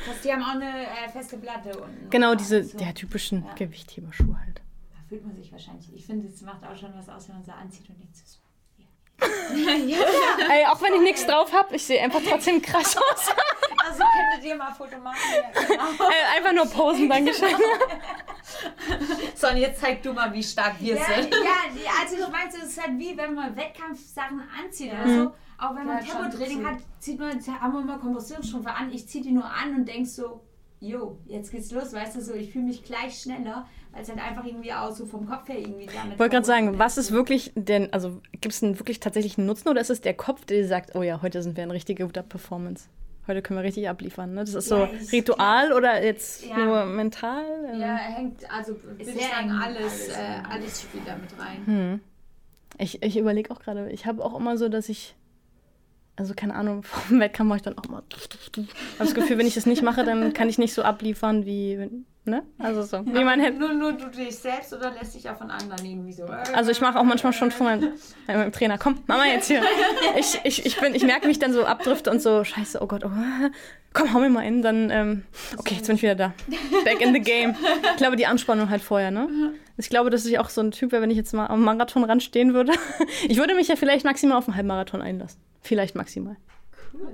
krass, 0.04 0.16
die 0.24 0.32
haben 0.32 0.42
auch 0.42 0.54
eine 0.54 0.86
äh, 0.86 1.08
feste 1.12 1.36
Platte 1.38 1.78
unten. 1.78 2.10
genau, 2.10 2.34
diese 2.34 2.58
Also, 2.58 2.78
der 2.78 2.94
typischen 2.94 3.44
Ja. 3.44 3.54
Gewichtheberschuhe 3.54 4.38
halt. 4.38 4.60
Da 4.92 4.98
fühlt 5.08 5.26
man 5.26 5.34
sich 5.36 5.50
wahrscheinlich. 5.50 5.92
Ich 5.94 6.04
finde, 6.06 6.28
es 6.28 6.40
macht 6.42 6.64
auch 6.64 6.76
schon 6.76 6.92
was 6.96 7.08
aus, 7.08 7.28
wenn 7.28 7.36
man 7.36 7.44
so 7.44 7.52
anzieht 7.52 7.88
und 7.88 7.98
nichts 7.98 8.20
ist. 8.22 8.40
Ey, 9.20 10.64
auch 10.66 10.80
wenn 10.80 10.94
ich 10.94 11.00
nichts 11.02 11.26
drauf 11.26 11.52
habe, 11.52 11.76
ich 11.76 11.84
sehe 11.84 12.00
einfach 12.02 12.20
trotzdem 12.26 12.60
krass 12.62 12.96
aus. 12.96 13.28
Also 13.82 14.02
könntet 14.04 14.46
ihr 14.48 14.56
mal 14.56 14.68
ein 14.68 14.74
Foto 14.74 14.98
machen. 14.98 15.16
Ja, 15.34 15.62
genau. 15.66 15.82
Ey, 16.10 16.36
einfach 16.36 16.52
nur 16.52 16.66
posen, 16.66 17.08
Dankeschön. 17.08 17.48
So, 19.34 19.48
und 19.48 19.56
jetzt 19.56 19.80
zeig 19.80 20.02
du 20.02 20.12
mal, 20.12 20.32
wie 20.32 20.42
stark 20.42 20.74
wir 20.80 20.96
Ja, 20.96 21.04
sind. 21.04 21.32
ja, 21.34 21.90
also 22.00 22.16
ich 22.16 22.28
meine, 22.28 22.50
es 22.50 22.62
ist 22.62 22.80
halt 22.80 22.98
wie 22.98 23.16
wenn 23.16 23.34
man 23.34 23.56
Wettkampfsachen 23.56 24.42
anzieht 24.62 24.92
Ja. 24.92 25.02
oder 25.02 25.14
so. 25.24 25.32
Auch 25.60 25.74
wenn 25.76 25.86
man 25.86 26.00
Tempotraining 26.04 26.64
hat, 26.66 26.78
zieht 27.00 27.18
man, 27.18 27.38
haben 27.60 27.72
wir 27.72 27.82
mal 27.82 27.98
Kompressionsstrümpfe 27.98 28.70
an. 28.70 28.92
Ich 28.92 29.06
ziehe 29.08 29.22
die 29.22 29.32
nur 29.32 29.44
an 29.44 29.74
und 29.76 29.86
denk 29.86 30.06
so, 30.06 30.40
jo, 30.80 31.18
jetzt 31.26 31.50
geht's 31.50 31.70
los, 31.70 31.92
weißt 31.92 32.16
du 32.16 32.22
so, 32.22 32.32
ich 32.32 32.50
fühle 32.52 32.64
mich 32.64 32.82
gleich 32.82 33.20
schneller, 33.20 33.66
weil 33.92 34.02
es 34.02 34.08
halt 34.08 34.18
einfach 34.20 34.44
irgendwie 34.44 34.72
auch 34.72 34.90
so 34.90 35.04
vom 35.04 35.26
Kopf 35.26 35.48
her 35.48 35.58
irgendwie 35.58 35.86
damit. 35.86 36.14
Ich 36.14 36.18
wollte 36.18 36.34
gerade 36.36 36.46
sagen, 36.46 36.78
was 36.78 36.96
ist 36.96 37.10
wirklich 37.12 37.52
denn, 37.54 37.92
also 37.92 38.20
gibt 38.40 38.54
es 38.54 38.62
einen 38.62 38.78
wirklich 38.78 39.00
tatsächlichen 39.00 39.44
Nutzen 39.44 39.68
oder 39.68 39.80
ist 39.80 39.90
es 39.90 40.00
der 40.00 40.14
Kopf, 40.14 40.44
der 40.46 40.66
sagt, 40.66 40.94
oh 40.94 41.02
ja, 41.02 41.20
heute 41.20 41.42
sind 41.42 41.56
wir 41.56 41.64
in 41.64 41.70
richtiger 41.70 42.06
guter 42.06 42.22
Performance? 42.22 42.88
Heute 43.26 43.42
können 43.42 43.58
wir 43.60 43.64
richtig 43.64 43.88
abliefern. 43.88 44.32
Ne? 44.32 44.40
Das 44.40 44.54
ist 44.54 44.68
so 44.68 44.76
Ja, 44.76 44.84
ist 44.86 45.12
Ritual 45.12 45.72
oder 45.74 46.02
jetzt 46.02 46.46
Ja. 46.46 46.56
nur 46.56 46.84
mental? 46.86 47.44
Ähm, 47.70 47.80
Ja, 47.80 47.96
hängt, 47.96 48.50
also 48.50 48.82
würde 48.82 48.96
ich 49.02 49.06
sehr 49.08 49.28
sagen, 49.28 49.50
alles, 49.50 50.08
alles, 50.08 50.08
äh, 50.08 50.42
alles 50.50 50.82
spielt 50.82 51.06
da 51.06 51.16
mit 51.16 51.38
rein. 51.38 51.66
Hm. 51.66 52.00
Ich, 52.78 53.02
ich 53.02 53.18
überlege 53.18 53.50
auch 53.50 53.60
gerade, 53.60 53.90
ich 53.90 54.06
habe 54.06 54.24
auch 54.24 54.34
immer 54.38 54.56
so, 54.56 54.70
dass 54.70 54.88
ich, 54.88 55.14
also 56.20 56.34
keine 56.34 56.54
Ahnung, 56.54 56.82
vor 56.84 57.02
dem 57.08 57.18
Wettkampf 57.20 57.48
mache 57.48 57.56
ich 57.56 57.62
dann 57.62 57.78
auch 57.78 57.88
mal. 57.88 58.02
habe 58.02 58.08
das 58.98 59.14
Gefühl, 59.14 59.38
wenn 59.38 59.46
ich 59.46 59.54
das 59.54 59.66
nicht 59.66 59.82
mache, 59.82 60.04
dann 60.04 60.32
kann 60.32 60.48
ich 60.48 60.58
nicht 60.58 60.74
so 60.74 60.82
abliefern 60.82 61.44
wie, 61.46 61.78
wenn- 61.78 62.04
ne? 62.30 62.42
Also 62.58 62.82
so, 62.82 63.04
wie 63.04 63.24
man 63.24 63.40
hätte. 63.40 63.58
Nur, 63.58 63.74
nur 63.74 63.92
du 63.92 64.08
dich 64.08 64.36
selbst 64.36 64.72
oder 64.72 64.92
lässt 64.92 65.14
dich 65.14 65.28
auch 65.28 65.36
von 65.36 65.50
anderen 65.50 65.84
irgendwie 65.84 66.12
so? 66.12 66.24
Also 66.54 66.70
ich 66.70 66.80
mache 66.80 66.98
auch 66.98 67.04
manchmal 67.04 67.32
schon 67.32 67.50
von 67.50 67.66
meinem, 67.66 67.92
meinem 68.26 68.52
Trainer, 68.52 68.78
komm, 68.78 69.00
Mama 69.06 69.26
jetzt 69.26 69.48
hier. 69.48 69.62
Ich, 70.18 70.40
ich, 70.44 70.66
ich, 70.66 70.80
bin, 70.80 70.94
ich 70.94 71.04
merke 71.04 71.26
mich 71.26 71.38
dann 71.38 71.52
so 71.52 71.64
abdrifte 71.64 72.10
und 72.10 72.22
so, 72.22 72.42
scheiße, 72.44 72.80
oh 72.80 72.86
Gott, 72.86 73.04
oh, 73.04 73.10
komm, 73.92 74.14
hau 74.14 74.20
mir 74.20 74.30
mal 74.30 74.42
in, 74.42 74.62
dann, 74.62 74.90
ähm, 74.90 75.24
okay, 75.58 75.74
jetzt 75.74 75.86
bin 75.86 75.96
ich 75.96 76.02
wieder 76.02 76.14
da. 76.14 76.32
Back 76.84 77.00
in 77.00 77.12
the 77.12 77.20
game. 77.20 77.54
Ich 77.92 77.96
glaube, 77.96 78.16
die 78.16 78.26
Anspannung 78.26 78.70
halt 78.70 78.82
vorher, 78.82 79.10
ne? 79.10 79.28
Ich 79.76 79.88
glaube, 79.88 80.10
dass 80.10 80.24
ich 80.26 80.38
auch 80.38 80.48
so 80.48 80.60
ein 80.60 80.70
Typ 80.70 80.92
wäre, 80.92 81.02
wenn 81.02 81.10
ich 81.10 81.16
jetzt 81.16 81.32
mal 81.32 81.46
am 81.46 81.62
Marathon 81.62 82.20
stehen 82.20 82.54
würde. 82.54 82.72
Ich 83.28 83.38
würde 83.38 83.54
mich 83.54 83.68
ja 83.68 83.76
vielleicht 83.76 84.04
maximal 84.04 84.38
auf 84.38 84.46
einen 84.46 84.56
Halbmarathon 84.56 85.02
einlassen. 85.02 85.40
Vielleicht 85.62 85.94
maximal. 85.94 86.36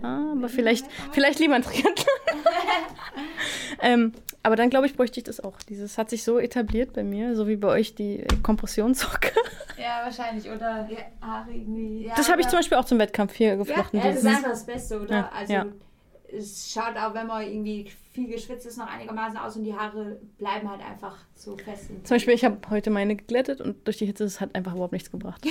Ah, 0.03 0.33
aber 0.33 0.49
vielleicht, 0.49 0.87
vielleicht 1.13 1.39
lieber 1.39 1.55
ein 1.55 1.63
Triathlon. 1.63 1.95
ähm, 3.81 4.13
aber 4.43 4.57
dann, 4.57 4.71
glaube 4.71 4.87
ich, 4.87 4.95
bräuchte 4.95 5.19
ich 5.19 5.25
das 5.25 5.41
auch. 5.41 5.61
Dieses 5.69 5.99
hat 5.99 6.11
sich 6.11 6.23
so 6.23 6.39
etabliert 6.39 6.93
bei 6.93 7.03
mir, 7.03 7.35
so 7.35 7.49
wie 7.49 7.57
bei 7.57 7.69
euch 7.69 7.95
die 7.95 8.25
Kompressionssocke. 8.43 9.33
Ja, 9.79 10.01
wahrscheinlich. 10.05 10.49
Oder 10.49 10.89
Haare 11.21 11.53
irgendwie. 11.53 12.07
Ja, 12.07 12.15
Das 12.17 12.31
habe 12.31 12.41
ich 12.41 12.49
zum 12.49 12.61
Beispiel 12.61 12.79
auch 12.79 12.87
zum 12.87 12.99
Wettkampf 12.99 13.35
hier 13.35 13.57
geflochten. 13.57 14.01
Ja, 14.01 14.07
das 14.07 14.17
ist 14.17 14.27
einfach 14.27 14.49
das 14.49 14.65
Beste, 14.65 15.01
oder? 15.03 15.15
Ja, 15.15 15.31
also 15.35 15.53
ja. 15.53 15.67
es 16.33 16.73
schaut 16.73 16.97
auch, 16.97 17.13
wenn 17.13 17.27
man 17.27 17.43
irgendwie 17.43 17.91
viel 18.17 18.29
geschwitzt 18.29 18.67
ist, 18.67 18.79
noch 18.79 18.89
einigermaßen 18.89 19.37
aus 19.37 19.57
und 19.57 19.65
die 19.65 19.75
Haare 19.75 20.19
bleiben 20.39 20.69
halt 20.69 20.81
einfach 20.81 21.17
so 21.35 21.57
fest. 21.57 21.91
Zum 22.03 22.17
Beispiel, 22.17 22.35
ich 22.35 22.45
habe 22.45 22.59
heute 22.71 22.91
meine 22.91 23.15
geglättet 23.15 23.61
und 23.61 23.87
durch 23.87 23.99
die 23.99 24.07
Hitze 24.07 24.25
es 24.25 24.41
hat 24.41 24.55
einfach 24.55 24.73
überhaupt 24.73 24.95
nichts 24.95 25.11
gebracht. 25.11 25.45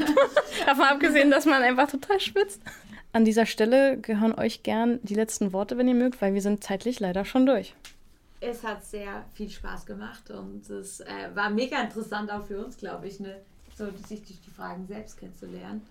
Davon 0.66 0.84
abgesehen, 0.84 1.30
dass 1.30 1.46
man 1.46 1.62
einfach 1.62 1.88
total 1.88 2.20
schwitzt. 2.20 2.60
An 3.12 3.24
dieser 3.24 3.46
Stelle 3.46 3.98
gehören 3.98 4.34
euch 4.34 4.62
gern 4.62 4.98
die 5.02 5.14
letzten 5.14 5.52
Worte, 5.52 5.78
wenn 5.78 5.86
ihr 5.86 5.94
mögt, 5.94 6.20
weil 6.20 6.34
wir 6.34 6.42
sind 6.42 6.64
zeitlich 6.64 6.98
leider 6.98 7.24
schon 7.24 7.46
durch. 7.46 7.74
es 8.40 8.64
hat 8.64 8.84
sehr 8.84 9.24
viel 9.32 9.48
Spaß 9.48 9.86
gemacht 9.86 10.30
und 10.30 10.68
es 10.68 11.00
äh, 11.00 11.30
war 11.34 11.50
mega 11.50 11.80
interessant 11.80 12.30
auch 12.32 12.42
für 12.42 12.64
uns, 12.64 12.76
glaube 12.76 13.06
ich, 13.06 13.20
ne? 13.20 13.36
so 13.76 13.86
sich 14.06 14.22
durch 14.24 14.40
die 14.40 14.50
Fragen 14.50 14.86
selbst 14.86 15.18
kennenzulernen. 15.18 15.82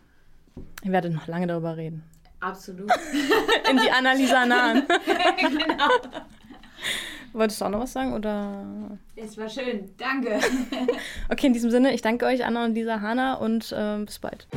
Ihr 0.83 0.91
werdet 0.91 1.13
noch 1.13 1.27
lange 1.27 1.47
darüber 1.47 1.77
reden. 1.77 2.03
Absolut. 2.41 2.91
In 3.69 3.77
die 3.77 3.91
Analyse 3.91 4.45
nahen. 4.45 4.83
genau. 5.37 5.89
Wolltest 7.33 7.61
du 7.61 7.65
auch 7.65 7.69
noch 7.69 7.79
was 7.79 7.93
sagen 7.93 8.13
oder? 8.13 8.97
Es 9.15 9.37
war 9.37 9.47
schön, 9.47 9.91
danke. 9.97 10.39
okay, 11.29 11.47
in 11.47 11.53
diesem 11.53 11.71
Sinne, 11.71 11.93
ich 11.93 12.01
danke 12.01 12.25
euch, 12.25 12.43
Anna 12.43 12.65
und 12.65 12.73
Lisa 12.73 12.99
Hanna 12.99 13.35
und 13.35 13.71
äh, 13.71 14.03
bis 14.03 14.19
bald. 14.19 14.47